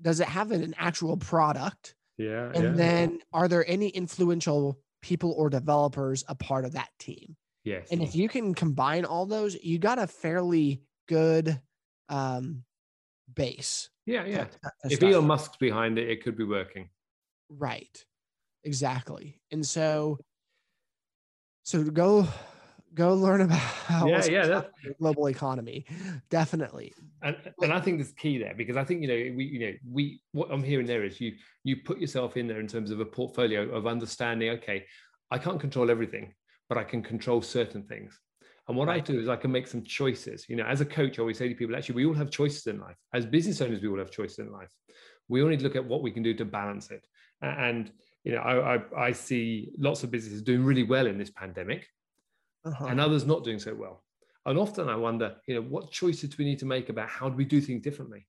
Does 0.00 0.20
it 0.20 0.28
have 0.28 0.52
an 0.52 0.74
actual 0.78 1.16
product? 1.16 1.94
yeah. 2.18 2.50
And 2.54 2.64
yeah. 2.64 2.72
then 2.72 3.18
are 3.32 3.48
there 3.48 3.68
any 3.68 3.88
influential 3.88 4.78
people 5.02 5.34
or 5.36 5.50
developers 5.50 6.24
a 6.28 6.34
part 6.34 6.64
of 6.64 6.72
that 6.72 6.88
team? 6.98 7.36
yes. 7.64 7.88
And 7.90 8.02
if 8.02 8.14
you 8.14 8.28
can 8.28 8.54
combine 8.54 9.04
all 9.04 9.26
those, 9.26 9.54
you 9.62 9.78
got 9.78 9.98
a 9.98 10.06
fairly 10.06 10.82
good 11.08 11.60
um, 12.08 12.64
base. 13.34 13.90
yeah. 14.06 14.24
Yeah. 14.24 14.46
If 14.84 15.02
Elon. 15.02 15.26
Musk's 15.26 15.56
behind 15.56 15.98
it, 15.98 16.10
it 16.10 16.22
could 16.22 16.36
be 16.36 16.44
working. 16.44 16.88
right, 17.48 18.04
exactly. 18.64 19.40
And 19.50 19.64
so, 19.64 20.18
so 21.62 21.84
to 21.84 21.90
go 21.90 22.26
go 22.94 23.14
learn 23.14 23.40
about 23.42 23.60
Yeah, 24.08 24.24
yeah, 24.26 24.46
that- 24.46 24.70
global 24.98 25.26
economy. 25.28 25.86
Definitely. 26.30 26.92
and 27.22 27.36
and 27.62 27.72
I 27.72 27.80
think 27.80 27.98
there's 27.98 28.12
key 28.12 28.38
there 28.38 28.54
because 28.56 28.76
I 28.76 28.84
think 28.84 29.02
you 29.02 29.08
know 29.08 29.36
we 29.36 29.44
you 29.44 29.60
know 29.60 29.72
we 29.90 30.20
what 30.32 30.50
I'm 30.50 30.62
hearing 30.62 30.86
there 30.86 31.04
is 31.04 31.20
you 31.20 31.32
you 31.64 31.76
put 31.84 31.98
yourself 31.98 32.36
in 32.36 32.46
there 32.46 32.60
in 32.60 32.66
terms 32.66 32.90
of 32.90 33.00
a 33.00 33.04
portfolio 33.04 33.68
of 33.70 33.86
understanding. 33.86 34.50
Okay, 34.50 34.84
I 35.30 35.38
can't 35.38 35.60
control 35.60 35.90
everything, 35.90 36.34
but 36.68 36.78
I 36.78 36.84
can 36.84 37.02
control 37.02 37.42
certain 37.42 37.82
things. 37.84 38.18
And 38.68 38.76
what 38.76 38.88
I 38.88 39.00
do 39.00 39.18
is 39.18 39.28
I 39.28 39.36
can 39.36 39.50
make 39.50 39.66
some 39.66 39.82
choices. 39.82 40.46
You 40.48 40.56
know, 40.56 40.64
as 40.64 40.80
a 40.80 40.84
coach, 40.84 41.18
I 41.18 41.22
always 41.22 41.36
say 41.36 41.48
to 41.48 41.54
people, 41.54 41.74
actually, 41.74 41.96
we 41.96 42.06
all 42.06 42.14
have 42.14 42.30
choices 42.30 42.66
in 42.68 42.78
life. 42.78 42.96
As 43.12 43.26
business 43.26 43.60
owners, 43.60 43.82
we 43.82 43.88
all 43.88 43.98
have 43.98 44.12
choices 44.12 44.38
in 44.38 44.52
life. 44.52 44.70
We 45.28 45.42
all 45.42 45.48
need 45.48 45.58
to 45.58 45.64
look 45.64 45.74
at 45.76 45.84
what 45.84 46.00
we 46.02 46.12
can 46.12 46.22
do 46.22 46.32
to 46.34 46.44
balance 46.44 46.90
it. 46.92 47.04
And 47.42 47.90
you 48.24 48.32
know, 48.32 48.38
I 48.40 48.76
I, 48.76 49.06
I 49.08 49.12
see 49.12 49.72
lots 49.78 50.04
of 50.04 50.10
businesses 50.12 50.42
doing 50.42 50.62
really 50.64 50.84
well 50.84 51.06
in 51.08 51.18
this 51.18 51.30
pandemic 51.30 51.88
Uh-huh. 52.64 52.86
and 52.86 53.00
others 53.00 53.24
not 53.26 53.44
doing 53.44 53.58
so 53.58 53.74
well. 53.74 54.04
And 54.46 54.58
often 54.58 54.88
I 54.88 54.96
wonder, 54.96 55.36
you 55.46 55.54
know, 55.54 55.62
what 55.62 55.90
choices 55.90 56.30
do 56.30 56.36
we 56.38 56.44
need 56.44 56.58
to 56.60 56.66
make 56.66 56.88
about 56.88 57.08
how 57.08 57.28
do 57.28 57.36
we 57.36 57.44
do 57.44 57.60
things 57.60 57.82
differently? 57.82 58.26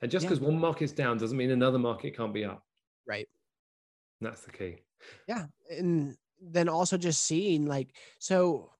And 0.00 0.10
just 0.10 0.24
Yeah. 0.24 0.30
because 0.30 0.40
one 0.40 0.58
market's 0.58 0.92
down 0.92 1.18
doesn't 1.18 1.36
mean 1.36 1.50
another 1.50 1.78
market 1.78 2.16
can't 2.16 2.32
be 2.34 2.44
up. 2.44 2.66
Right. 3.06 3.28
And 4.20 4.28
that's 4.30 4.42
the 4.42 4.52
key. 4.52 4.78
Yeah. 5.28 5.46
And 5.70 6.16
then 6.40 6.68
also 6.68 6.96
just 6.96 7.22
seeing 7.22 7.66
like, 7.66 7.96
so 8.18 8.72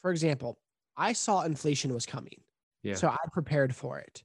for 0.00 0.10
example, 0.10 0.58
I 0.96 1.12
saw 1.12 1.42
inflation 1.42 1.92
was 1.94 2.06
coming. 2.06 2.42
Yeah. 2.82 2.94
So 2.94 3.08
I 3.08 3.16
prepared 3.32 3.74
for 3.74 3.98
it. 3.98 4.24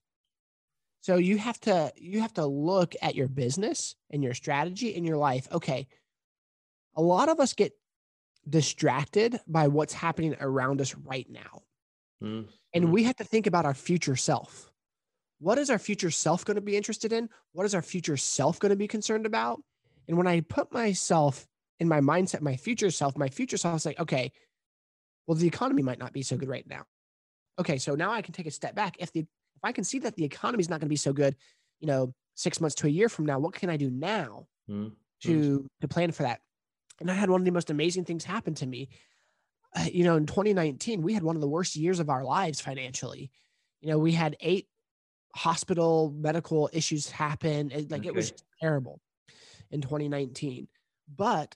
So 1.02 1.15
you 1.17 1.38
have 1.38 1.60
to 1.62 1.93
you 1.95 2.19
have 2.21 2.34
to 2.34 2.45
look 2.45 2.95
at 3.02 3.15
your 3.15 3.28
business 3.28 3.95
and 4.10 4.23
your 4.23 4.34
strategy 4.34 4.95
and 4.95 5.06
your 5.06 5.17
life. 5.17 5.47
Okay. 5.52 5.88
A 6.95 7.02
lot 7.02 7.30
of 7.30 7.39
us 7.39 7.54
get 7.54 7.77
distracted 8.50 9.39
by 9.48 9.67
what's 9.67 9.93
happening 9.93 10.35
around 10.39 10.81
us 10.81 10.95
right 10.95 11.27
now. 11.29 11.63
Mm, 12.23 12.48
And 12.73 12.91
we 12.91 13.04
have 13.04 13.15
to 13.17 13.23
think 13.23 13.48
about 13.48 13.65
our 13.65 13.73
future 13.73 14.15
self. 14.15 14.71
What 15.39 15.58
is 15.58 15.69
our 15.69 15.77
future 15.79 16.10
self 16.12 16.45
going 16.45 16.56
to 16.56 16.62
be 16.62 16.75
interested 16.75 17.13
in? 17.13 17.29
What 17.52 17.65
is 17.65 17.75
our 17.75 17.81
future 17.81 18.17
self 18.17 18.60
going 18.60 18.71
to 18.71 18.75
be 18.75 18.87
concerned 18.87 19.25
about? 19.25 19.62
And 20.08 20.17
when 20.17 20.27
I 20.27 20.41
put 20.41 20.71
myself 20.71 21.45
in 21.79 21.87
my 21.87 22.00
mindset, 22.00 22.41
my 22.41 22.56
future 22.56 22.89
self, 22.89 23.17
my 23.17 23.29
future 23.29 23.58
self 23.58 23.75
is 23.75 23.85
like, 23.85 24.00
okay, 24.00 24.31
well, 25.27 25.35
the 25.35 25.48
economy 25.48 25.83
might 25.83 26.00
not 26.00 26.13
be 26.13 26.23
so 26.23 26.37
good 26.37 26.50
right 26.50 26.67
now. 26.67 26.85
Okay, 27.60 27.77
so 27.77 27.95
now 27.95 28.12
I 28.12 28.21
can 28.21 28.33
take 28.33 28.48
a 28.48 28.52
step 28.52 28.73
back. 28.75 28.95
If 29.00 29.12
the 29.12 29.19
if 29.21 29.63
I 29.63 29.71
can 29.71 29.83
see 29.83 30.00
that 30.00 30.15
the 30.15 30.23
economy 30.23 30.62
is 30.62 30.69
not 30.69 30.79
going 30.79 30.87
to 30.87 30.89
be 30.89 30.95
so 30.95 31.12
good, 31.13 31.35
you 31.79 31.87
know, 31.87 32.13
six 32.35 32.62
months 32.62 32.75
to 32.75 32.87
a 32.87 32.89
year 32.89 33.10
from 33.10 33.25
now, 33.25 33.39
what 33.39 33.54
can 33.54 33.69
I 33.69 33.77
do 33.77 33.89
now? 33.89 34.48
mm, 34.69 34.91
to 35.23 35.67
to 35.81 35.87
plan 35.87 36.12
for 36.12 36.23
that. 36.23 36.39
And 37.00 37.12
I 37.12 37.13
had 37.13 37.29
one 37.29 37.41
of 37.41 37.45
the 37.45 37.52
most 37.52 37.69
amazing 37.69 38.06
things 38.06 38.23
happen 38.25 38.54
to 38.56 38.65
me. 38.65 38.89
Uh, 39.75 39.85
you 39.91 40.04
know, 40.04 40.15
in 40.15 40.25
2019, 40.25 41.02
we 41.02 41.13
had 41.13 41.23
one 41.23 41.35
of 41.35 41.41
the 41.41 41.48
worst 41.48 41.75
years 41.75 42.00
of 42.00 42.10
our 42.10 42.23
lives 42.23 42.60
financially. 42.62 43.29
You 43.81 43.89
know, 43.89 44.00
we 44.00 44.13
had 44.13 44.35
eight 44.39 44.67
hospital 45.35 46.12
medical 46.15 46.69
issues 46.73 47.10
happen. 47.10 47.71
It- 47.71 47.91
like 47.91 48.06
it 48.06 48.15
was 48.15 48.31
terrible 48.60 49.00
in 49.69 49.81
2019. 49.81 50.67
But 51.13 51.56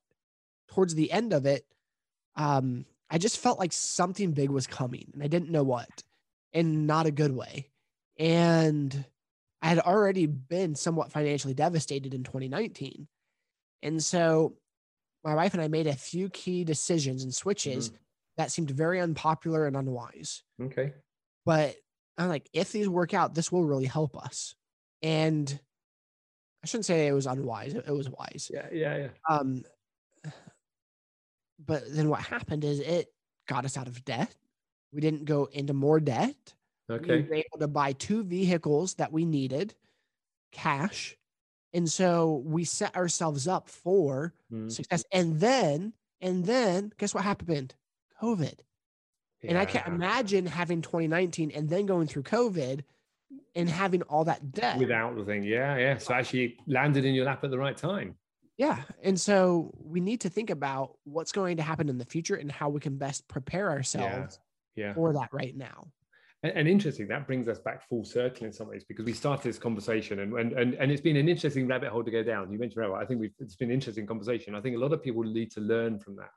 towards 0.67 0.93
the 0.95 1.11
end 1.11 1.33
of 1.33 1.45
it, 1.45 1.65
um, 2.35 2.85
I 3.09 3.17
just 3.17 3.39
felt 3.39 3.59
like 3.59 3.73
something 3.73 4.31
big 4.31 4.49
was 4.49 4.67
coming, 4.67 5.09
and 5.13 5.23
I 5.23 5.27
didn't 5.27 5.49
know 5.51 5.63
what. 5.63 5.89
in 6.53 6.85
not 6.85 7.05
a 7.05 7.11
good 7.11 7.31
way. 7.33 7.69
And 8.19 9.05
I 9.61 9.69
had 9.69 9.79
already 9.79 10.25
been 10.25 10.75
somewhat 10.75 11.09
financially 11.09 11.53
devastated 11.53 12.13
in 12.13 12.23
2019. 12.25 13.07
And 13.81 14.03
so 14.03 14.57
my 15.24 15.36
wife 15.36 15.53
and 15.53 15.61
I 15.61 15.67
made 15.67 15.88
a 15.88 15.93
few 15.93 16.30
key 16.30 16.63
decisions 16.63 17.24
and 17.24 17.34
switches 17.34 17.89
mm-hmm. 17.89 17.97
that 18.38 18.51
seemed 18.51 18.72
very 18.72 18.99
unpopular 18.99 19.67
and 19.67 19.76
unwise. 19.76 20.43
Okay. 20.61 20.93
But 21.45 21.76
I'm 22.17 22.30
like, 22.30 22.49
if 22.53 22.72
these 22.72 22.89
work 22.89 23.13
out, 23.13 23.34
this 23.34 23.51
will 23.51 23.63
really 23.63 23.86
help 23.86 24.17
us. 24.17 24.55
And 25.01 25.59
I 26.63 26.67
shouldn't 26.67 26.86
say 26.86 27.07
it 27.07 27.13
was 27.13 27.26
unwise. 27.26 27.74
It 27.74 27.89
was 27.89 28.09
wise. 28.09 28.51
Yeah, 28.53 28.67
yeah, 28.72 28.97
yeah. 28.97 29.07
Um, 29.30 29.63
but 31.65 31.84
then 31.89 32.09
what 32.09 32.22
happened 32.22 32.63
is 32.63 32.80
it 32.80 33.07
got 33.47 33.65
us 33.65 33.78
out 33.78 33.88
of 33.88 34.03
debt. 34.05 34.36
We 34.93 35.01
didn't 35.01 35.26
go 35.26 35.49
into 35.51 35.74
more 35.74 35.99
debt. 35.99 36.36
Okay. 36.89 37.22
We 37.22 37.30
were 37.30 37.36
able 37.36 37.59
to 37.59 37.67
buy 37.67 37.93
two 37.93 38.24
vehicles 38.24 38.95
that 38.95 39.11
we 39.11 39.26
needed, 39.26 39.74
cash, 40.51 41.17
and 41.74 41.89
so 41.89 42.43
we 42.45 42.63
set 42.63 42.95
ourselves 42.95 43.47
up 43.47 43.69
for 43.69 44.34
mm. 44.51 44.72
success. 44.72 45.03
And 45.11 45.39
then, 45.39 45.93
and 46.19 46.45
then, 46.45 46.91
guess 46.97 47.13
what 47.13 47.24
happened? 47.24 47.76
COVID. 48.22 48.59
Yeah. 49.41 49.49
And 49.49 49.57
I 49.57 49.65
can't 49.65 49.88
imagine 49.88 50.45
having 50.45 50.82
2019 50.82 51.51
and 51.51 51.69
then 51.69 51.86
going 51.86 52.07
through 52.07 52.24
COVID 52.24 52.82
and 53.55 53.69
having 53.69 54.01
all 54.03 54.26
that 54.26 54.51
debt 54.51 54.78
without 54.78 55.15
the 55.15 55.26
thing. 55.26 55.43
Yeah, 55.43 55.78
yeah. 55.78 55.97
So 55.97 56.13
actually 56.13 56.57
landed 56.67 57.05
in 57.05 57.13
your 57.13 57.26
lap 57.26 57.43
at 57.43 57.49
the 57.49 57.57
right 57.57 57.76
time. 57.76 58.15
Yeah. 58.57 58.78
And 59.01 59.19
so 59.19 59.74
we 59.84 59.99
need 59.99 60.22
to 60.22 60.30
think 60.30 60.51
about 60.51 60.97
what's 61.05 61.32
going 61.32 61.57
to 61.57 61.63
happen 61.63 61.89
in 61.89 61.97
the 61.97 62.05
future 62.05 62.36
and 62.36 62.51
how 62.51 62.69
we 62.69 62.80
can 62.80 62.97
best 62.97 63.28
prepare 63.28 63.72
ourselves 63.72 64.39
yeah. 64.76 64.88
Yeah. 64.88 64.93
for 64.93 65.13
that 65.13 65.30
right 65.32 65.55
now. 65.55 65.88
And, 66.43 66.53
and, 66.53 66.67
interesting, 66.67 67.07
that 67.09 67.27
brings 67.27 67.47
us 67.47 67.59
back 67.59 67.87
full 67.87 68.03
circle 68.03 68.47
in 68.47 68.53
some 68.53 68.67
ways 68.67 68.83
because 68.83 69.05
we 69.05 69.13
started 69.13 69.43
this 69.43 69.59
conversation 69.59 70.19
and, 70.19 70.33
and, 70.33 70.53
and, 70.53 70.73
and 70.73 70.91
it's 70.91 71.01
been 71.01 71.17
an 71.17 71.29
interesting 71.29 71.67
rabbit 71.67 71.89
hole 71.89 72.03
to 72.03 72.11
go 72.11 72.23
down. 72.23 72.51
You 72.51 72.57
mentioned, 72.57 72.83
I 72.95 73.05
think 73.05 73.19
we've, 73.19 73.33
it's 73.39 73.55
been 73.55 73.69
an 73.69 73.75
interesting 73.75 74.07
conversation. 74.07 74.55
I 74.55 74.61
think 74.61 74.75
a 74.75 74.79
lot 74.79 74.91
of 74.91 75.03
people 75.03 75.23
need 75.23 75.51
to 75.51 75.61
learn 75.61 75.99
from 75.99 76.15
that 76.15 76.31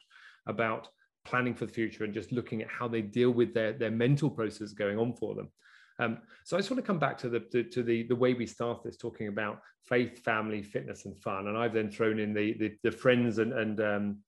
about 0.47 0.89
planning 1.25 1.55
for 1.55 1.65
the 1.65 1.73
future 1.73 2.05
and 2.05 2.13
just 2.13 2.33
looking 2.33 2.61
at 2.61 2.69
how 2.69 2.87
they 2.87 3.01
deal 3.01 3.31
with 3.31 3.55
their, 3.55 3.73
their 3.73 3.91
mental 3.91 4.29
process 4.29 4.73
going 4.73 4.99
on 4.99 5.15
for 5.15 5.35
them. 5.35 5.51
Um, 5.99 6.19
so 6.45 6.57
I 6.57 6.61
just 6.61 6.71
want 6.71 6.83
to 6.83 6.87
come 6.87 6.99
back 6.99 7.17
to 7.19 7.29
the 7.29 7.41
to, 7.41 7.63
to, 7.63 7.83
the 7.83 8.03
the 8.05 8.17
way 8.17 8.35
we 8.35 8.47
start 8.47 8.83
this, 8.83 8.97
talking 8.97 9.29
about 9.29 9.61
faith, 9.85 10.25
family, 10.25 10.61
fitness, 10.63 11.05
and 11.05 11.17
fun, 11.17 11.47
and 11.47 11.57
I've 11.57 11.73
then 11.73 11.89
thrown 11.91 12.19
in 12.19 12.35
the 12.35 12.55
the, 12.59 12.75
the 12.83 12.91
friends 12.91 13.39
and 13.39 13.53
and 13.53 13.81
um, 13.81 14.19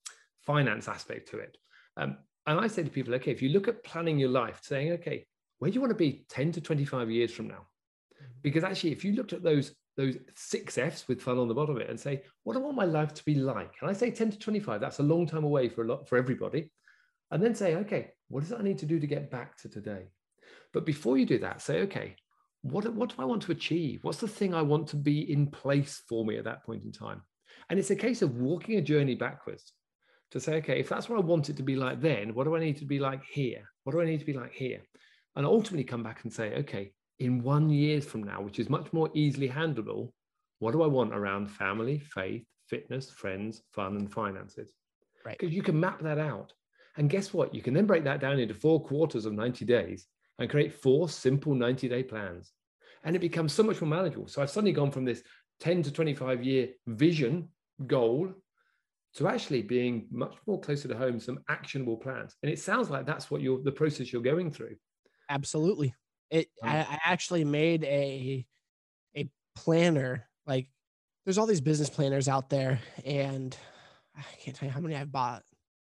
finance 0.42 0.86
aspect 0.86 1.28
to 1.30 1.38
it. 1.38 1.56
Um, 1.96 2.18
and 2.46 2.60
I 2.60 2.68
say 2.68 2.84
to 2.84 2.90
people, 2.90 3.14
okay, 3.16 3.32
if 3.32 3.42
you 3.42 3.48
look 3.48 3.66
at 3.66 3.82
planning 3.82 4.16
your 4.18 4.28
life, 4.28 4.60
saying, 4.62 4.92
okay, 4.92 5.26
where 5.58 5.70
do 5.70 5.74
you 5.74 5.80
want 5.80 5.90
to 5.90 5.96
be 5.96 6.24
10 6.28 6.52
to 6.52 6.60
25 6.60 7.10
years 7.10 7.32
from 7.32 7.48
now? 7.48 7.66
Mm-hmm. 8.14 8.32
Because 8.42 8.64
actually, 8.64 8.92
if 8.92 9.04
you 9.04 9.12
looked 9.12 9.32
at 9.32 9.42
those 9.42 9.74
those 9.96 10.16
six 10.34 10.76
F's 10.76 11.08
with 11.08 11.22
fun 11.22 11.38
on 11.38 11.48
the 11.48 11.54
bottom 11.54 11.76
of 11.76 11.80
it 11.80 11.88
and 11.88 11.98
say, 11.98 12.22
what 12.44 12.52
do 12.52 12.60
I 12.60 12.62
want 12.62 12.76
my 12.76 12.84
life 12.84 13.14
to 13.14 13.24
be 13.24 13.34
like? 13.34 13.72
And 13.80 13.88
I 13.88 13.94
say 13.94 14.10
10 14.10 14.32
to 14.32 14.38
25, 14.38 14.80
that's 14.80 14.98
a 14.98 15.02
long 15.02 15.26
time 15.26 15.44
away 15.44 15.68
for 15.68 15.82
a 15.82 15.86
lot 15.86 16.06
for 16.06 16.18
everybody. 16.18 16.70
And 17.30 17.42
then 17.42 17.54
say, 17.54 17.76
okay, 17.76 18.10
what 18.28 18.42
does 18.42 18.52
I 18.52 18.62
need 18.62 18.78
to 18.80 18.86
do 18.86 19.00
to 19.00 19.06
get 19.06 19.30
back 19.30 19.56
to 19.62 19.68
today? 19.68 20.08
But 20.72 20.84
before 20.84 21.16
you 21.16 21.24
do 21.24 21.38
that, 21.38 21.62
say, 21.62 21.80
okay, 21.80 22.14
what, 22.62 22.92
what 22.94 23.10
do 23.10 23.16
I 23.18 23.24
want 23.24 23.42
to 23.42 23.52
achieve? 23.52 24.04
What's 24.04 24.18
the 24.18 24.28
thing 24.28 24.54
I 24.54 24.62
want 24.62 24.88
to 24.88 24.96
be 24.96 25.32
in 25.32 25.46
place 25.46 26.02
for 26.08 26.24
me 26.24 26.36
at 26.36 26.44
that 26.44 26.64
point 26.64 26.84
in 26.84 26.92
time? 26.92 27.22
And 27.70 27.78
it's 27.78 27.90
a 27.90 27.96
case 27.96 28.22
of 28.22 28.36
walking 28.36 28.76
a 28.76 28.82
journey 28.82 29.14
backwards 29.14 29.72
to 30.32 30.40
say, 30.40 30.56
okay, 30.56 30.78
if 30.78 30.88
that's 30.88 31.08
what 31.08 31.18
I 31.18 31.22
want 31.22 31.48
it 31.48 31.56
to 31.56 31.62
be 31.62 31.76
like 31.76 32.00
then, 32.00 32.34
what 32.34 32.44
do 32.44 32.54
I 32.54 32.60
need 32.60 32.76
to 32.78 32.84
be 32.84 32.98
like 32.98 33.24
here? 33.24 33.62
What 33.84 33.92
do 33.92 34.00
I 34.00 34.04
need 34.04 34.20
to 34.20 34.26
be 34.26 34.34
like 34.34 34.52
here? 34.52 34.82
And 35.36 35.46
ultimately 35.46 35.84
come 35.84 36.02
back 36.02 36.24
and 36.24 36.32
say, 36.32 36.54
okay, 36.56 36.92
in 37.18 37.42
one 37.42 37.70
years 37.70 38.04
from 38.04 38.22
now, 38.22 38.40
which 38.40 38.58
is 38.58 38.68
much 38.68 38.92
more 38.92 39.10
easily 39.14 39.48
handleable, 39.48 40.10
what 40.58 40.72
do 40.72 40.82
I 40.82 40.86
want 40.86 41.14
around 41.14 41.50
family, 41.50 41.98
faith, 41.98 42.44
fitness, 42.68 43.10
friends, 43.10 43.62
fun, 43.72 43.96
and 43.96 44.10
finances? 44.10 44.72
Right. 45.24 45.38
Because 45.38 45.54
you 45.54 45.62
can 45.62 45.78
map 45.78 46.00
that 46.02 46.18
out. 46.18 46.52
And 46.96 47.10
guess 47.10 47.34
what? 47.34 47.54
You 47.54 47.62
can 47.62 47.74
then 47.74 47.86
break 47.86 48.04
that 48.04 48.20
down 48.20 48.38
into 48.38 48.54
four 48.54 48.82
quarters 48.82 49.26
of 49.26 49.34
90 49.34 49.64
days 49.66 50.06
and 50.38 50.50
create 50.50 50.72
four 50.72 51.08
simple 51.08 51.54
90 51.54 51.88
day 51.88 52.02
plans. 52.02 52.52
And 53.04 53.14
it 53.14 53.20
becomes 53.20 53.52
so 53.52 53.62
much 53.62 53.80
more 53.80 53.90
manageable. 53.90 54.28
So 54.28 54.40
I've 54.40 54.50
suddenly 54.50 54.72
gone 54.72 54.90
from 54.90 55.04
this 55.04 55.22
10 55.60 55.82
to 55.84 55.92
25 55.92 56.42
year 56.42 56.68
vision 56.86 57.48
goal 57.86 58.32
to 59.16 59.28
actually 59.28 59.62
being 59.62 60.06
much 60.10 60.34
more 60.46 60.60
closer 60.60 60.88
to 60.88 60.96
home, 60.96 61.20
some 61.20 61.40
actionable 61.48 61.96
plans. 61.96 62.34
And 62.42 62.50
it 62.50 62.58
sounds 62.58 62.90
like 62.90 63.06
that's 63.06 63.30
what 63.30 63.40
you're 63.40 63.62
the 63.62 63.72
process 63.72 64.12
you're 64.12 64.22
going 64.22 64.50
through. 64.50 64.76
Absolutely. 65.28 65.94
It 66.30 66.48
I, 66.62 66.78
I 66.78 67.00
actually 67.04 67.44
made 67.44 67.84
a 67.84 68.46
a 69.16 69.28
planner. 69.54 70.26
Like 70.46 70.68
there's 71.24 71.38
all 71.38 71.46
these 71.46 71.60
business 71.60 71.90
planners 71.90 72.28
out 72.28 72.50
there, 72.50 72.80
and 73.04 73.56
I 74.16 74.22
can't 74.40 74.56
tell 74.56 74.68
you 74.68 74.72
how 74.72 74.80
many 74.80 74.96
I've 74.96 75.12
bought. 75.12 75.44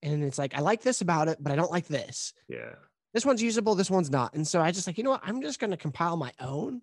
And 0.03 0.23
it's 0.23 0.39
like 0.39 0.55
I 0.55 0.61
like 0.61 0.83
this 0.83 1.01
about 1.01 1.29
it, 1.29 1.39
but 1.41 1.53
I 1.53 1.57
don't 1.57 1.71
like 1.71 1.87
this. 1.87 2.35
Yeah. 2.49 2.75
This 3.15 3.25
one's 3.25 3.43
usable, 3.43 3.75
this 3.75 3.91
one's 3.91 4.11
not. 4.11 4.35
And 4.35 4.47
so 4.47 4.61
I 4.61 4.71
just 4.71 4.87
like, 4.87 4.99
you 4.99 5.05
know 5.05 5.11
what? 5.11 5.23
I'm 5.25 5.43
just 5.43 5.61
gonna 5.61 5.77
compile 5.77 6.17
my 6.17 6.33
own 6.41 6.83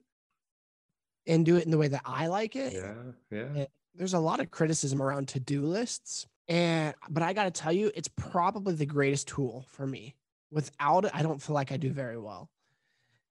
and 1.28 1.46
do 1.46 1.56
it 1.56 1.66
in 1.66 1.72
the 1.72 1.78
way 1.78 1.88
that 1.88 2.02
I 2.04 2.28
like 2.28 2.56
it. 2.56 2.74
Yeah. 2.74 2.94
Yeah. 3.32 3.46
And 3.56 3.68
there's 3.94 4.14
a 4.14 4.20
lot 4.20 4.40
of 4.40 4.52
criticism 4.52 5.02
around 5.02 5.28
to-do 5.30 5.62
lists. 5.62 6.28
And 6.48 6.94
but 7.10 7.24
I 7.24 7.34
gotta 7.34 7.52
tell 7.52 7.72
you, 7.72 7.92
it's 7.96 8.10
probably 8.10 8.74
the 8.74 8.86
greatest 8.86 9.28
tool 9.28 9.66
for 9.70 9.86
me 9.86 10.16
without 10.56 11.04
it, 11.04 11.12
I 11.14 11.22
don't 11.22 11.42
feel 11.42 11.54
like 11.54 11.74
I 11.74 11.78
do 11.78 11.92
very 11.92 12.18
well. 12.18 12.50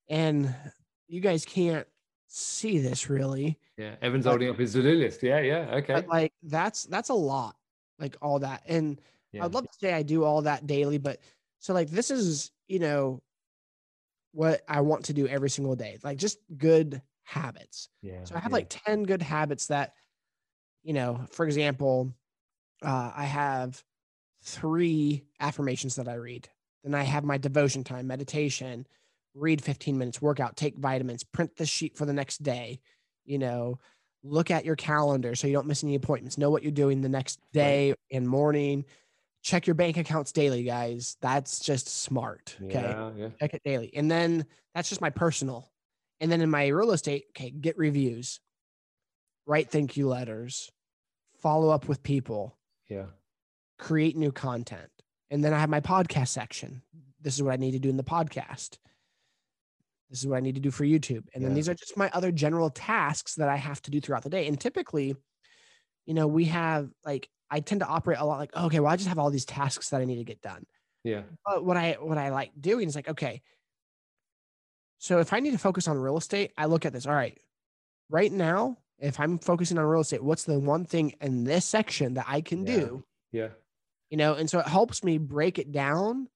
And 0.09 0.55
you 1.09 1.21
guys 1.21 1.47
can't 1.47 1.87
see 2.29 2.79
this 2.79 3.09
really. 3.09 3.59
Yeah, 3.79 3.95
Evan's 4.03 4.25
but, 4.25 4.31
holding 4.31 4.51
up 4.51 4.59
his 4.59 4.75
to-do 4.75 4.95
list. 4.95 5.23
Yeah, 5.23 5.41
yeah, 5.41 5.71
okay. 5.77 5.95
But 5.95 6.07
like 6.07 6.33
that's 6.43 6.85
that's 6.85 7.09
a 7.09 7.15
lot, 7.15 7.57
like 7.99 8.17
all 8.21 8.39
that. 8.41 8.63
And 8.69 9.01
yeah. 9.33 9.45
I'd 9.45 9.55
love 9.55 9.65
to 9.65 9.79
say 9.81 9.95
I 9.95 10.03
do 10.03 10.23
all 10.23 10.43
that 10.43 10.67
daily, 10.67 10.99
but 10.99 11.19
so 11.59 11.73
like 11.73 11.91
this 11.91 12.11
is 12.11 12.53
you 12.69 12.79
know 12.79 13.23
what 14.33 14.61
I 14.69 14.83
want 14.83 15.07
to 15.07 15.15
do 15.15 15.27
every 15.27 15.49
single 15.49 15.75
day, 15.75 15.99
like 16.05 16.19
just 16.19 16.39
good 16.59 17.01
habits. 17.23 17.89
Yeah. 18.03 18.25
So 18.25 18.35
I 18.35 18.41
have 18.41 18.51
yeah. 18.51 18.57
like 18.57 18.67
ten 18.69 19.05
good 19.05 19.23
habits 19.23 19.69
that, 19.69 19.95
you 20.83 20.93
know, 20.93 21.25
for 21.31 21.47
example, 21.47 22.13
uh, 22.83 23.13
I 23.17 23.25
have 23.25 23.83
three 24.43 25.25
affirmations 25.41 25.97
that 25.97 26.07
I 26.07 26.17
read 26.17 26.49
then 26.85 26.95
I 26.95 27.03
have 27.03 27.25
my 27.25 27.39
devotion 27.39 27.83
time, 27.83 28.07
meditation, 28.07 28.87
read 29.35 29.63
15 29.63 29.99
minutes, 29.99 30.23
workout, 30.23 30.57
take 30.57 30.77
vitamins, 30.77 31.25
print 31.25 31.57
the 31.57 31.67
sheet 31.67 31.97
for 31.97 32.05
the 32.05 32.13
next 32.13 32.43
day, 32.43 32.81
you 33.25 33.39
know, 33.39 33.79
look 34.23 34.51
at 34.51 34.65
your 34.65 34.77
calendar 34.77 35.35
so 35.35 35.47
you 35.47 35.53
don't 35.53 35.67
miss 35.67 35.83
any 35.83 35.95
appointments, 35.95 36.39
know 36.39 36.51
what 36.51 36.63
you're 36.63 36.73
doing 36.73 37.01
the 37.01 37.09
next 37.09 37.41
day 37.53 37.91
right. 37.91 37.99
and 38.11 38.29
morning. 38.29 38.85
Check 39.43 39.67
your 39.67 39.75
bank 39.75 39.97
accounts 39.97 40.33
daily, 40.33 40.63
guys. 40.63 41.17
That's 41.21 41.61
just 41.61 41.89
smart. 41.89 42.57
Okay. 42.63 42.81
Yeah, 42.81 43.11
yeah. 43.17 43.29
Check 43.41 43.55
it 43.55 43.63
daily. 43.65 43.91
And 43.95 44.11
then 44.11 44.47
that's 44.75 44.89
just 44.89 45.03
my 45.03 45.11
personal. 45.11 45.71
And 46.21 46.33
then 46.33 46.41
in 46.41 46.49
my 46.49 46.69
real 46.69 46.93
estate, 46.93 47.25
okay, 47.31 47.51
get 47.51 47.77
reviews, 47.77 48.41
write 49.47 49.71
thank 49.71 49.97
you 49.97 50.09
letters, 50.09 50.71
follow 51.43 51.69
up 51.69 51.89
with 51.89 52.03
people. 52.03 52.57
Yeah. 52.89 53.07
Create 53.79 54.17
new 54.17 54.33
content 54.33 54.89
and 55.31 55.45
then 55.45 55.53
I 55.53 55.59
have 55.59 55.71
my 55.71 55.81
podcast 55.81 56.29
section. 56.29 56.83
This 57.21 57.35
is 57.35 57.43
what 57.43 57.53
I 57.53 57.57
need 57.57 57.73
to 57.73 57.79
do 57.79 57.89
in 57.89 57.97
the 57.97 58.05
podcast. 58.05 58.79
This 60.11 60.21
is 60.21 60.27
what 60.27 60.37
I 60.37 60.41
need 60.41 60.55
to 60.55 60.61
do 60.61 60.71
for 60.71 60.85
YouTube. 60.85 61.25
And 61.33 61.43
yeah. 61.43 61.49
then 61.49 61.55
these 61.55 61.69
are 61.69 61.75
just 61.75 61.97
my 61.97 62.11
other 62.13 62.31
general 62.31 62.71
tasks 62.71 63.35
that 63.37 63.49
I 63.49 63.57
have 63.57 63.81
to 63.83 63.91
do 63.91 64.01
throughout 64.01 64.23
the 64.23 64.31
day. 64.31 64.47
And 64.47 64.61
typically, 64.61 65.17
you 66.07 66.15
know, 66.15 66.27
we 66.27 66.45
have 66.47 66.91
like 67.05 67.29
I 67.51 67.61
tend 67.61 67.81
to 67.81 67.87
operate 67.87 68.19
a 68.19 68.25
lot 68.25 68.39
like, 68.39 68.55
okay, 68.55 68.81
well, 68.81 68.93
I 68.93 68.97
just 68.97 69.09
have 69.09 69.19
all 69.19 69.31
these 69.31 69.45
tasks 69.45 69.91
that 69.91 70.01
I 70.01 70.05
need 70.05 70.19
to 70.19 70.25
get 70.25 70.43
done. 70.43 70.67
Yeah. 71.03 71.23
But 71.45 71.65
what 71.65 71.77
I 71.77 71.97
what 72.01 72.19
I 72.19 72.31
like 72.31 72.53
doing 72.61 72.87
is 72.87 72.95
like, 72.95 73.09
okay, 73.09 73.43
so 74.99 75.19
if 75.19 75.33
I 75.33 75.41
need 75.41 75.53
to 75.53 75.59
focus 75.59 75.89
on 75.89 75.99
real 75.99 76.17
estate, 76.17 76.53
I 76.57 76.67
look 76.67 76.85
at 76.85 76.93
this. 76.93 77.07
All 77.07 77.15
right, 77.15 77.39
right 78.11 78.31
now, 78.31 78.79
if 78.99 79.19
I'm 79.19 79.39
focusing 79.39 79.79
on 79.79 79.85
real 79.85 80.03
estate, 80.03 80.23
what's 80.23 80.45
the 80.45 80.59
one 80.59 80.85
thing 80.85 81.15
in 81.21 81.45
this 81.45 81.65
section 81.65 82.15
that 82.15 82.27
I 82.29 82.41
can 82.41 82.67
yeah. 82.67 82.75
do? 82.77 83.05
Yeah 83.33 83.49
you 84.11 84.17
know, 84.17 84.35
and 84.35 84.49
so 84.49 84.59
it 84.59 84.67
helps 84.67 85.03
me 85.03 85.19
break 85.19 85.59
it 85.59 85.73
down 85.73 86.29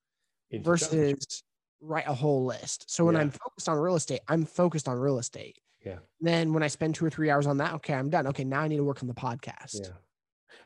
versus 0.53 1.43
write 1.81 2.07
a 2.07 2.15
whole 2.15 2.45
list. 2.45 2.91
So 2.91 3.05
when 3.05 3.15
yeah. 3.15 3.23
I'm 3.23 3.31
focused 3.31 3.69
on 3.69 3.79
real 3.79 3.97
estate, 3.97 4.21
I'm 4.29 4.45
focused 4.45 4.89
on 4.89 4.99
real 4.99 5.19
estate. 5.19 5.59
Yeah. 5.85 5.99
Then 6.21 6.53
when 6.53 6.63
I 6.63 6.69
spend 6.69 6.95
two 6.95 7.07
or 7.07 7.11
three 7.11 7.31
hours 7.31 7.47
on 7.47 7.59
that, 7.59 7.75
okay, 7.75 7.95
I'm 7.95 8.11
done. 8.11 8.27
Okay, 8.29 8.45
now 8.45 8.61
I 8.61 8.69
need 8.69 8.79
to 8.79 8.85
work 8.85 9.03
on 9.03 9.09
the 9.09 9.15
podcast. 9.15 9.81
Yeah. 9.81 9.91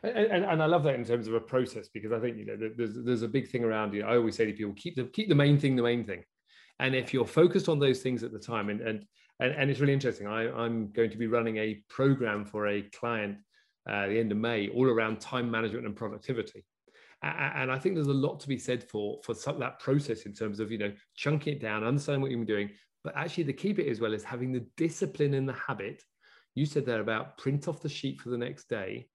And, 0.03 0.17
and, 0.17 0.45
and, 0.45 0.63
I 0.63 0.67
love 0.67 0.83
that 0.85 0.95
in 0.95 1.05
terms 1.05 1.29
of 1.29 1.35
a 1.35 1.41
process 1.41 1.89
because 1.89 2.13
I 2.13 2.19
think 2.19 2.37
you 2.37 2.47
know 2.47 2.57
there's 2.57 2.97
there's 3.05 3.23
a 3.23 3.29
big 3.29 3.49
thing 3.49 3.63
around 3.63 3.95
you. 3.95 4.05
I 4.05 4.17
always 4.17 4.37
say 4.37 4.47
to 4.47 4.53
people, 4.53 4.73
keep 4.75 4.97
the 4.97 5.05
keep 5.05 5.29
the 5.29 5.35
main 5.35 5.59
thing 5.59 5.77
the 5.77 5.83
main 5.83 6.05
thing, 6.05 6.25
and 6.81 6.95
if 6.95 7.13
you're 7.13 7.27
focused 7.27 7.69
on 7.69 7.79
those 7.79 8.01
things 8.01 8.23
at 8.25 8.33
the 8.33 8.39
time, 8.39 8.69
and 8.71 8.81
and 8.81 9.05
and, 9.39 9.53
and 9.53 9.71
it's 9.71 9.81
really 9.81 9.93
interesting. 9.93 10.27
I, 10.27 10.51
I'm 10.51 10.91
going 10.93 11.11
to 11.11 11.17
be 11.17 11.27
running 11.27 11.57
a 11.59 11.83
program 11.89 12.45
for 12.45 12.69
a 12.69 12.83
client 12.83 13.39
uh, 13.89 13.93
at 13.93 14.09
the 14.09 14.19
end 14.19 14.33
of 14.33 14.39
May, 14.39 14.69
all 14.71 14.89
around 14.89 15.21
time 15.21 15.51
management 15.51 15.87
and 15.87 15.95
productivity. 15.95 16.65
And 17.23 17.71
I 17.71 17.79
think 17.79 17.95
there's 17.95 18.09
a 18.09 18.13
lot 18.13 18.41
to 18.41 18.49
be 18.49 18.59
said 18.59 18.83
for 18.83 19.21
for 19.23 19.35
some, 19.35 19.61
that 19.61 19.79
process 19.79 20.23
in 20.23 20.33
terms 20.33 20.59
of 20.59 20.73
you 20.73 20.79
know 20.79 20.93
chunking 21.15 21.55
it 21.55 21.61
down, 21.61 21.85
understanding 21.85 22.21
what 22.21 22.31
you're 22.31 22.45
doing. 22.45 22.71
But 23.05 23.17
actually, 23.17 23.45
the 23.45 23.53
key 23.53 23.73
bit 23.73 23.89
as 23.89 24.01
well 24.01 24.15
is 24.15 24.25
having 24.25 24.53
the 24.53 24.67
discipline 24.77 25.35
and 25.35 25.49
the 25.49 25.53
habit. 25.55 26.03
You 26.55 26.67
said 26.67 26.85
there 26.85 27.01
about 27.01 27.39
print 27.39 27.69
off 27.69 27.81
the 27.81 27.89
sheet 27.89 28.21
for 28.21 28.31
the 28.31 28.39
next 28.39 28.69
day, 28.69 29.09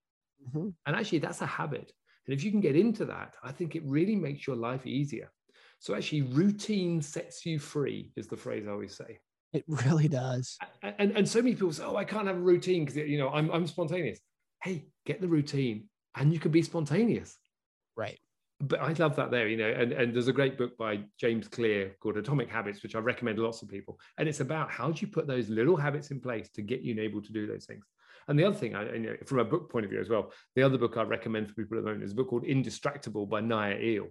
mm-hmm. 0.46 0.68
and 0.86 0.96
actually 0.96 1.18
that's 1.18 1.42
a 1.42 1.46
habit. 1.46 1.92
And 2.26 2.34
if 2.34 2.44
you 2.44 2.50
can 2.50 2.60
get 2.60 2.76
into 2.76 3.04
that, 3.06 3.36
I 3.42 3.52
think 3.52 3.76
it 3.76 3.82
really 3.86 4.16
makes 4.16 4.46
your 4.46 4.56
life 4.56 4.86
easier. 4.86 5.30
So 5.78 5.94
actually, 5.94 6.22
routine 6.22 7.00
sets 7.00 7.46
you 7.46 7.58
free 7.58 8.12
is 8.16 8.26
the 8.26 8.36
phrase 8.36 8.66
I 8.66 8.72
always 8.72 8.96
say. 8.96 9.20
It 9.52 9.64
really 9.66 10.08
does. 10.08 10.58
And, 10.82 10.94
and, 10.98 11.16
and 11.16 11.28
so 11.28 11.40
many 11.40 11.54
people 11.54 11.72
say, 11.72 11.84
"Oh, 11.84 11.96
I 11.96 12.04
can't 12.04 12.26
have 12.26 12.36
a 12.36 12.40
routine 12.40 12.84
because 12.84 12.96
you 12.96 13.18
know 13.18 13.28
I'm 13.30 13.50
I'm 13.50 13.66
spontaneous." 13.66 14.18
Hey, 14.62 14.88
get 15.06 15.20
the 15.20 15.28
routine, 15.28 15.88
and 16.16 16.32
you 16.32 16.40
can 16.40 16.50
be 16.50 16.62
spontaneous. 16.62 17.36
Right. 17.98 18.18
But 18.60 18.80
I 18.80 18.92
love 18.94 19.14
that 19.16 19.30
there, 19.30 19.48
you 19.48 19.56
know, 19.56 19.68
and, 19.68 19.92
and 19.92 20.14
there's 20.14 20.28
a 20.28 20.32
great 20.32 20.56
book 20.56 20.76
by 20.78 21.00
James 21.20 21.46
Clear 21.46 21.94
called 22.00 22.16
Atomic 22.16 22.48
Habits, 22.48 22.82
which 22.82 22.94
I 22.94 22.98
recommend 22.98 23.36
to 23.36 23.44
lots 23.44 23.62
of 23.62 23.68
people. 23.68 24.00
And 24.18 24.28
it's 24.28 24.40
about 24.40 24.70
how 24.70 24.90
do 24.90 25.00
you 25.00 25.12
put 25.12 25.26
those 25.26 25.48
little 25.48 25.76
habits 25.76 26.10
in 26.10 26.20
place 26.20 26.48
to 26.50 26.62
get 26.62 26.80
you 26.80 27.00
able 27.00 27.22
to 27.22 27.32
do 27.32 27.46
those 27.46 27.66
things. 27.66 27.84
And 28.26 28.38
the 28.38 28.44
other 28.44 28.56
thing, 28.56 28.74
I, 28.74 28.92
you 28.92 28.98
know, 29.00 29.16
from 29.26 29.38
a 29.38 29.44
book 29.44 29.70
point 29.70 29.84
of 29.84 29.90
view 29.90 30.00
as 30.00 30.08
well, 30.08 30.32
the 30.54 30.62
other 30.62 30.78
book 30.78 30.96
I 30.96 31.02
recommend 31.02 31.48
for 31.48 31.54
people 31.54 31.78
at 31.78 31.84
the 31.84 31.88
moment 31.88 32.04
is 32.04 32.12
a 32.12 32.16
book 32.16 32.28
called 32.28 32.44
Indistractable 32.44 33.28
by 33.28 33.40
Nir 33.40 33.78
Eyal. 33.80 34.08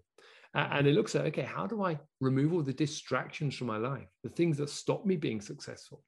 And 0.54 0.88
it 0.88 0.96
looks 0.96 1.14
at, 1.16 1.26
okay, 1.26 1.44
how 1.44 1.68
do 1.68 1.84
I 1.84 2.00
remove 2.22 2.54
all 2.54 2.64
the 2.64 2.74
distractions 2.74 3.56
from 3.56 3.68
my 3.68 3.78
life, 3.78 4.08
the 4.24 4.30
things 4.30 4.58
that 4.58 4.70
stop 4.70 5.06
me 5.06 5.18
being 5.18 5.42
successful? 5.42 6.04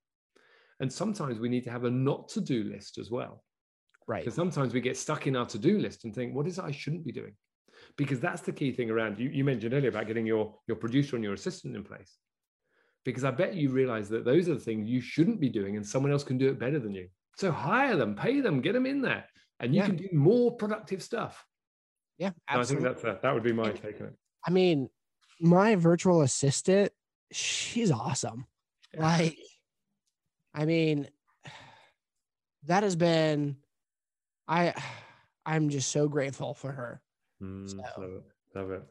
And 0.80 0.92
sometimes 0.92 1.40
we 1.40 1.50
need 1.50 1.66
to 1.66 1.72
have 1.72 1.84
a 1.84 1.92
not 1.92 2.30
to 2.30 2.42
do 2.42 2.64
list 2.64 2.98
as 2.98 3.12
well. 3.12 3.44
Right. 4.08 4.24
Because 4.24 4.34
sometimes 4.34 4.74
we 4.74 4.82
get 4.82 4.98
stuck 4.98 5.28
in 5.28 5.36
our 5.36 5.46
to 5.48 5.60
do 5.60 5.78
list 5.78 6.06
and 6.06 6.16
think, 6.16 6.34
what 6.34 6.48
is 6.48 6.58
it 6.58 6.64
I 6.64 6.72
shouldn't 6.72 7.06
be 7.06 7.12
doing? 7.12 7.36
Because 7.98 8.20
that's 8.20 8.42
the 8.42 8.52
key 8.52 8.72
thing 8.72 8.90
around 8.90 9.20
you. 9.20 9.30
You 9.30 9.44
mentioned 9.44 9.74
earlier 9.74 9.90
about 9.90 10.08
getting 10.08 10.26
your, 10.26 10.56
your 10.68 10.78
producer 10.78 11.16
and 11.16 11.24
your 11.24 11.34
assistant 11.34 11.76
in 11.76 11.84
place. 11.84 12.18
Because 13.04 13.24
I 13.24 13.32
bet 13.32 13.56
you 13.56 13.70
realize 13.70 14.10
that 14.10 14.26
those 14.26 14.48
are 14.50 14.54
the 14.54 14.60
things 14.60 14.88
you 14.88 15.02
shouldn't 15.02 15.40
be 15.40 15.50
doing 15.50 15.76
and 15.76 15.86
someone 15.86 16.12
else 16.12 16.24
can 16.24 16.38
do 16.38 16.50
it 16.50 16.60
better 16.60 16.80
than 16.80 16.94
you. 16.94 17.08
So 17.38 17.52
hire 17.52 17.96
them, 17.96 18.16
pay 18.16 18.42
them, 18.42 18.62
get 18.62 18.74
them 18.74 18.86
in 18.86 19.02
there, 19.02 19.26
and 19.60 19.74
you 19.74 19.80
yeah. 19.80 19.86
can 19.88 19.96
do 19.96 20.10
more 20.12 20.56
productive 20.56 21.02
stuff. 21.02 21.46
Yeah, 22.18 22.32
absolutely. 22.50 22.90
I 22.90 22.94
think 22.94 23.04
that's 23.04 23.18
a, 23.18 23.22
that 23.22 23.34
would 23.34 23.44
be 23.44 23.54
my 23.54 23.72
take 23.72 24.02
on 24.02 24.08
it. 24.08 24.16
I 24.46 24.52
mean, 24.52 24.90
my 25.40 25.76
virtual 25.76 26.22
assistant, 26.22 26.92
she's 27.32 27.92
awesome. 27.92 28.46
Yeah. 28.94 29.02
Like, 29.02 29.38
I 30.54 30.66
mean, 30.66 31.08
that 32.66 32.84
has 32.84 32.98
been, 32.98 33.56
I, 34.48 34.74
I'm 35.46 35.70
just 35.70 35.92
so 35.92 36.10
grateful 36.10 36.54
for 36.54 36.72
her. 36.72 37.02
Mm, 37.42 37.70
so. 37.70 37.78
Love 37.98 38.12
it. 38.12 38.24
Love 38.56 38.72
it. 38.72 38.84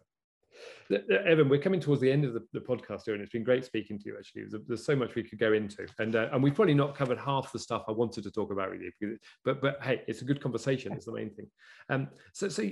Evan, 1.27 1.49
we're 1.49 1.61
coming 1.61 1.81
towards 1.81 2.01
the 2.01 2.11
end 2.11 2.25
of 2.25 2.33
the, 2.33 2.45
the, 2.53 2.61
podcast 2.61 3.03
here, 3.05 3.15
and 3.15 3.23
it's 3.23 3.33
been 3.33 3.45
great 3.45 3.65
speaking 3.65 3.99
to 3.99 4.05
you. 4.07 4.17
Actually, 4.19 4.45
there's, 4.51 4.63
there's 4.67 4.85
so 4.85 4.97
much 4.97 5.15
we 5.15 5.23
could 5.23 5.39
go 5.39 5.53
into, 5.53 5.87
and 5.99 6.17
uh, 6.17 6.29
and 6.33 6.43
we've 6.43 6.55
probably 6.55 6.75
not 6.75 6.97
covered 6.97 7.19
half 7.19 7.53
the 7.53 7.59
stuff 7.59 7.85
I 7.89 7.93
wanted 7.93 8.25
to 8.25 8.31
talk 8.31 8.51
about 8.51 8.71
with 8.71 8.81
you. 8.81 8.91
Because, 8.99 9.19
but 9.45 9.61
but 9.61 9.79
hey, 9.83 10.03
it's 10.09 10.23
a 10.23 10.25
good 10.25 10.43
conversation. 10.43 10.93
It's 10.93 11.05
the 11.05 11.13
main 11.13 11.31
thing. 11.31 11.47
Um, 11.91 12.09
so 12.33 12.49
so 12.49 12.69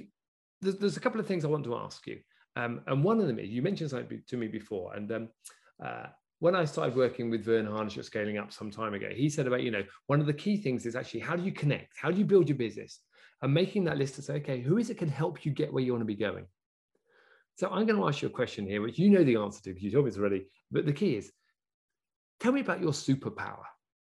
there's, 0.63 0.77
there's 0.77 0.97
a 0.97 1.01
couple 1.01 1.21
of 1.21 1.27
things 1.27 1.45
I 1.45 1.49
want 1.49 1.65
to 1.65 1.77
ask 1.77 2.07
you. 2.07 2.19
Um, 2.57 2.81
and 2.87 3.05
one 3.05 3.21
of 3.21 3.27
them 3.27 3.39
is 3.39 3.51
you 3.51 3.63
mentioned 3.63 3.91
something 3.91 4.23
to 4.27 4.37
me 4.37 4.49
before, 4.49 4.95
and 4.95 5.13
um, 5.13 5.29
uh, 5.85 6.07
when 6.39 6.55
I 6.55 6.65
started 6.65 6.97
working 6.97 7.31
with 7.31 7.45
Verne 7.45 7.67
Harnish 7.67 7.99
at 7.99 8.05
Scaling 8.05 8.39
Up 8.39 8.53
some 8.53 8.71
time 8.71 8.95
ago, 8.95 9.09
he 9.15 9.29
said 9.29 9.47
about 9.47 9.63
you 9.63 9.71
know 9.71 9.85
one 10.07 10.21
of 10.21 10.27
the 10.27 10.33
key 10.33 10.57
things 10.57 10.87
is 10.87 10.97
actually 10.97 11.21
how 11.21 11.37
do 11.37 11.43
you 11.43 11.53
connect, 11.53 11.93
how 12.01 12.11
do 12.11 12.19
you 12.19 12.25
build 12.25 12.49
your 12.49 12.59
business, 12.59 13.01
and 13.43 13.53
making 13.53 13.85
that 13.85 13.99
list 13.99 14.15
to 14.17 14.23
say 14.23 14.35
okay, 14.35 14.61
who 14.61 14.79
is 14.79 14.91
it 14.91 14.99
can 14.99 15.09
help 15.09 15.45
you 15.45 15.53
get 15.53 15.73
where 15.73 15.83
you 15.83 15.93
want 15.93 16.03
to 16.03 16.07
be 16.07 16.15
going. 16.15 16.47
So 17.57 17.69
I'm 17.69 17.87
going 17.87 17.99
to 17.99 18.07
ask 18.07 18.21
you 18.21 18.29
a 18.29 18.31
question 18.31 18.67
here, 18.67 18.83
which 18.83 18.99
you 18.99 19.09
know 19.09 19.25
the 19.25 19.37
answer 19.37 19.63
to 19.63 19.71
because 19.71 19.83
you 19.83 19.91
told 19.91 20.05
me 20.05 20.11
this 20.11 20.19
already. 20.19 20.47
But 20.71 20.85
the 20.85 20.93
key 20.93 21.17
is, 21.17 21.33
tell 22.41 22.53
me 22.53 22.61
about 22.61 22.81
your 22.81 22.93
superpower. 22.93 23.63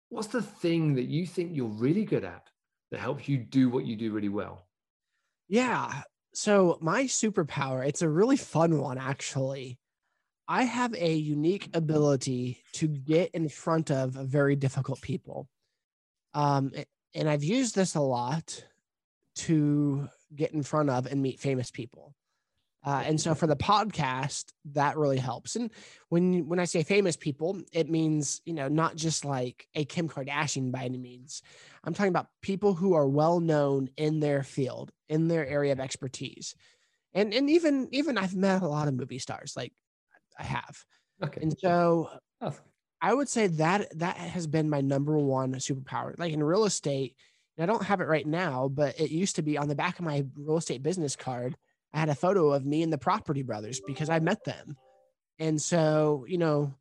What's 0.08 0.28
the 0.28 0.42
thing 0.42 0.94
that 0.94 1.04
you 1.04 1.26
think 1.26 1.50
you're 1.54 1.66
really 1.66 2.04
good 2.04 2.24
at 2.24 2.48
that 2.90 3.00
helps 3.00 3.28
you 3.28 3.38
do 3.38 3.68
what 3.68 3.84
you 3.84 3.96
do 3.96 4.12
really 4.12 4.28
well? 4.28 4.66
Yeah, 5.48 6.02
so 6.34 6.78
my 6.80 7.04
superpower, 7.04 7.86
it's 7.86 8.02
a 8.02 8.08
really 8.08 8.36
fun 8.36 8.78
one 8.78 8.98
actually. 8.98 9.78
I 10.48 10.64
have 10.64 10.94
a 10.94 11.14
unique 11.14 11.70
ability 11.74 12.62
to 12.74 12.88
get 12.88 13.30
in 13.30 13.48
front 13.48 13.90
of 13.90 14.12
very 14.12 14.56
difficult 14.56 15.00
people. 15.00 15.48
Um, 16.34 16.72
and 17.14 17.28
I've 17.28 17.44
used 17.44 17.74
this 17.74 17.94
a 17.94 18.00
lot 18.00 18.64
to 19.34 20.08
get 20.34 20.52
in 20.52 20.62
front 20.62 20.90
of 20.90 21.06
and 21.06 21.22
meet 21.22 21.40
famous 21.40 21.70
people. 21.70 22.14
Uh, 22.84 23.02
and 23.06 23.20
so 23.20 23.34
for 23.34 23.46
the 23.46 23.56
podcast, 23.56 24.46
that 24.72 24.96
really 24.96 25.18
helps. 25.18 25.54
And 25.54 25.70
when 26.08 26.48
when 26.48 26.58
I 26.58 26.64
say 26.64 26.82
famous 26.82 27.16
people, 27.16 27.60
it 27.72 27.88
means 27.88 28.40
you 28.44 28.54
know 28.54 28.66
not 28.66 28.96
just 28.96 29.24
like 29.24 29.68
a 29.74 29.84
Kim 29.84 30.08
Kardashian 30.08 30.72
by 30.72 30.84
any 30.84 30.98
means. 30.98 31.42
I'm 31.84 31.94
talking 31.94 32.10
about 32.10 32.26
people 32.40 32.74
who 32.74 32.94
are 32.94 33.06
well 33.06 33.38
known 33.38 33.88
in 33.96 34.18
their 34.18 34.42
field, 34.42 34.90
in 35.08 35.28
their 35.28 35.46
area 35.46 35.70
of 35.70 35.78
expertise, 35.78 36.56
and 37.14 37.32
and 37.32 37.48
even 37.50 37.88
even 37.92 38.18
I've 38.18 38.34
met 38.34 38.62
a 38.62 38.68
lot 38.68 38.88
of 38.88 38.94
movie 38.94 39.20
stars, 39.20 39.54
like 39.56 39.72
I 40.36 40.42
have. 40.42 40.84
Okay. 41.22 41.40
And 41.40 41.56
so 41.56 42.10
I 43.00 43.14
would 43.14 43.28
say 43.28 43.48
that 43.48 43.96
that 43.98 44.16
has 44.16 44.46
been 44.46 44.70
my 44.70 44.80
number 44.80 45.16
one 45.18 45.54
superpower. 45.54 46.18
Like 46.18 46.32
in 46.32 46.42
real 46.42 46.64
estate, 46.64 47.16
I 47.62 47.66
don't 47.66 47.84
have 47.84 48.00
it 48.00 48.08
right 48.08 48.26
now, 48.26 48.68
but 48.68 48.98
it 48.98 49.10
used 49.10 49.36
to 49.36 49.42
be 49.42 49.56
on 49.56 49.68
the 49.68 49.74
back 49.74 49.98
of 49.98 50.04
my 50.04 50.24
real 50.36 50.56
estate 50.56 50.82
business 50.82 51.16
card 51.16 51.56
I 51.94 51.98
had 51.98 52.08
a 52.08 52.14
photo 52.14 52.52
of 52.52 52.64
me 52.64 52.82
and 52.82 52.92
the 52.92 52.98
property 52.98 53.42
brothers 53.42 53.80
because 53.86 54.08
I 54.08 54.18
met 54.18 54.44
them. 54.44 54.76
And 55.38 55.60
so, 55.60 56.24
you 56.28 56.38
know, 56.38 56.74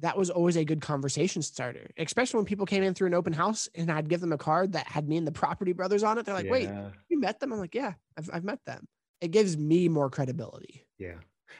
that 0.00 0.16
was 0.16 0.30
always 0.30 0.56
a 0.56 0.64
good 0.64 0.80
conversation 0.80 1.42
starter, 1.42 1.90
especially 1.98 2.38
when 2.38 2.44
people 2.44 2.66
came 2.66 2.82
in 2.82 2.94
through 2.94 3.08
an 3.08 3.14
open 3.14 3.32
house 3.32 3.68
and 3.74 3.90
I'd 3.90 4.08
give 4.08 4.20
them 4.20 4.32
a 4.32 4.38
card 4.38 4.72
that 4.72 4.86
had 4.86 5.08
me 5.08 5.16
and 5.16 5.26
the 5.26 5.32
property 5.32 5.72
brothers 5.72 6.02
on 6.02 6.18
it. 6.18 6.26
They're 6.26 6.34
like, 6.34 6.46
yeah. 6.46 6.50
wait, 6.50 6.70
you 7.08 7.20
met 7.20 7.40
them? 7.40 7.52
I'm 7.52 7.58
like, 7.58 7.74
yeah, 7.74 7.94
I've, 8.16 8.30
I've 8.32 8.44
met 8.44 8.64
them. 8.64 8.86
It 9.20 9.32
gives 9.32 9.56
me 9.56 9.88
more 9.88 10.10
credibility. 10.10 10.86
Yeah. 10.98 11.14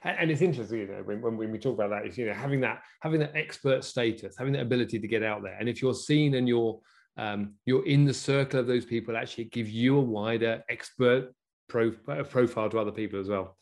And 0.05 0.31
it's 0.31 0.43
interesting, 0.43 0.81
you 0.81 0.87
know, 0.87 1.03
when, 1.05 1.37
when 1.37 1.51
we 1.51 1.59
talk 1.59 1.75
about 1.75 1.91
that, 1.91 2.07
is 2.07 2.19
you 2.19 2.27
know 2.27 2.35
having 2.35 2.61
that 2.61 2.83
having 3.01 3.21
that 3.21 3.35
expert 3.35 3.83
status, 3.83 4.37
having 4.37 4.53
that 4.53 4.63
ability 4.63 4.99
to 5.01 5.09
get 5.09 5.23
out 5.23 5.43
there, 5.43 5.57
and 5.59 5.67
if 5.67 5.81
you're 5.81 5.95
seen 5.95 6.35
and 6.35 6.47
you're 6.47 6.79
um, 7.19 7.55
you're 7.67 7.85
in 7.85 8.05
the 8.05 8.15
circle 8.15 8.61
of 8.61 8.67
those 8.67 8.87
people, 8.87 9.17
actually 9.17 9.45
give 9.45 9.69
you 9.69 9.99
a 9.99 10.01
wider 10.01 10.63
expert 10.71 11.33
pro, 11.69 11.91
profile 11.91 12.71
to 12.71 12.79
other 12.79 12.93
people 12.93 13.21
as 13.21 13.29
well. 13.29 13.57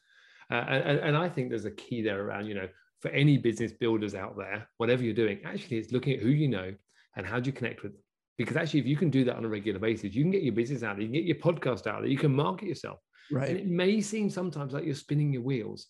Uh, 0.50 0.64
and, 0.68 0.98
and 1.00 1.16
I 1.16 1.28
think 1.28 1.48
there's 1.48 1.64
a 1.64 1.70
key 1.70 2.02
there 2.02 2.22
around, 2.22 2.46
you 2.46 2.54
know, 2.54 2.68
for 3.00 3.10
any 3.10 3.38
business 3.38 3.72
builders 3.72 4.14
out 4.14 4.36
there, 4.36 4.68
whatever 4.76 5.02
you're 5.02 5.14
doing, 5.14 5.40
actually 5.44 5.78
it's 5.78 5.90
looking 5.90 6.14
at 6.14 6.20
who 6.20 6.28
you 6.28 6.48
know 6.48 6.72
and 7.16 7.26
how 7.26 7.40
do 7.40 7.48
you 7.48 7.52
connect 7.52 7.82
with 7.82 7.92
them. 7.92 8.02
Because 8.38 8.56
actually, 8.56 8.80
if 8.80 8.86
you 8.86 8.96
can 8.96 9.08
do 9.08 9.24
that 9.24 9.36
on 9.36 9.46
a 9.46 9.48
regular 9.48 9.80
basis, 9.80 10.14
you 10.14 10.22
can 10.22 10.30
get 10.30 10.42
your 10.42 10.52
business 10.52 10.82
out 10.82 10.96
there, 10.96 11.02
you 11.02 11.08
can 11.08 11.14
get 11.14 11.24
your 11.24 11.36
podcast 11.36 11.86
out 11.86 12.02
there, 12.02 12.10
you 12.10 12.18
can 12.18 12.34
market 12.34 12.68
yourself. 12.68 12.98
Right. 13.32 13.48
And 13.48 13.58
it 13.58 13.66
may 13.66 14.02
seem 14.02 14.28
sometimes 14.28 14.74
like 14.74 14.84
you're 14.84 14.94
spinning 14.94 15.32
your 15.32 15.42
wheels, 15.42 15.86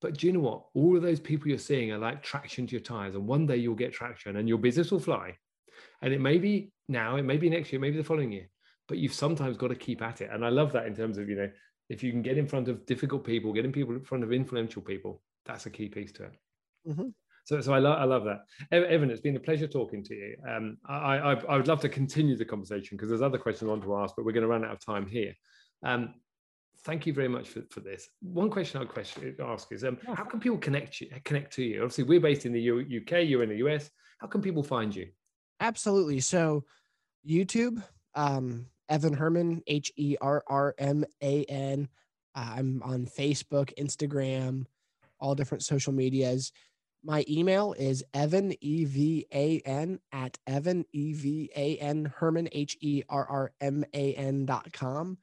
but 0.00 0.18
do 0.18 0.26
you 0.26 0.32
know 0.32 0.40
what? 0.40 0.64
All 0.74 0.96
of 0.96 1.02
those 1.02 1.20
people 1.20 1.48
you're 1.48 1.58
seeing 1.58 1.92
are 1.92 1.98
like 1.98 2.22
traction 2.22 2.66
to 2.66 2.72
your 2.72 2.80
tires, 2.80 3.14
and 3.14 3.26
one 3.26 3.46
day 3.46 3.56
you'll 3.56 3.76
get 3.76 3.92
traction 3.92 4.36
and 4.36 4.48
your 4.48 4.58
business 4.58 4.90
will 4.90 4.98
fly. 4.98 5.36
And 6.02 6.12
it 6.12 6.20
may 6.20 6.38
be 6.38 6.70
now, 6.88 7.16
it 7.16 7.24
may 7.24 7.36
be 7.36 7.50
next 7.50 7.72
year, 7.72 7.80
maybe 7.80 7.96
the 7.96 8.04
following 8.04 8.32
year 8.32 8.48
but 8.88 8.98
you've 8.98 9.12
sometimes 9.12 9.56
got 9.56 9.68
to 9.68 9.74
keep 9.74 10.02
at 10.02 10.20
it. 10.20 10.30
And 10.32 10.44
I 10.44 10.48
love 10.48 10.72
that 10.72 10.86
in 10.86 10.94
terms 10.94 11.18
of, 11.18 11.28
you 11.28 11.36
know, 11.36 11.50
if 11.88 12.02
you 12.02 12.10
can 12.10 12.22
get 12.22 12.38
in 12.38 12.46
front 12.46 12.68
of 12.68 12.84
difficult 12.86 13.24
people, 13.24 13.52
getting 13.52 13.72
people 13.72 13.94
in 13.94 14.02
front 14.02 14.24
of 14.24 14.32
influential 14.32 14.82
people, 14.82 15.22
that's 15.44 15.66
a 15.66 15.70
key 15.70 15.88
piece 15.88 16.12
to 16.12 16.24
it. 16.24 16.32
Mm-hmm. 16.88 17.08
So, 17.44 17.60
so 17.60 17.72
I, 17.72 17.78
lo- 17.78 17.92
I 17.92 18.04
love 18.04 18.24
that. 18.24 18.40
Evan, 18.72 19.10
it's 19.10 19.20
been 19.20 19.36
a 19.36 19.40
pleasure 19.40 19.68
talking 19.68 20.02
to 20.04 20.14
you. 20.14 20.36
Um, 20.48 20.78
I, 20.88 21.18
I, 21.18 21.32
I 21.48 21.56
would 21.56 21.68
love 21.68 21.80
to 21.82 21.88
continue 21.88 22.36
the 22.36 22.44
conversation 22.44 22.96
because 22.96 23.08
there's 23.08 23.22
other 23.22 23.38
questions 23.38 23.68
I 23.68 23.72
want 23.72 23.84
to 23.84 23.96
ask, 23.96 24.16
but 24.16 24.24
we're 24.24 24.32
going 24.32 24.42
to 24.42 24.48
run 24.48 24.64
out 24.64 24.72
of 24.72 24.84
time 24.84 25.06
here. 25.06 25.32
Um, 25.84 26.14
thank 26.84 27.06
you 27.06 27.12
very 27.12 27.28
much 27.28 27.48
for, 27.48 27.62
for 27.70 27.80
this. 27.80 28.08
One 28.20 28.50
question 28.50 28.80
I'd 28.80 28.88
question, 28.88 29.36
ask 29.40 29.70
is, 29.70 29.84
um, 29.84 29.98
how 30.04 30.24
can 30.24 30.40
people 30.40 30.58
connect 30.58 31.00
you, 31.00 31.08
connect 31.24 31.52
to 31.54 31.62
you? 31.62 31.82
Obviously, 31.82 32.04
we're 32.04 32.20
based 32.20 32.46
in 32.46 32.52
the 32.52 32.60
U- 32.60 33.02
UK, 33.02 33.24
you're 33.24 33.44
in 33.44 33.48
the 33.48 33.64
US. 33.66 33.90
How 34.18 34.26
can 34.26 34.42
people 34.42 34.64
find 34.64 34.94
you? 34.94 35.06
Absolutely. 35.60 36.20
So, 36.20 36.64
YouTube, 37.26 37.82
um, 38.14 38.66
Evan 38.88 39.16
Herrman, 39.16 39.62
H 39.66 39.92
E 39.96 40.16
R 40.20 40.44
R 40.46 40.74
M 40.78 41.04
A 41.22 41.44
N. 41.44 41.88
Uh, 42.34 42.54
I'm 42.56 42.82
on 42.84 43.06
Facebook, 43.06 43.72
Instagram, 43.78 44.66
all 45.18 45.34
different 45.34 45.64
social 45.64 45.92
medias. 45.92 46.52
My 47.02 47.24
email 47.28 47.72
is 47.78 48.04
Evan, 48.14 48.52
E 48.60 48.84
V 48.84 49.26
A 49.32 49.60
N, 49.60 50.00
at 50.12 50.36
Evan, 50.46 50.84
E 50.92 51.12
V 51.12 51.50
A 51.56 51.76
N, 51.78 52.12
Herrman, 52.18 52.48
H 52.52 52.76
E 52.80 53.02
R 53.08 53.26
R 53.28 53.52
M 53.60 53.84
A 53.94 54.14
N 54.14 54.44
dot 54.44 54.72
com. 54.72 55.18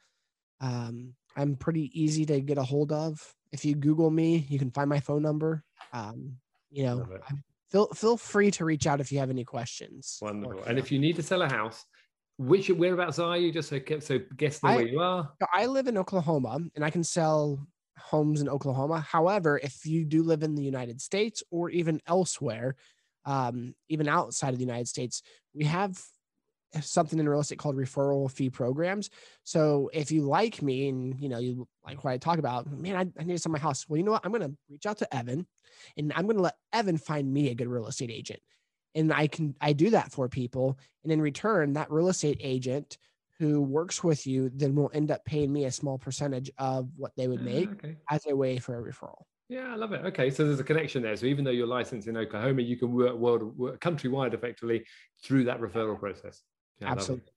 Um, 0.62 1.14
I'm 1.36 1.56
pretty 1.56 1.92
easy 2.00 2.26
to 2.28 2.40
get 2.40 2.58
a 2.58 2.64
hold 2.64 2.92
of. 2.92 3.36
If 3.52 3.66
you 3.66 3.76
Google 3.76 4.10
me, 4.10 4.46
you 4.50 4.58
can 4.58 4.72
find 4.72 4.90
my 4.90 5.00
phone 5.00 5.22
number. 5.22 5.64
Um, 5.92 6.38
you 6.72 6.84
know, 6.84 7.08
feel 7.74 7.88
feel 7.88 8.16
free 8.16 8.52
to 8.52 8.64
reach 8.64 8.88
out 8.88 9.02
if 9.02 9.12
you 9.12 9.20
have 9.20 9.30
any 9.30 9.44
questions. 9.44 10.18
Wonderful. 10.22 10.64
And 10.64 10.80
if 10.80 10.92
you 10.92 11.00
need 11.00 11.18
to 11.18 11.24
sell 11.24 11.42
a 11.42 11.50
house, 11.50 11.84
which 12.38 12.70
whereabouts 12.70 13.20
are 13.20 13.38
you? 13.38 13.52
Just 13.52 13.70
so 13.70 13.80
so 14.00 14.20
guess 14.38 14.60
the 14.60 14.68
I, 14.68 14.78
way 14.78 14.90
you 14.92 15.00
are. 15.02 15.30
I 15.54 15.66
live 15.66 15.88
in 15.88 15.98
Oklahoma, 15.98 16.60
and 16.76 16.86
I 16.86 16.90
can 16.90 17.04
sell 17.04 17.68
homes 17.98 18.42
in 18.42 18.48
Oklahoma. 18.48 19.02
However, 19.02 19.60
if 19.62 19.86
you 19.86 20.06
do 20.06 20.24
live 20.24 20.44
in 20.44 20.56
the 20.56 20.64
United 20.64 21.02
States 21.02 21.44
or 21.52 21.70
even 21.72 22.00
elsewhere, 22.08 22.76
um, 23.26 23.74
even 23.90 24.08
outside 24.08 24.50
of 24.50 24.58
the 24.60 24.66
United 24.66 24.88
States, 24.88 25.24
we 25.54 25.66
have 25.66 26.00
something 26.82 27.20
in 27.20 27.28
real 27.28 27.40
estate 27.40 27.60
called 27.60 27.76
referral 27.76 28.32
fee 28.32 28.50
programs. 28.50 29.10
So 29.44 29.90
if 29.94 30.12
you 30.12 30.24
like 30.24 30.62
me 30.62 30.90
and 30.90 31.20
you 31.20 31.30
know 31.30 31.40
you 31.40 31.68
like 31.86 32.04
what 32.04 32.12
I 32.12 32.18
talk 32.18 32.40
about, 32.40 32.72
man, 32.72 32.96
I, 32.96 33.22
I 33.22 33.24
need 33.24 33.34
to 33.34 33.40
sell 33.40 33.52
my 33.52 33.60
house. 33.60 33.88
Well, 33.88 33.98
you 33.98 34.04
know 34.04 34.12
what? 34.12 34.26
I'm 34.26 34.32
going 34.32 34.50
to 34.50 34.58
reach 34.70 34.86
out 34.86 34.98
to 35.00 35.16
Evan, 35.16 35.46
and 35.98 36.12
I'm 36.16 36.26
going 36.26 36.38
to 36.38 36.44
let 36.44 36.56
Evan 36.72 36.98
find 36.98 37.32
me 37.32 37.50
a 37.50 37.56
good 37.56 37.68
real 37.68 37.88
estate 37.88 38.12
agent, 38.12 38.40
and 38.96 39.14
I 39.14 39.28
can 39.28 39.56
I 39.62 39.74
do 39.74 39.90
that 39.92 40.12
for 40.12 40.28
people, 40.30 40.78
and 41.04 41.12
in 41.12 41.22
return, 41.22 41.74
that 41.74 41.92
real 41.92 42.10
estate 42.10 42.40
agent 42.42 42.98
who 43.40 43.62
works 43.62 44.04
with 44.04 44.28
you 44.28 44.50
then 44.54 44.76
will 44.76 44.92
end 44.94 45.12
up 45.12 45.26
paying 45.26 45.52
me 45.52 45.66
a 45.66 45.72
small 45.72 45.98
percentage 45.98 46.52
of 46.60 46.88
what 46.96 47.12
they 47.18 47.28
would 47.28 47.42
make 47.42 47.68
Ah, 47.68 47.74
okay. 47.74 47.96
as 48.10 48.26
a 48.28 48.36
way 48.36 48.58
for 48.60 48.78
a 48.78 48.94
referral. 48.94 49.24
Yeah, 49.50 49.74
I 49.74 49.76
love 49.76 49.92
it. 49.92 50.06
Okay, 50.06 50.30
so 50.30 50.46
there's 50.46 50.60
a 50.60 50.64
connection 50.64 51.04
there. 51.04 51.16
So 51.16 51.26
even 51.26 51.44
though 51.44 51.52
you're 51.52 51.68
licensed 51.68 52.08
in 52.08 52.16
Oklahoma, 52.16 52.62
you 52.62 52.78
can 52.78 52.94
work 52.94 53.16
world 53.16 53.58
work 53.58 53.80
countrywide 53.82 54.34
effectively 54.34 54.86
through 55.24 55.44
that 55.46 55.60
referral 55.60 56.00
process. 56.00 56.42
Yeah, 56.80 56.90
love 56.90 56.98
it. 56.98 57.02
Absolutely. 57.02 57.34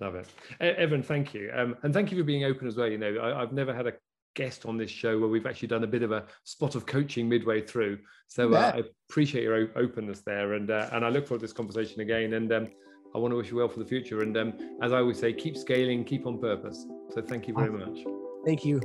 Love 0.00 0.14
it. 0.14 0.28
Evan, 0.60 1.02
thank 1.02 1.34
you. 1.34 1.50
Um, 1.54 1.76
and 1.82 1.92
thank 1.92 2.12
you 2.12 2.18
for 2.18 2.24
being 2.24 2.44
open 2.44 2.68
as 2.68 2.76
well. 2.76 2.88
You 2.88 2.98
know, 2.98 3.16
I, 3.16 3.42
I've 3.42 3.52
never 3.52 3.74
had 3.74 3.86
a 3.86 3.92
guest 4.34 4.64
on 4.64 4.76
this 4.76 4.90
show 4.90 5.18
where 5.18 5.28
we've 5.28 5.46
actually 5.46 5.68
done 5.68 5.82
a 5.82 5.88
bit 5.88 6.02
of 6.02 6.12
a 6.12 6.24
spot 6.44 6.76
of 6.76 6.86
coaching 6.86 7.28
midway 7.28 7.60
through. 7.60 7.98
So 8.28 8.54
uh. 8.54 8.72
I 8.76 8.82
appreciate 9.10 9.42
your 9.42 9.76
openness 9.76 10.20
there. 10.20 10.52
And, 10.52 10.70
uh, 10.70 10.88
and 10.92 11.04
I 11.04 11.08
look 11.08 11.26
forward 11.26 11.40
to 11.40 11.46
this 11.46 11.52
conversation 11.52 12.00
again. 12.00 12.34
And 12.34 12.52
um, 12.52 12.68
I 13.14 13.18
want 13.18 13.32
to 13.32 13.36
wish 13.36 13.50
you 13.50 13.56
well 13.56 13.68
for 13.68 13.80
the 13.80 13.86
future. 13.86 14.22
And 14.22 14.36
um, 14.36 14.52
as 14.82 14.92
I 14.92 14.98
always 14.98 15.18
say, 15.18 15.32
keep 15.32 15.56
scaling, 15.56 16.04
keep 16.04 16.26
on 16.26 16.38
purpose. 16.38 16.86
So 17.12 17.20
thank 17.20 17.48
you 17.48 17.54
very 17.54 17.70
much. 17.70 18.04
Thank 18.44 18.64
you. 18.64 18.80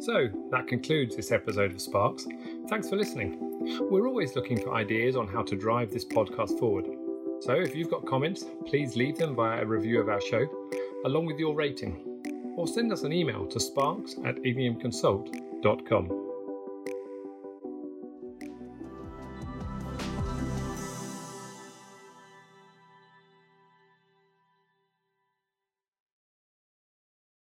So 0.00 0.28
that 0.52 0.68
concludes 0.68 1.16
this 1.16 1.32
episode 1.32 1.72
of 1.72 1.80
Sparks. 1.80 2.24
Thanks 2.68 2.88
for 2.88 2.94
listening. 2.94 3.36
We're 3.90 4.06
always 4.06 4.36
looking 4.36 4.60
for 4.60 4.72
ideas 4.74 5.16
on 5.16 5.26
how 5.26 5.42
to 5.42 5.56
drive 5.56 5.90
this 5.90 6.04
podcast 6.04 6.56
forward. 6.60 6.86
So 7.40 7.52
if 7.52 7.74
you've 7.74 7.90
got 7.90 8.04
comments, 8.04 8.44
please 8.66 8.96
leave 8.96 9.16
them 9.16 9.34
via 9.34 9.62
a 9.62 9.66
review 9.66 10.00
of 10.00 10.08
our 10.08 10.20
show, 10.20 10.46
along 11.04 11.26
with 11.26 11.38
your 11.38 11.54
rating, 11.54 12.54
or 12.56 12.66
send 12.66 12.92
us 12.92 13.04
an 13.04 13.12
email 13.12 13.46
to 13.46 13.60
sparks 13.60 14.16
at 14.24 14.36
igniumconsult.com. 14.36 16.27